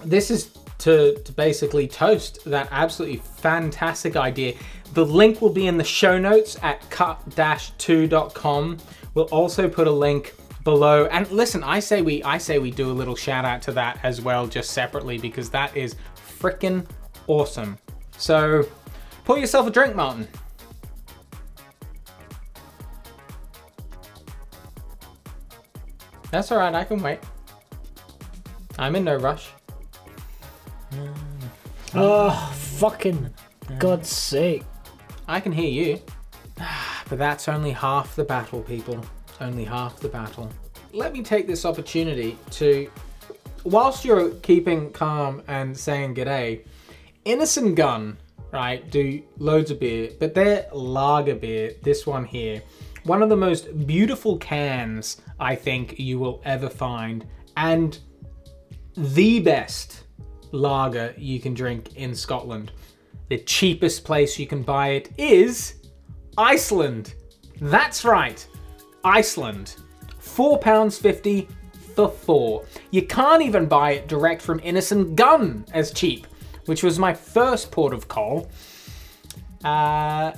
this 0.04 0.32
is 0.32 0.58
to 0.80 1.18
to 1.20 1.32
basically 1.34 1.88
toast 1.88 2.44
that 2.46 2.68
absolutely 2.72 3.18
fantastic 3.18 4.16
idea. 4.16 4.56
The 4.94 5.06
link 5.06 5.42
will 5.42 5.52
be 5.52 5.68
in 5.68 5.78
the 5.78 5.84
show 5.84 6.18
notes 6.18 6.58
at 6.62 6.90
cut-2.com. 6.90 8.78
We'll 9.14 9.26
also 9.26 9.68
put 9.68 9.88
a 9.88 9.92
link 9.92 10.34
below. 10.66 11.06
And 11.06 11.32
listen, 11.32 11.64
I 11.64 11.80
say 11.80 12.02
we 12.02 12.22
I 12.24 12.38
say 12.38 12.60
we 12.60 12.72
do 12.72 12.92
a 12.92 12.92
little 12.92 13.16
shout 13.16 13.46
out 13.46 13.62
to 13.62 13.72
that 13.74 14.00
as 14.04 14.20
well, 14.20 14.48
just 14.48 14.72
separately 14.72 15.18
because 15.18 15.50
that 15.52 15.78
is 15.78 15.96
freaking 16.18 16.86
awesome. 17.28 17.78
So 18.18 18.68
pour 19.24 19.38
yourself 19.38 19.68
a 19.68 19.72
drink, 19.72 19.96
Martin. 19.96 20.28
That's 26.32 26.52
all 26.52 26.58
right. 26.58 26.76
I 26.76 26.84
can 26.84 27.02
wait. 27.02 27.20
I'm 28.78 28.98
in 28.98 29.06
no 29.06 29.16
rush. 29.16 29.52
Mm. 30.92 31.14
Oh, 31.94 32.54
fucking 32.78 33.34
God's 33.80 34.10
sake. 34.10 34.64
I 35.30 35.40
can 35.40 35.54
hear 35.54 35.70
you. 35.70 36.02
But 37.08 37.20
that's 37.20 37.48
only 37.48 37.70
half 37.70 38.16
the 38.16 38.24
battle, 38.24 38.62
people. 38.62 39.06
Only 39.42 39.66
half 39.66 40.00
the 40.00 40.08
battle. 40.08 40.50
Let 40.94 41.14
me 41.14 41.22
take 41.24 41.46
this 41.46 41.66
opportunity 41.66 42.38
to, 42.52 42.90
whilst 43.64 44.06
you're 44.06 44.32
keeping 44.36 44.92
calm 44.92 45.42
and 45.48 45.78
saying 45.78 46.16
g'day, 46.16 46.66
Innis 47.26 47.58
& 47.68 47.76
Gunn, 47.76 48.18
right, 48.52 48.90
do 48.90 49.22
loads 49.38 49.72
of 49.72 49.80
beer, 49.80 50.12
but 50.20 50.34
they're 50.34 50.68
lager 50.72 51.36
beer, 51.36 51.74
this 51.84 52.08
one 52.08 52.24
here. 52.24 52.62
One 53.04 53.22
of 53.22 53.30
the 53.30 53.36
most 53.36 53.86
beautiful 53.86 54.38
cans 54.38 55.22
I 55.40 55.56
think 55.56 56.00
you 56.00 56.18
will 56.18 56.42
ever 56.46 56.70
find, 56.70 57.26
and 57.58 58.00
the 58.96 59.42
best 59.42 60.06
lager 60.52 61.14
you 61.18 61.42
can 61.42 61.54
drink 61.54 61.98
in 61.98 62.16
Scotland. 62.16 62.72
The 63.28 63.40
cheapest 63.40 64.06
place 64.06 64.40
you 64.40 64.48
can 64.48 64.64
buy 64.64 64.90
it 64.90 65.12
is 65.18 65.76
Iceland. 66.38 67.16
That's 67.60 68.06
right, 68.06 68.48
Iceland. 69.06 69.76
£4.50 70.22 71.48
for 71.96 72.10
four. 72.10 72.66
You 72.92 73.04
can't 73.04 73.42
even 73.42 73.68
buy 73.68 73.92
it 73.92 74.08
direct 74.08 74.42
from 74.42 74.60
Innis 74.64 74.92
& 75.04 75.16
Gunn 75.16 75.66
as 75.72 75.92
cheap, 75.92 76.28
which 76.66 76.84
was 76.84 77.00
my 77.00 77.14
first 77.14 77.72
port 77.72 77.94
of 77.94 78.08
call. 78.08 78.50
Uh, 79.64 80.32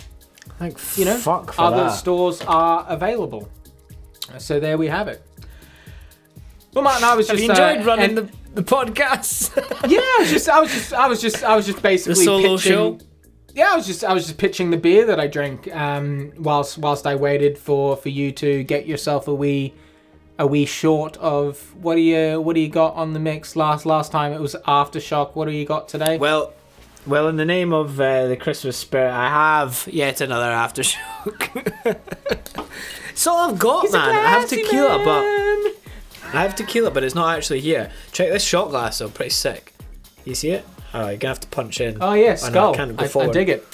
Thank 0.60 0.78
you 0.98 1.06
know, 1.06 1.18
fuck 1.18 1.54
for 1.54 1.62
other 1.62 1.84
that. 1.86 1.90
stores 1.92 2.42
are 2.42 2.86
available. 2.88 3.50
So 4.38 4.60
there 4.60 4.78
we 4.78 4.88
have 4.88 5.08
it. 5.08 5.24
Well, 6.74 6.84
Martin, 6.84 7.04
I 7.06 7.16
was 7.16 7.28
Have 7.28 7.38
just 7.38 7.46
you 7.46 7.50
enjoyed 7.52 7.82
uh, 7.82 7.84
running 7.86 8.18
and- 8.18 8.30
the, 8.54 8.62
the 8.62 8.64
podcast? 8.64 9.56
yeah, 9.90 10.00
I 10.00 10.18
was 10.20 10.30
just, 10.30 10.50
I 10.50 10.60
was 10.60 10.72
just, 10.72 10.94
I 10.94 11.08
was 11.08 11.22
just, 11.22 11.44
I 11.44 11.56
was 11.56 11.66
just 11.66 11.82
basically 11.82 12.24
solo 12.26 12.58
pitching, 12.58 12.72
show? 12.72 13.00
Yeah, 13.58 13.72
I 13.74 13.76
was 13.76 13.88
just, 13.88 14.04
I 14.04 14.14
was 14.14 14.28
just 14.28 14.38
pitching 14.38 14.70
the 14.70 14.78
beer 14.78 15.08
that 15.08 15.20
I 15.20 15.26
drank 15.26 15.68
um, 15.76 16.32
whilst 16.38 16.78
whilst 16.78 17.08
I 17.08 17.16
waited 17.16 17.58
for 17.58 17.98
for 17.98 18.10
you 18.10 18.32
to 18.34 18.64
get 18.64 18.86
yourself 18.86 19.28
a 19.28 19.34
wee 19.34 19.74
a 20.38 20.46
wee 20.46 20.68
short 20.68 21.18
of 21.18 21.74
what 21.82 21.96
do 21.96 22.02
you 22.02 22.40
what 22.40 22.54
do 22.54 22.60
you 22.60 22.70
got 22.70 22.94
on 22.94 23.14
the 23.14 23.20
mix 23.20 23.56
last 23.56 23.88
last 23.88 24.12
time 24.12 24.32
it 24.32 24.40
was 24.40 24.56
aftershock. 24.68 25.36
What 25.36 25.46
do 25.46 25.52
you 25.52 25.66
got 25.66 25.90
today? 25.90 26.20
Well, 26.20 26.54
well, 27.08 27.28
in 27.30 27.38
the 27.38 27.46
name 27.46 27.74
of 27.74 28.00
uh, 28.00 28.28
the 28.28 28.38
Christmas 28.38 28.78
spirit, 28.78 29.12
I 29.12 29.28
have 29.28 29.90
yet 29.92 30.22
another 30.22 30.52
aftershock. 30.52 31.98
It's 33.10 33.26
all 33.26 33.50
I've 33.50 33.58
got, 33.58 33.82
He's 33.82 33.94
man. 33.94 34.16
I 34.16 34.30
have 34.30 34.48
tequila, 34.48 35.04
man. 35.04 35.74
but 35.74 36.36
I 36.38 36.44
have 36.44 36.54
tequila, 36.54 36.92
but 36.92 37.04
it's 37.04 37.16
not 37.16 37.36
actually 37.36 37.62
here. 37.62 37.90
Check 38.12 38.32
this 38.32 38.44
shot 38.44 38.70
glass, 38.70 39.00
though. 39.00 39.10
Pretty 39.10 39.32
sick. 39.32 39.74
You 40.24 40.36
see 40.36 40.52
it? 40.52 40.64
Oh, 40.94 41.10
you're 41.10 41.18
gonna 41.18 41.32
have 41.32 41.40
to 41.42 41.48
punch 41.48 41.82
in. 41.82 41.98
Oh 42.02 42.14
yeah, 42.14 42.28
no, 42.28 42.32
I 42.32 42.36
skull. 42.36 42.76
can't 42.76 43.02
I, 43.02 43.20
I 43.20 43.28
dig 43.30 43.50
it. 43.50 43.66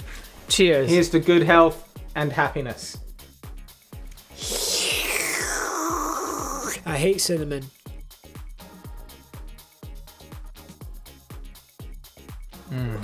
Cheers. 0.47 0.89
Here's 0.89 1.09
to 1.09 1.19
good 1.19 1.43
health 1.43 1.87
and 2.15 2.31
happiness. 2.31 2.97
I 6.85 6.97
hate 6.97 7.21
cinnamon. 7.21 7.63
Hmm. 12.69 12.97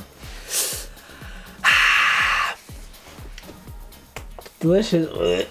Delicious. 4.59 5.47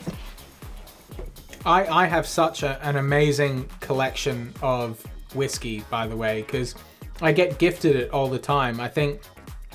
I, 1.65 1.87
I 1.87 2.07
have 2.07 2.27
such 2.27 2.63
a, 2.63 2.85
an 2.85 2.97
amazing 2.97 3.69
collection 3.81 4.53
of 4.63 5.03
whiskey, 5.35 5.85
by 5.91 6.07
the 6.07 6.17
way, 6.17 6.43
because 6.43 6.75
I 7.21 7.33
get 7.33 7.59
gifted 7.59 7.97
it 7.97 8.11
all 8.11 8.29
the 8.29 8.39
time. 8.39 8.81
I 8.81 8.89
think 8.89 9.21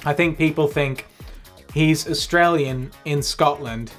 I 0.06 0.14
think 0.14 0.38
people 0.38 0.68
think 0.68 1.06
he's 1.74 2.08
Australian 2.10 2.92
in 3.06 3.22
Scotland. 3.22 3.92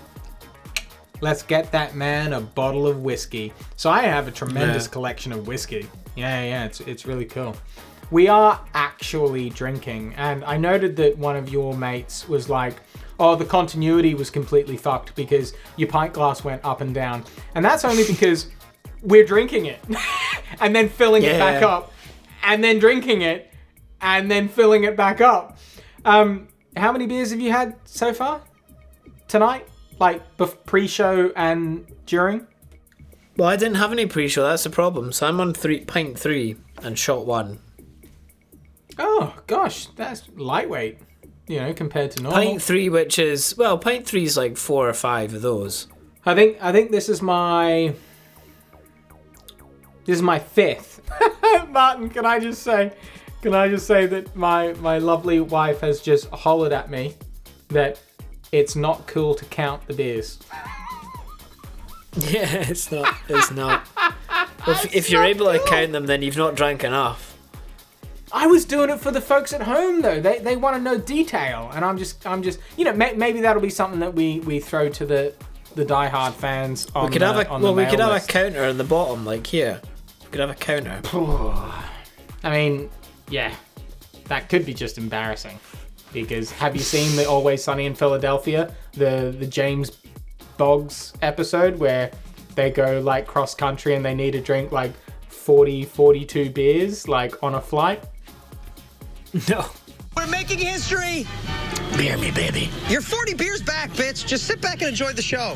Let's 1.20 1.42
get 1.42 1.70
that 1.72 1.94
man 1.94 2.32
a 2.32 2.40
bottle 2.40 2.86
of 2.86 3.02
whiskey. 3.02 3.52
So 3.76 3.88
I 3.90 4.02
have 4.02 4.28
a 4.28 4.30
tremendous 4.30 4.86
Yeah. 4.86 4.92
collection 4.92 5.32
of 5.32 5.46
whiskey. 5.46 5.86
Yeah, 6.16 6.42
yeah, 6.44 6.64
it's 6.64 6.80
it's 6.80 7.06
really 7.06 7.24
cool. 7.24 7.56
We 8.10 8.28
are 8.28 8.60
actually 8.74 9.48
drinking, 9.50 10.14
and 10.16 10.44
I 10.44 10.56
noted 10.58 10.96
that 10.96 11.16
one 11.16 11.36
of 11.36 11.48
your 11.48 11.74
mates 11.74 12.28
was 12.28 12.48
like, 12.48 12.76
"Oh, 13.18 13.34
the 13.34 13.44
continuity 13.46 14.14
was 14.14 14.28
completely 14.30 14.76
fucked 14.76 15.14
because 15.14 15.54
your 15.76 15.88
pint 15.88 16.12
glass 16.12 16.44
went 16.44 16.62
up 16.64 16.80
and 16.82 16.94
down," 16.94 17.24
and 17.54 17.64
that's 17.64 17.84
only 17.84 18.04
because 18.06 18.46
we're 19.02 19.24
drinking 19.24 19.66
it 19.66 19.78
and 20.60 20.74
then 20.76 20.88
filling 20.88 21.22
it 21.22 21.38
back 21.38 21.62
up, 21.62 21.92
and 22.44 22.62
then 22.62 22.78
drinking 22.78 23.22
it, 23.22 23.52
and 24.00 24.30
then 24.30 24.48
filling 24.48 24.84
it 24.84 24.96
back 24.96 25.20
up. 25.20 25.58
Um, 26.04 26.48
how 26.76 26.92
many 26.92 27.06
beers 27.06 27.30
have 27.30 27.40
you 27.40 27.50
had 27.50 27.76
so 27.84 28.12
far 28.12 28.42
tonight? 29.28 29.66
Like 29.98 30.22
pre-show 30.66 31.32
and 31.36 31.86
during? 32.06 32.46
Well, 33.36 33.48
I 33.48 33.56
didn't 33.56 33.76
have 33.76 33.92
any 33.92 34.06
pre-show. 34.06 34.42
That's 34.42 34.64
the 34.64 34.70
problem. 34.70 35.12
So 35.12 35.26
I'm 35.26 35.40
on 35.40 35.54
three 35.54 35.84
pint 35.84 36.18
three 36.18 36.56
and 36.82 36.98
shot 36.98 37.26
one. 37.26 37.60
Oh 38.98 39.34
gosh, 39.46 39.86
that's 39.96 40.28
lightweight. 40.36 40.98
You 41.46 41.60
know, 41.60 41.74
compared 41.74 42.12
to 42.12 42.22
normal. 42.22 42.42
Pint 42.42 42.62
three, 42.62 42.88
which 42.88 43.18
is 43.18 43.56
well, 43.56 43.78
pint 43.78 44.06
three 44.06 44.24
is 44.24 44.36
like 44.36 44.56
four 44.56 44.88
or 44.88 44.94
five 44.94 45.34
of 45.34 45.42
those. 45.42 45.88
I 46.26 46.34
think 46.34 46.58
I 46.60 46.72
think 46.72 46.90
this 46.90 47.08
is 47.08 47.20
my 47.20 47.94
this 50.04 50.16
is 50.16 50.22
my 50.22 50.38
fifth. 50.38 50.93
Martin, 51.68 52.08
can 52.10 52.26
I 52.26 52.38
just 52.38 52.62
say 52.62 52.92
can 53.44 53.54
I 53.54 53.68
just 53.68 53.86
say 53.86 54.06
that 54.06 54.34
my 54.34 54.72
my 54.74 54.96
lovely 54.98 55.38
wife 55.38 55.80
has 55.80 56.00
just 56.00 56.30
hollered 56.30 56.72
at 56.72 56.90
me 56.90 57.14
that 57.68 58.00
it's 58.52 58.74
not 58.74 59.06
cool 59.06 59.34
to 59.34 59.44
count 59.46 59.86
the 59.86 59.92
beers. 59.92 60.38
Yeah, 62.16 62.70
it's 62.70 62.90
not. 62.90 63.12
It's 63.28 63.50
not. 63.50 63.86
if 64.66 64.94
if 64.94 65.10
you're 65.10 65.24
able 65.24 65.52
to 65.52 65.58
count 65.66 65.92
them, 65.92 66.06
then 66.06 66.22
you've 66.22 66.36
not 66.36 66.54
drank 66.54 66.84
enough. 66.84 67.36
I 68.32 68.46
was 68.46 68.64
doing 68.64 68.88
it 68.88 68.98
for 68.98 69.10
the 69.10 69.20
folks 69.20 69.52
at 69.52 69.62
home 69.62 70.00
though. 70.00 70.20
They, 70.20 70.38
they 70.38 70.56
want 70.56 70.76
to 70.76 70.82
know 70.82 70.96
detail, 70.96 71.70
and 71.74 71.84
I'm 71.84 71.98
just 71.98 72.26
I'm 72.26 72.42
just 72.42 72.60
you 72.76 72.84
know 72.84 72.92
may, 72.92 73.12
maybe 73.12 73.40
that'll 73.42 73.60
be 73.60 73.68
something 73.68 74.00
that 74.00 74.14
we, 74.14 74.40
we 74.40 74.58
throw 74.58 74.88
to 74.88 75.04
the 75.04 75.34
the 75.74 75.84
diehard 75.84 76.32
fans. 76.32 76.86
On 76.94 77.04
we 77.04 77.12
could 77.12 77.22
the, 77.22 77.26
have 77.32 77.46
a 77.46 77.58
well, 77.58 77.74
we 77.74 77.84
could 77.84 77.98
mail 77.98 78.12
have 78.12 78.24
a 78.24 78.26
counter 78.26 78.64
in 78.64 78.78
the 78.78 78.84
bottom, 78.84 79.26
like 79.26 79.46
here. 79.46 79.82
We 80.34 80.38
could 80.38 80.48
have 80.48 80.50
a 80.50 80.82
counter. 80.82 81.00
I 82.42 82.50
mean, 82.50 82.90
yeah, 83.28 83.54
that 84.24 84.48
could 84.48 84.66
be 84.66 84.74
just 84.74 84.98
embarrassing. 84.98 85.60
Because 86.12 86.50
have 86.50 86.74
you 86.74 86.82
seen 86.82 87.14
the 87.14 87.24
Always 87.24 87.62
Sunny 87.62 87.86
in 87.86 87.94
Philadelphia, 87.94 88.74
the 88.94 89.32
the 89.38 89.46
James 89.46 89.92
Boggs 90.56 91.12
episode 91.22 91.78
where 91.78 92.10
they 92.56 92.72
go 92.72 92.98
like 92.98 93.28
cross 93.28 93.54
country 93.54 93.94
and 93.94 94.04
they 94.04 94.12
need 94.12 94.32
to 94.32 94.40
drink 94.40 94.72
like 94.72 94.92
40, 95.28 95.84
42 95.84 96.50
beers 96.50 97.06
like 97.06 97.40
on 97.40 97.54
a 97.54 97.60
flight? 97.60 98.02
No. 99.48 99.66
We're 100.16 100.26
making 100.26 100.58
history. 100.58 101.28
Beer 101.96 102.18
me, 102.18 102.32
baby. 102.32 102.70
You're 102.88 103.02
40 103.02 103.34
beers 103.34 103.62
back, 103.62 103.90
bitch. 103.90 104.26
Just 104.26 104.48
sit 104.48 104.60
back 104.60 104.80
and 104.80 104.88
enjoy 104.88 105.12
the 105.12 105.22
show. 105.22 105.54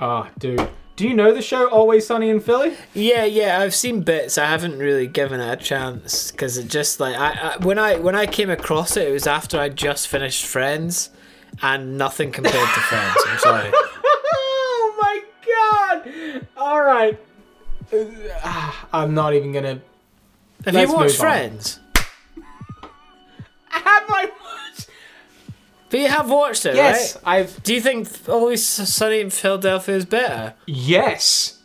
Ah, 0.00 0.30
dude. 0.38 0.70
Do 1.00 1.08
you 1.08 1.14
know 1.14 1.32
the 1.32 1.40
show 1.40 1.66
Always 1.70 2.06
Sunny 2.06 2.28
in 2.28 2.40
Philly? 2.40 2.76
Yeah, 2.92 3.24
yeah, 3.24 3.60
I've 3.60 3.74
seen 3.74 4.02
bits. 4.02 4.36
I 4.36 4.44
haven't 4.44 4.78
really 4.78 5.06
given 5.06 5.40
it 5.40 5.50
a 5.50 5.56
chance 5.56 6.30
because 6.30 6.58
it 6.58 6.68
just 6.68 7.00
like 7.00 7.16
I, 7.16 7.54
I 7.54 7.56
when 7.64 7.78
I 7.78 7.96
when 7.96 8.14
I 8.14 8.26
came 8.26 8.50
across 8.50 8.98
it, 8.98 9.08
it 9.08 9.10
was 9.10 9.26
after 9.26 9.58
I 9.58 9.70
just 9.70 10.08
finished 10.08 10.44
Friends, 10.44 11.08
and 11.62 11.96
nothing 11.96 12.30
compared 12.32 12.52
to 12.52 12.80
Friends. 12.80 13.16
I'm 13.26 13.38
sorry. 13.38 13.70
oh 13.74 14.98
my 15.00 16.02
god! 16.02 16.46
All 16.58 16.82
right. 16.82 17.18
Uh, 17.90 18.72
I'm 18.92 19.14
not 19.14 19.32
even 19.32 19.52
gonna. 19.52 19.80
Have 20.66 20.74
Let's 20.74 20.90
you 20.90 20.96
watched. 20.98 21.16
Friends? 21.16 21.80
Have 23.70 24.04
I? 24.10 24.30
But 25.90 26.00
you 26.00 26.08
have 26.08 26.30
watched 26.30 26.64
it, 26.66 26.76
Yes, 26.76 27.16
right? 27.16 27.40
I've. 27.40 27.62
Do 27.64 27.74
you 27.74 27.80
think 27.80 28.08
Always 28.28 28.64
Sunny 28.64 29.20
in 29.20 29.30
Philadelphia 29.30 29.96
is 29.96 30.04
better? 30.06 30.54
Yes. 30.66 31.58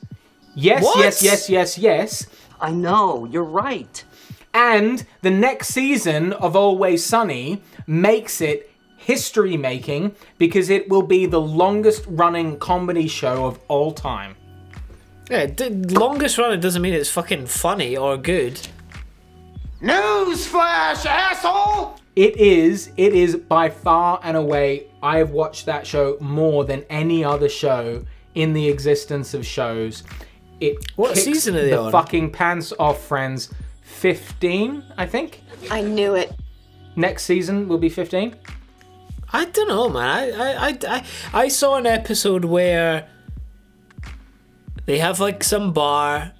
Yes, 0.56 0.84
What? 0.84 0.98
yes, 1.00 1.22
yes, 1.22 1.50
yes, 1.50 1.78
yes. 1.78 2.28
I 2.60 2.72
know. 2.72 3.26
You're 3.26 3.44
right. 3.44 4.04
And 4.54 5.06
the 5.22 5.30
next 5.32 5.68
season 5.70 6.34
of 6.34 6.56
Always 6.56 7.06
Sunny 7.06 7.62
makes 7.86 8.42
it 8.42 8.72
history 8.98 9.58
making 9.58 10.16
because 10.40 10.70
it 10.70 10.90
will 10.90 11.04
be 11.04 11.26
the 11.28 11.42
longest 11.42 12.04
running 12.08 12.58
comedy 12.58 13.08
show 13.08 13.46
of 13.46 13.60
all 13.68 13.92
time. 13.92 14.36
Yeah, 15.30 15.46
the 15.48 15.70
longest 15.70 16.38
running 16.38 16.60
doesn't 16.62 16.82
mean 16.82 16.94
it's 16.94 17.10
fucking 17.12 17.46
funny 17.48 17.96
or 17.98 18.18
good. 18.18 18.60
Newsflash, 19.82 21.06
asshole! 21.06 22.00
It 22.16 22.38
is, 22.38 22.92
it 22.96 23.14
is 23.14 23.36
by 23.36 23.70
far 23.70 24.20
and 24.24 24.38
away, 24.38 24.88
I 25.04 25.18
have 25.18 25.32
watched 25.32 25.66
that 25.66 25.86
show 25.86 26.18
more 26.22 26.64
than 26.64 26.84
any 26.90 27.24
other 27.26 27.50
show 27.50 28.06
in 28.36 28.54
the 28.54 28.70
existence 28.70 29.34
of 29.34 29.46
shows. 29.46 30.04
it 30.62 30.78
What 30.96 31.14
kicks 31.14 31.26
season 31.26 31.56
are 31.56 31.62
they 31.62 31.72
the 31.72 31.80
on? 31.82 31.92
fucking 31.92 32.32
pants 32.32 32.72
off 32.80 33.02
Friends. 33.04 33.54
Fifteen, 33.82 34.84
I 34.98 35.06
think. 35.06 35.42
I 35.70 35.82
knew 35.82 36.16
it. 36.16 36.32
Next 36.96 37.24
season 37.24 37.68
will 37.68 37.78
be 37.78 37.90
fifteen. 37.90 38.36
I 39.34 39.46
don't 39.46 39.68
know, 39.68 39.90
man. 39.90 40.34
I, 40.40 40.54
I, 40.54 40.68
I, 40.68 40.78
I, 40.88 41.06
I 41.34 41.48
saw 41.50 41.76
an 41.76 41.86
episode 41.86 42.46
where 42.46 43.10
they 44.86 45.00
have 45.00 45.20
like 45.20 45.44
some 45.44 45.74
bar, 45.74 46.32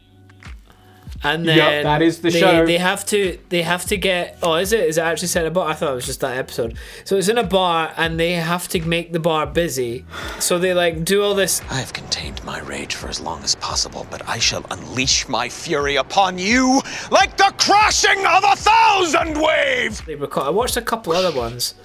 and 1.24 1.48
then 1.48 1.58
Yep, 1.58 1.84
that 1.84 2.02
is 2.02 2.20
the 2.20 2.30
they, 2.30 2.40
show. 2.40 2.66
They 2.66 2.78
have 2.78 3.06
to, 3.08 3.40
they 3.50 3.62
have 3.62 3.86
to 3.86 3.98
get. 3.98 4.38
Oh, 4.44 4.56
is 4.56 4.74
it? 4.74 4.82
Is 4.82 4.98
it 4.98 5.02
actually 5.02 5.30
set 5.30 5.44
in 5.44 5.48
a 5.48 5.52
bar? 5.52 5.70
I 5.70 5.74
thought 5.74 5.92
it 5.92 5.96
was 5.96 6.06
just 6.06 6.20
that 6.22 6.38
episode. 6.38 6.78
So 7.04 7.18
it's 7.18 7.30
in 7.30 7.38
a 7.38 7.44
bar, 7.44 7.94
and 7.98 8.20
they 8.20 8.34
have 8.34 8.68
to 8.70 8.82
make 8.82 9.12
the 9.14 9.20
bar 9.20 9.46
busy. 9.46 10.06
So 10.40 10.60
they 10.60 10.74
like 10.74 11.04
do 11.06 11.24
all 11.24 11.34
this. 11.34 11.62
I 11.70 11.76
have 11.76 11.94
contained 11.94 12.44
my 12.44 12.60
rage 12.62 12.96
for 12.96 13.08
as 13.08 13.20
long 13.20 13.44
as 13.44 13.56
possible, 13.56 14.06
but 14.12 14.28
I 14.28 14.40
shall 14.40 14.66
unleash 14.72 15.28
my 15.28 15.50
fury 15.50 15.96
upon 15.96 16.38
you 16.38 16.82
like 17.12 17.38
the 17.38 17.54
crashing 17.58 18.26
of 18.26 18.44
a 18.44 18.56
thousand 18.56 19.42
waves! 19.42 20.02
They 20.02 20.16
record. 20.16 20.48
I 20.48 20.50
watched 20.50 20.78
a 20.78 20.82
couple 20.82 21.14
other 21.14 21.36
ones. 21.36 21.76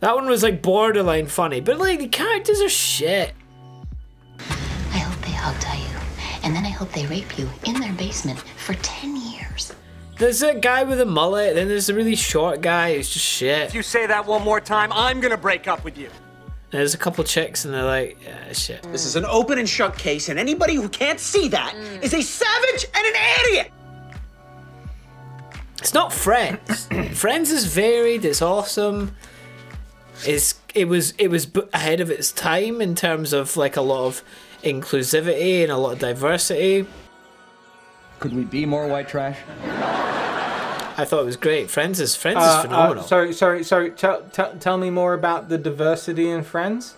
That 0.00 0.14
one 0.14 0.26
was 0.26 0.42
like 0.42 0.62
borderline 0.62 1.26
funny, 1.26 1.60
but 1.60 1.78
like 1.78 1.98
the 1.98 2.08
characters 2.08 2.60
are 2.60 2.68
shit. 2.68 3.34
I 4.38 4.98
hope 4.98 5.20
they 5.24 5.32
hog 5.32 5.60
tie 5.60 5.76
you. 5.76 5.79
And 6.50 6.56
then 6.56 6.66
I 6.66 6.70
hope 6.70 6.90
they 6.90 7.06
rape 7.06 7.38
you 7.38 7.48
in 7.64 7.78
their 7.78 7.92
basement 7.92 8.40
for 8.40 8.74
10 8.74 9.14
years. 9.14 9.72
There's 10.18 10.42
a 10.42 10.52
guy 10.52 10.82
with 10.82 11.00
a 11.00 11.06
mullet, 11.06 11.54
then 11.54 11.68
there's 11.68 11.88
a 11.88 11.94
really 11.94 12.16
short 12.16 12.60
guy 12.60 12.96
who's 12.96 13.08
just 13.08 13.24
shit. 13.24 13.68
If 13.68 13.74
you 13.76 13.84
say 13.84 14.04
that 14.08 14.26
one 14.26 14.42
more 14.42 14.60
time, 14.60 14.92
I'm 14.92 15.20
gonna 15.20 15.36
break 15.36 15.68
up 15.68 15.84
with 15.84 15.96
you. 15.96 16.10
There's 16.72 16.92
a 16.92 16.98
couple 16.98 17.22
chicks, 17.22 17.64
and 17.64 17.72
they're 17.72 17.84
like, 17.84 18.18
yeah, 18.24 18.52
shit. 18.52 18.82
This 18.90 19.06
is 19.06 19.14
an 19.14 19.24
open 19.26 19.60
and 19.60 19.68
shut 19.68 19.96
case, 19.96 20.28
and 20.28 20.40
anybody 20.40 20.74
who 20.74 20.88
can't 20.88 21.20
see 21.20 21.46
that 21.50 21.72
mm. 21.72 22.02
is 22.02 22.14
a 22.14 22.20
savage 22.20 22.84
and 22.96 23.06
an 23.06 23.22
idiot. 23.44 23.70
It's 25.78 25.94
not 25.94 26.12
Friends. 26.12 26.88
Friends 27.12 27.52
is 27.52 27.66
varied. 27.66 28.24
It's 28.24 28.42
awesome. 28.42 29.14
It's 30.26 30.60
it 30.74 30.88
was 30.88 31.14
it 31.16 31.28
was 31.28 31.48
ahead 31.72 32.00
of 32.00 32.10
its 32.10 32.32
time 32.32 32.80
in 32.80 32.96
terms 32.96 33.32
of 33.32 33.56
like 33.56 33.76
a 33.76 33.82
lot 33.82 34.06
of 34.06 34.24
inclusivity 34.62 35.62
and 35.62 35.72
a 35.72 35.76
lot 35.76 35.94
of 35.94 35.98
diversity. 35.98 36.86
Could 38.18 38.34
we 38.34 38.44
be 38.44 38.66
more 38.66 38.86
white 38.86 39.08
trash? 39.08 39.38
I 39.62 41.04
thought 41.06 41.22
it 41.22 41.24
was 41.26 41.36
great. 41.36 41.70
Friends 41.70 41.98
is 42.00 42.14
Friends 42.14 42.38
Uh, 42.38 42.40
is 42.40 42.46
uh, 42.46 42.62
phenomenal. 42.62 43.04
sorry, 43.04 43.32
sorry, 43.32 43.64
sorry. 43.64 43.90
Tell, 43.90 44.22
tell, 44.32 44.54
tell 44.56 44.76
me 44.76 44.90
more 44.90 45.14
about 45.14 45.48
the 45.48 45.56
diversity 45.56 46.28
in 46.28 46.42
Friends. 46.44 46.94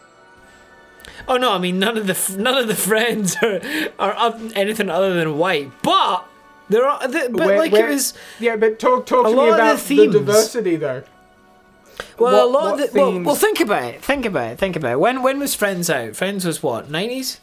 oh 1.28 1.36
no, 1.36 1.52
I 1.52 1.58
mean 1.58 1.78
none 1.78 1.96
of 1.96 2.06
the 2.08 2.36
none 2.38 2.58
of 2.58 2.66
the 2.66 2.74
friends 2.74 3.36
are 3.42 4.12
are 4.12 4.36
anything 4.54 4.88
other 4.90 5.14
than 5.14 5.38
white, 5.38 5.70
but 5.82 6.24
there 6.68 6.84
are. 6.84 7.06
The, 7.06 7.28
but 7.30 7.46
Where- 7.46 7.58
like 7.58 7.70
where- 7.72 7.88
it 7.88 7.92
was. 7.92 8.14
Yeah, 8.40 8.56
but 8.56 8.78
talk 8.80 9.06
talk 9.06 9.26
a 9.26 9.30
to 9.30 9.36
lot 9.36 9.44
me 9.44 9.50
of 9.50 9.56
the 9.56 9.62
about 10.02 10.12
the, 10.12 10.18
diversity 10.18 10.76
though. 10.76 11.02
Well, 12.18 12.32
What- 12.32 12.42
a 12.42 12.46
lot 12.46 12.80
of 12.80 12.92
the, 12.92 12.98
well, 13.00 13.20
well, 13.22 13.34
think 13.36 13.60
about 13.60 13.84
it. 13.84 14.02
Think 14.02 14.24
about 14.26 14.50
it. 14.52 14.58
Think 14.58 14.74
about 14.74 14.92
it. 14.92 15.00
When 15.00 15.22
when 15.22 15.38
was 15.38 15.54
Friends 15.54 15.88
out? 15.90 16.16
Friends 16.16 16.44
was 16.44 16.60
what 16.62 16.90
nineties? 16.90 17.38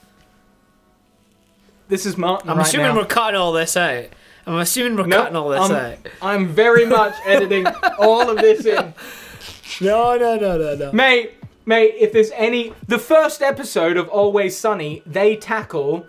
This 1.89 2.05
is 2.05 2.17
Martin 2.17 2.49
I'm 2.49 2.57
right 2.57 2.67
assuming 2.67 2.87
now. 2.87 2.97
we're 2.97 3.05
cutting 3.05 3.39
all 3.39 3.51
this 3.51 3.75
out. 3.75 4.05
I'm 4.45 4.55
assuming 4.59 4.95
we're 4.95 5.07
Nope, 5.07 5.21
cutting 5.23 5.35
all 5.35 5.49
this 5.49 5.59
I'm, 5.61 5.71
out. 5.75 5.97
I'm 6.21 6.47
very 6.47 6.85
much 6.85 7.15
editing 7.25 7.65
all 7.97 8.29
of 8.29 8.37
this 8.37 8.65
in. 8.65 8.93
No, 9.81 10.15
no, 10.15 10.35
no, 10.37 10.57
no, 10.57 10.75
no. 10.75 10.91
Mate, 10.91 11.33
mate, 11.65 11.95
if 11.97 12.13
there's 12.13 12.31
any. 12.31 12.73
The 12.87 12.99
first 12.99 13.41
episode 13.41 13.97
of 13.97 14.07
Always 14.09 14.55
Sunny, 14.55 15.01
they 15.05 15.35
tackle 15.35 16.05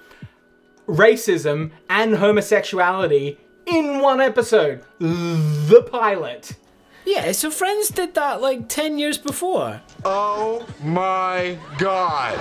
racism 0.86 1.70
and 1.88 2.16
homosexuality 2.16 3.38
in 3.66 4.00
one 4.00 4.20
episode. 4.20 4.82
The 4.98 5.86
pilot. 5.90 6.56
Yeah, 7.06 7.32
so 7.32 7.50
Friends 7.50 7.88
did 7.88 8.14
that 8.14 8.42
like 8.42 8.68
10 8.68 8.98
years 8.98 9.16
before. 9.16 9.80
Oh 10.04 10.66
my 10.82 11.58
god. 11.78 12.38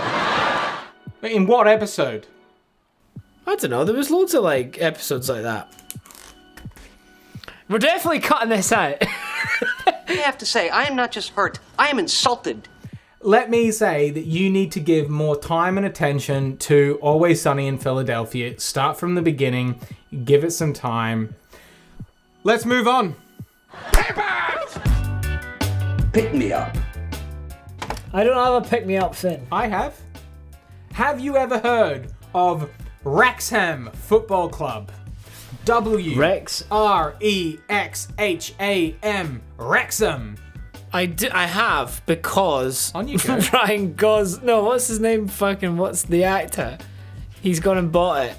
In 1.24 1.48
what 1.48 1.68
episode? 1.70 2.28
I 3.48 3.56
don't 3.56 3.72
know, 3.72 3.84
there 3.84 3.96
was 3.96 4.12
loads 4.12 4.34
of 4.34 4.44
like 4.44 4.82
episodes 4.82 5.30
like 5.30 5.44
that. 5.44 5.74
We're 7.68 7.80
definitely 7.80 8.20
cutting 8.20 8.50
this 8.50 8.72
out. 8.72 8.98
I 9.88 10.14
have 10.24 10.38
to 10.40 10.46
say, 10.46 10.70
I 10.70 10.84
am 10.84 10.96
not 10.96 11.12
just 11.12 11.32
hurt, 11.32 11.60
I 11.78 11.90
am 11.90 12.00
insulted. 12.00 12.68
Let 13.22 13.50
me 13.50 13.72
say 13.72 14.12
that 14.12 14.26
you 14.26 14.50
need 14.50 14.72
to 14.72 14.80
give 14.80 15.10
more 15.10 15.38
time 15.38 15.78
and 15.78 15.86
attention 15.86 16.58
to 16.60 16.98
Always 17.02 17.42
Sunny 17.42 17.68
in 17.68 17.78
Philadelphia. 17.78 18.58
Start 18.60 18.98
from 18.98 19.16
the 19.16 19.22
beginning, 19.22 19.80
give 20.24 20.46
it 20.46 20.52
some 20.52 20.72
time. 20.72 21.36
Let's 22.44 22.66
move 22.66 22.88
on. 22.88 23.16
Pick 26.14 26.34
me 26.34 26.54
up. 26.54 26.76
I 28.14 28.24
don't 28.24 28.36
have 28.36 28.66
a 28.66 28.68
pick 28.68 28.86
me 28.86 28.98
up 28.98 29.14
thing. 29.14 29.46
I 29.52 29.68
have. 29.68 30.00
Have 30.94 31.20
you 31.20 31.38
ever 31.38 31.60
heard 31.60 32.12
of 32.34 32.70
Wrexham 33.04 33.90
Football 33.94 34.50
Club? 34.50 34.92
W 35.66 36.18
Rex 36.20 36.66
R 36.72 37.16
E 37.20 37.58
X 37.70 38.08
H 38.18 38.54
A 38.60 38.96
M 39.04 39.42
Wrexham. 39.58 40.36
I, 40.92 41.06
d- 41.06 41.30
I 41.30 41.46
have 41.46 42.02
because 42.08 42.92
On 42.96 43.08
you 43.08 43.18
go. 43.26 43.40
Ryan 43.54 43.94
Gos 43.94 44.42
no 44.42 44.64
what's 44.64 44.88
his 44.88 45.00
name 45.00 45.28
fucking 45.28 45.78
what's 45.78 46.02
the 46.04 46.24
actor 46.24 46.80
he's 47.42 47.60
gone 47.60 47.78
and 47.78 47.92
bought 47.92 48.26
it 48.26 48.36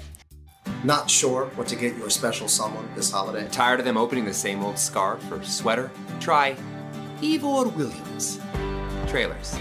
Not 0.83 1.09
sure 1.09 1.45
what 1.55 1.67
to 1.69 1.77
get 1.77 1.95
your 1.97 2.09
special 2.09 2.49
someone 2.49 2.89
this 2.93 3.09
holiday? 3.09 3.47
Tired 3.51 3.79
of 3.79 3.85
them 3.85 3.95
opening 3.95 4.25
the 4.25 4.33
same 4.33 4.61
old 4.63 4.77
scarf 4.77 5.23
or 5.31 5.41
sweater? 5.43 5.89
Try 6.19 6.55
Ifor 7.21 7.73
Williams. 7.73 8.39
Trailers. 9.07 9.53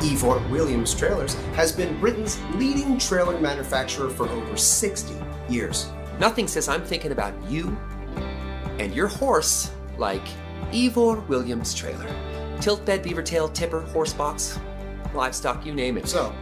Ifor 0.00 0.48
Williams 0.50 0.94
Trailers 0.94 1.34
has 1.54 1.72
been 1.72 1.98
Britain's 2.00 2.40
leading 2.54 2.98
trailer 2.98 3.38
manufacturer 3.38 4.08
for 4.08 4.28
over 4.28 4.56
60 4.56 5.14
years. 5.48 5.90
Nothing 6.18 6.48
says 6.48 6.68
I'm 6.68 6.82
thinking 6.82 7.12
about 7.12 7.34
you 7.48 7.76
and 8.78 8.94
your 8.94 9.08
horse 9.08 9.70
like 9.98 10.26
Ifor 10.72 11.26
Williams 11.28 11.74
Trailer. 11.74 12.08
Tilt 12.60 12.84
bed, 12.84 13.02
beaver 13.02 13.22
tail, 13.22 13.48
tipper, 13.48 13.80
horse 13.80 14.12
box, 14.12 14.58
livestock, 15.14 15.66
you 15.66 15.74
name 15.74 15.98
it. 15.98 16.08
So, 16.08 16.34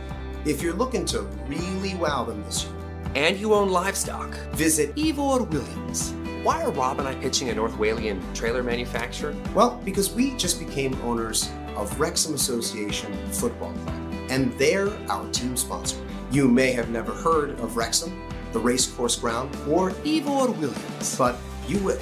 if 0.44 0.62
you're 0.62 0.74
looking 0.74 1.04
to 1.06 1.22
really 1.46 1.94
wow 1.94 2.24
them 2.24 2.42
this 2.44 2.64
year, 2.64 2.72
and 3.14 3.36
you 3.38 3.54
own 3.54 3.70
livestock, 3.70 4.34
visit 4.52 4.94
Ifor 4.94 5.48
Williams. 5.50 6.12
Why 6.44 6.62
are 6.62 6.70
Rob 6.70 7.00
and 7.00 7.08
I 7.08 7.14
pitching 7.16 7.48
a 7.48 7.54
North 7.54 7.72
Walian 7.74 8.22
trailer 8.34 8.62
manufacturer? 8.62 9.34
Well, 9.54 9.80
because 9.84 10.12
we 10.12 10.36
just 10.36 10.60
became 10.60 10.94
owners 11.02 11.50
of 11.78 11.98
Wrexham 11.98 12.34
Association 12.34 13.16
Football 13.30 13.72
Club, 13.72 14.12
and 14.28 14.52
they're 14.58 14.90
our 15.08 15.26
team 15.30 15.56
sponsor. 15.56 15.96
You 16.30 16.48
may 16.48 16.72
have 16.72 16.90
never 16.90 17.12
heard 17.12 17.50
of 17.60 17.76
Wrexham, 17.76 18.28
the 18.52 18.58
racecourse 18.58 19.16
ground, 19.16 19.56
or 19.68 19.92
Ifor 20.02 20.54
Williams, 20.58 21.16
but 21.16 21.36
you 21.66 21.78
will. 21.78 22.00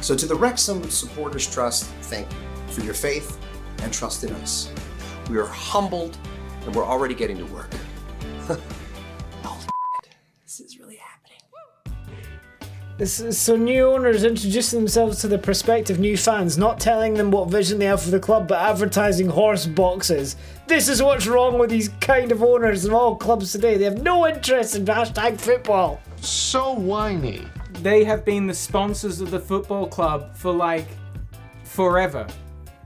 So, 0.00 0.16
to 0.16 0.26
the 0.26 0.34
Wrexham 0.34 0.82
Supporters 0.90 1.50
Trust, 1.50 1.84
thank 2.02 2.30
you 2.30 2.72
for 2.72 2.80
your 2.82 2.94
faith 2.94 3.38
and 3.82 3.92
trust 3.92 4.24
in 4.24 4.32
us. 4.34 4.72
We 5.30 5.38
are 5.38 5.46
humbled 5.46 6.18
and 6.66 6.74
we're 6.74 6.84
already 6.84 7.14
getting 7.14 7.38
to 7.38 7.46
work. 7.46 7.70
So 13.02 13.56
new 13.56 13.86
owners 13.86 14.24
introducing 14.24 14.80
themselves 14.80 15.22
to 15.22 15.28
the 15.28 15.38
prospective 15.38 15.98
new 15.98 16.18
fans, 16.18 16.58
not 16.58 16.78
telling 16.78 17.14
them 17.14 17.30
what 17.30 17.48
vision 17.48 17.78
they 17.78 17.86
have 17.86 18.02
for 18.02 18.10
the 18.10 18.20
club, 18.20 18.46
but 18.46 18.60
advertising 18.60 19.26
horse 19.26 19.64
boxes. 19.64 20.36
This 20.66 20.86
is 20.86 21.02
what's 21.02 21.26
wrong 21.26 21.58
with 21.58 21.70
these 21.70 21.88
kind 22.02 22.30
of 22.30 22.42
owners 22.42 22.84
in 22.84 22.92
all 22.92 23.16
clubs 23.16 23.52
today. 23.52 23.78
They 23.78 23.84
have 23.84 24.02
no 24.02 24.26
interest 24.26 24.76
in 24.76 24.84
hashtag 24.84 25.40
football. 25.40 25.98
So 26.16 26.74
whiny. 26.74 27.46
They 27.80 28.04
have 28.04 28.26
been 28.26 28.46
the 28.46 28.52
sponsors 28.52 29.22
of 29.22 29.30
the 29.30 29.40
football 29.40 29.86
club 29.86 30.36
for 30.36 30.52
like 30.52 30.86
forever. 31.64 32.26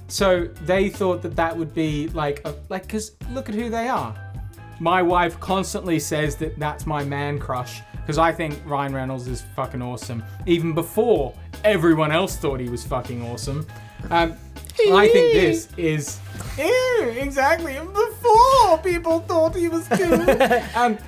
So 0.06 0.44
they 0.62 0.90
thought 0.90 1.22
that 1.22 1.34
that 1.34 1.56
would 1.56 1.74
be 1.74 2.06
like 2.10 2.40
a, 2.44 2.54
like 2.68 2.88
cuz 2.88 3.16
look 3.32 3.48
at 3.48 3.56
who 3.56 3.68
they 3.68 3.88
are. 3.88 4.14
My 4.78 5.02
wife 5.02 5.40
constantly 5.40 5.98
says 5.98 6.36
that 6.36 6.56
that's 6.56 6.86
my 6.86 7.02
man 7.02 7.40
crush 7.40 7.82
because 8.04 8.18
I 8.18 8.32
think 8.32 8.60
Ryan 8.66 8.94
Reynolds 8.94 9.26
is 9.28 9.42
fucking 9.56 9.80
awesome 9.80 10.22
even 10.46 10.74
before 10.74 11.34
everyone 11.64 12.12
else 12.12 12.36
thought 12.36 12.60
he 12.60 12.68
was 12.68 12.84
fucking 12.84 13.22
awesome. 13.22 13.66
Um, 14.10 14.36
I 14.92 15.08
think 15.08 15.32
this 15.32 15.68
is 15.78 16.20
Ew, 16.58 17.14
exactly 17.16 17.74
before 17.74 18.78
people 18.78 19.20
thought 19.20 19.54
he 19.54 19.68
was 19.68 19.88
cool. 19.88 20.30
um, 20.74 20.98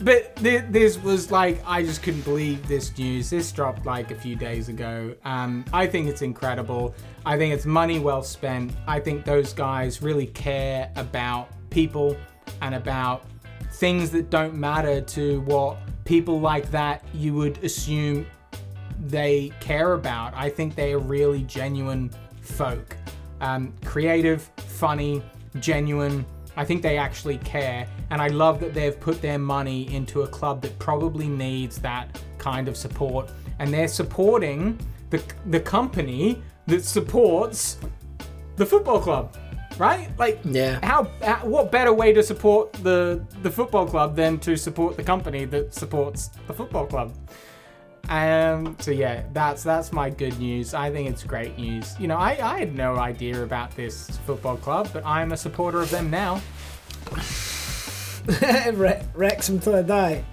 but 0.00 0.36
th- 0.36 0.64
this 0.68 0.98
was 0.98 1.30
like 1.30 1.60
I 1.66 1.82
just 1.82 2.02
couldn't 2.02 2.22
believe 2.22 2.66
this 2.68 2.96
news. 2.96 3.30
This 3.30 3.50
dropped 3.50 3.86
like 3.86 4.10
a 4.10 4.14
few 4.14 4.36
days 4.36 4.68
ago. 4.68 5.14
Um, 5.24 5.64
I 5.72 5.86
think 5.86 6.08
it's 6.08 6.22
incredible. 6.22 6.94
I 7.26 7.36
think 7.36 7.54
it's 7.54 7.66
money 7.66 7.98
well 7.98 8.22
spent. 8.22 8.72
I 8.86 9.00
think 9.00 9.24
those 9.24 9.52
guys 9.52 10.02
really 10.02 10.26
care 10.26 10.92
about 10.96 11.48
people 11.70 12.16
and 12.62 12.74
about 12.74 13.24
things 13.72 14.10
that 14.10 14.30
don't 14.30 14.54
matter 14.54 15.00
to 15.00 15.40
what 15.42 15.78
people 16.08 16.40
like 16.40 16.70
that 16.70 17.04
you 17.12 17.34
would 17.34 17.62
assume 17.62 18.26
they 18.98 19.52
care 19.60 19.92
about. 19.92 20.32
I 20.34 20.48
think 20.48 20.74
they 20.74 20.94
are 20.94 20.98
really 20.98 21.42
genuine 21.42 22.10
folk. 22.40 22.96
Um, 23.42 23.74
creative, 23.84 24.50
funny, 24.56 25.22
genuine. 25.60 26.24
I 26.56 26.64
think 26.64 26.80
they 26.80 26.96
actually 26.96 27.36
care. 27.38 27.86
And 28.08 28.22
I 28.22 28.28
love 28.28 28.58
that 28.60 28.72
they've 28.72 28.98
put 28.98 29.20
their 29.20 29.38
money 29.38 29.94
into 29.94 30.22
a 30.22 30.26
club 30.26 30.62
that 30.62 30.78
probably 30.78 31.28
needs 31.28 31.78
that 31.80 32.18
kind 32.38 32.68
of 32.68 32.76
support. 32.78 33.30
And 33.58 33.70
they're 33.70 33.86
supporting 33.86 34.78
the, 35.10 35.22
the 35.50 35.60
company 35.60 36.42
that 36.68 36.84
supports 36.86 37.76
the 38.56 38.64
football 38.64 38.98
club. 38.98 39.36
Right? 39.78 40.08
Like, 40.18 40.40
Yeah. 40.44 40.80
how, 40.84 41.08
how 41.22 41.46
what 41.46 41.70
better 41.70 41.92
way 41.92 42.12
to 42.12 42.22
support 42.22 42.72
the 42.82 43.24
the 43.42 43.50
football 43.50 43.86
club 43.86 44.16
than 44.16 44.38
to 44.40 44.56
support 44.56 44.96
the 44.96 45.02
company 45.04 45.44
that 45.46 45.72
supports 45.74 46.30
the 46.46 46.52
football 46.52 46.86
club? 46.86 47.14
Um, 48.08 48.74
so 48.80 48.90
yeah, 48.90 49.22
that's 49.32 49.62
that's 49.62 49.92
my 49.92 50.08
good 50.10 50.38
news. 50.38 50.72
I 50.74 50.90
think 50.90 51.08
it's 51.10 51.22
great 51.22 51.56
news. 51.58 51.94
You 52.00 52.08
know, 52.08 52.16
I, 52.16 52.30
I 52.54 52.58
had 52.58 52.74
no 52.74 52.96
idea 52.96 53.42
about 53.44 53.76
this 53.76 54.08
football 54.26 54.56
club, 54.56 54.88
but 54.92 55.04
I'm 55.06 55.32
a 55.32 55.36
supporter 55.36 55.80
of 55.82 55.90
them 55.90 56.10
now. 56.10 56.40
Re- 58.72 59.02
Wrexham 59.14 59.58
till 59.60 59.76
I 59.76 59.82
die. 59.82 60.24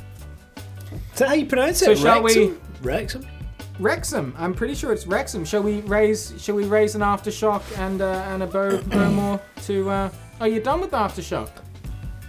Is 1.13 1.19
that 1.19 1.27
how 1.29 1.33
you 1.35 1.45
pronounce 1.45 1.81
it? 1.81 1.85
So 1.85 1.95
shall 1.95 2.23
we- 2.23 2.53
Wrexham? 2.81 3.25
Wrexham? 3.79 4.33
I'm 4.37 4.53
pretty 4.53 4.73
sure 4.75 4.93
it's 4.93 5.05
Wrexham. 5.05 5.43
Shall 5.45 5.61
we 5.63 5.81
raise 5.81 6.33
shall 6.41 6.55
we 6.55 6.65
raise 6.65 6.95
an 6.95 7.01
aftershock 7.01 7.61
and 7.77 8.01
uh, 8.01 8.23
and 8.29 8.43
a 8.43 8.47
bow 8.47 8.77
Bowmore 8.77 9.39
to 9.63 9.89
uh 9.89 10.09
are 10.39 10.47
you 10.47 10.59
done 10.61 10.81
with 10.81 10.91
aftershock? 10.91 11.49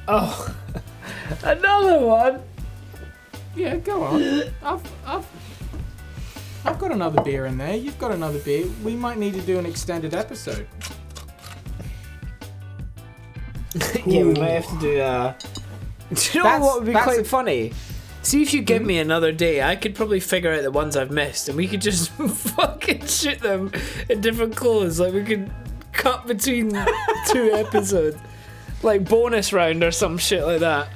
Oh 0.09 0.55
another 1.44 1.99
one. 2.05 2.42
Yeah, 3.55 3.76
go 3.76 4.03
on. 4.03 4.22
I've 4.62 4.82
I've 5.07 5.26
I've 6.64 6.78
got 6.80 6.90
another 6.90 7.22
beer 7.22 7.47
in 7.47 7.57
there. 7.59 7.76
You've 7.76 7.99
got 7.99 8.11
another 8.11 8.40
beer. 8.40 8.66
We 8.82 8.97
might 8.97 9.18
need 9.18 9.34
to 9.34 9.40
do 9.42 9.59
an 9.59 9.66
extended 9.66 10.14
episode. 10.14 10.66
yeah, 14.07 14.24
we 14.24 14.32
may 14.34 14.51
have 14.53 14.68
to 14.68 14.78
do 14.80 15.01
uh 15.01 15.34
Do 16.14 16.38
you 16.38 16.38
know 16.40 16.44
That's- 16.44 16.62
what 16.62 16.78
would 16.80 16.86
be 16.86 16.92
quite 16.92 17.20
a- 17.20 17.24
funny? 17.24 17.72
See 18.26 18.42
if 18.42 18.52
you 18.52 18.60
give 18.60 18.82
me 18.82 18.98
another 18.98 19.30
day, 19.30 19.62
I 19.62 19.76
could 19.76 19.94
probably 19.94 20.18
figure 20.18 20.52
out 20.52 20.64
the 20.64 20.72
ones 20.72 20.96
I've 20.96 21.12
missed 21.12 21.48
and 21.48 21.56
we 21.56 21.68
could 21.68 21.80
just 21.80 22.10
fucking 22.10 23.06
shoot 23.06 23.38
them 23.38 23.70
in 24.08 24.20
different 24.20 24.56
clothes. 24.56 24.98
Like 24.98 25.14
we 25.14 25.22
could 25.22 25.48
cut 25.92 26.26
between 26.26 26.70
two 27.28 27.52
episodes. 27.52 28.16
Like 28.82 29.08
bonus 29.08 29.52
round 29.52 29.84
or 29.84 29.92
some 29.92 30.18
shit 30.18 30.44
like 30.44 30.58
that. 30.58 30.88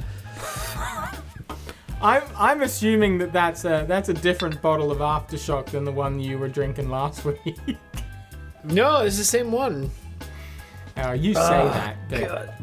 I'm 2.03 2.25
I'm 2.37 2.63
assuming 2.63 3.19
that 3.19 3.33
that's 3.33 3.65
a 3.65 3.85
that's 3.87 4.09
a 4.09 4.15
different 4.15 4.61
bottle 4.61 4.91
of 4.91 4.99
aftershock 4.99 5.67
than 5.67 5.85
the 5.85 5.93
one 5.93 6.19
you 6.19 6.37
were 6.37 6.49
drinking 6.49 6.91
last 6.91 7.25
week. 7.45 7.77
No, 8.65 9.03
it's 9.03 9.19
the 9.19 9.25
same 9.25 9.53
one. 9.53 9.93
Oh, 11.03 11.13
you 11.13 11.35
say 11.35 11.41
Oh, 11.41 11.69
that, 11.69 11.97
but 12.11 12.55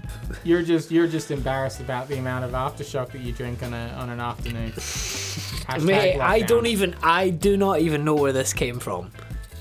you're 0.44 0.62
just 0.62 0.92
you're 0.92 1.08
just 1.08 1.32
embarrassed 1.32 1.80
about 1.80 2.08
the 2.08 2.18
amount 2.18 2.46
of 2.46 2.52
aftershock 2.52 3.12
that 3.12 3.22
you 3.22 3.32
drink 3.34 3.64
on 3.64 3.74
a 3.74 3.88
on 3.98 4.10
an 4.10 4.20
afternoon. 4.20 4.74
Mate, 5.86 6.20
I 6.20 6.42
don't 6.42 6.66
even 6.68 6.96
I 7.04 7.30
do 7.30 7.58
not 7.58 7.80
even 7.82 8.04
know 8.06 8.16
where 8.16 8.34
this 8.34 8.54
came 8.54 8.80
from. 8.80 9.12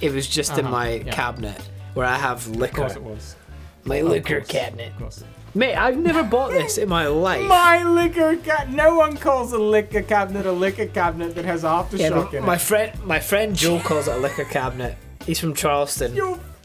It 0.00 0.12
was 0.12 0.26
just 0.28 0.58
in 0.58 0.66
Uh-huh, 0.66 0.70
my 0.74 0.88
yeah. 0.94 1.12
cabinet 1.12 1.60
where 1.94 2.06
I 2.06 2.16
have 2.16 2.46
liquor. 2.48 2.84
Of 2.84 2.92
course 2.94 2.96
it 2.96 3.02
was. 3.02 3.36
My 3.84 3.96
Of 3.96 4.08
liquor 4.08 4.38
course, 4.40 4.48
cabinet. 4.48 4.92
Of 4.92 4.98
course. 4.98 5.24
Mate, 5.54 5.74
I've 5.74 5.96
never 5.96 6.22
bought 6.22 6.50
this 6.50 6.76
in 6.76 6.88
my 6.88 7.06
life. 7.28 7.46
My 7.48 7.82
liquor 7.82 8.36
cabinet. 8.36 8.76
No 8.76 8.94
one 8.96 9.16
calls 9.16 9.52
a 9.52 9.58
liquor 9.58 10.02
cabinet 10.02 10.44
a 10.44 10.52
liquor 10.52 10.86
cabinet 10.86 11.34
that 11.34 11.44
has 11.46 11.62
aftershock 11.62 12.32
Yeah, 12.32 12.40
in 12.40 12.44
my 12.44 12.56
it. 12.56 12.60
friend, 12.60 13.04
my 13.04 13.18
friend 13.20 13.56
Joe 13.56 13.78
calls 13.80 14.06
it 14.08 14.14
a 14.16 14.18
liquor 14.18 14.44
cabinet. 14.44 14.96
He's 15.24 15.40
from 15.40 15.54
Charleston, 15.54 16.14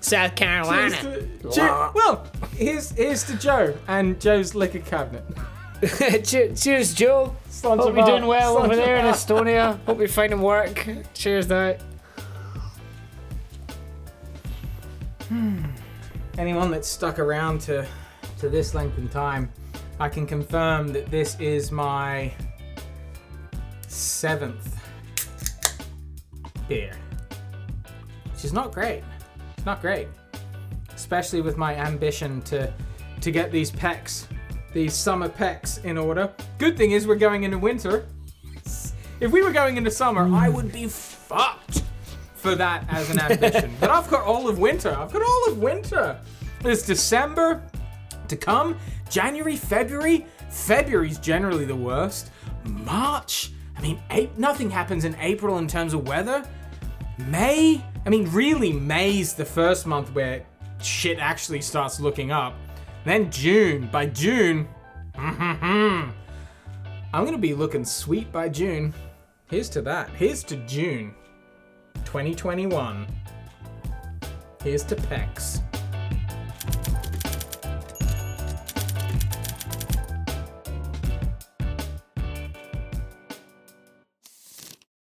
South 0.02 0.36
Carolina. 0.36 0.90
Cheers 1.02 1.42
to- 1.42 1.52
cheer- 1.52 1.92
well, 1.94 2.28
here's 2.56 2.92
here's 2.92 3.24
to 3.26 3.38
Joe 3.38 3.78
and 3.88 4.20
Joe's 4.20 4.54
liquor 4.56 4.80
cabinet. 4.80 5.24
cheers, 6.24 6.62
cheers, 6.62 6.94
Joe. 6.94 7.36
Hope 7.64 7.96
you're 7.96 8.06
doing 8.06 8.28
well 8.28 8.56
bar, 8.56 8.66
over 8.66 8.76
there 8.76 8.98
in. 8.98 9.06
Estonia. 9.06 9.80
Hope 9.86 10.00
you're 10.00 10.08
finding 10.08 10.42
work. 10.42 10.88
Cheers, 11.14 11.48
that. 11.48 11.82
Hmm. 15.28 15.64
Anyone 16.38 16.72
that's 16.72 16.88
stuck 16.88 17.20
around 17.20 17.62
to 17.62 17.86
to 18.40 18.50
this 18.50 18.74
length 18.74 18.98
in 18.98 19.08
time, 19.10 19.52
I 20.00 20.10
can 20.10 20.26
confirm 20.26 20.90
that 20.94 21.10
this 21.12 21.40
is 21.40 21.72
my 21.72 22.34
seventh 23.88 24.76
beer, 26.68 26.96
which 28.34 28.44
is 28.46 28.54
not 28.54 28.72
great. 28.72 29.04
It's 29.62 29.66
not 29.68 29.80
great, 29.80 30.08
especially 30.96 31.42
with 31.42 31.56
my 31.56 31.76
ambition 31.76 32.42
to 32.46 32.74
to 33.22 33.30
get 33.30 33.52
these 33.52 33.70
pecs, 33.70 34.26
these 34.74 34.96
summer 34.96 35.30
pecs 35.30 35.86
in 35.86 36.00
order. 36.00 36.34
Good 36.58 36.76
thing 36.76 36.94
is 36.94 37.06
we're 37.06 37.14
going 37.14 37.44
into 37.44 37.60
winter. 37.60 38.08
If 39.20 39.32
we 39.32 39.44
were 39.44 39.52
going 39.52 39.78
into 39.78 39.92
summer, 39.92 40.28
I 40.34 40.50
would 40.50 40.72
be 40.72 40.88
fucked 40.88 41.84
for 42.34 42.56
that 42.56 42.88
as 42.90 43.12
an 43.12 43.20
ambition. 43.20 43.72
but 43.80 43.92
I've 43.92 44.10
got 44.10 44.24
all 44.24 44.50
of 44.50 44.58
winter. 44.58 44.98
I've 44.98 45.14
got 45.14 45.22
all 45.22 45.52
of 45.52 45.60
winter. 45.60 46.20
There's 46.64 46.82
December 46.84 47.62
to 48.30 48.36
come, 48.36 48.80
January, 49.12 49.58
February. 49.58 50.26
February's 50.50 51.20
generally 51.20 51.66
the 51.66 51.76
worst. 51.76 52.32
March. 52.64 53.52
I 53.78 53.82
mean, 53.84 54.00
nothing 54.38 54.72
happens 54.72 55.06
in 55.06 55.16
April 55.20 55.60
in 55.60 55.68
terms 55.68 55.94
of 55.94 56.08
weather. 56.08 56.44
May. 57.20 57.84
I 58.06 58.10
mean, 58.10 58.30
really, 58.32 58.74
May's 58.74 59.34
the 59.34 59.46
first 59.46 59.86
month 59.86 60.14
where 60.14 60.44
shit 60.82 61.20
actually 61.20 61.62
starts 61.62 62.00
looking 62.00 62.32
up. 62.32 62.56
Then 63.06 63.32
June. 63.32 63.90
By 63.92 64.08
June, 64.08 64.68
I'm 65.16 66.14
gonna 67.14 67.38
be 67.38 67.54
looking 67.54 67.86
sweet 67.86 68.32
by 68.32 68.50
June. 68.50 68.94
Here's 69.50 69.70
to 69.70 69.82
that. 69.84 70.10
Here's 70.12 70.44
to 70.46 70.56
June 70.66 71.14
2021. 72.06 73.08
Here's 74.64 74.84
to 74.84 74.96
Pecs. 74.96 75.62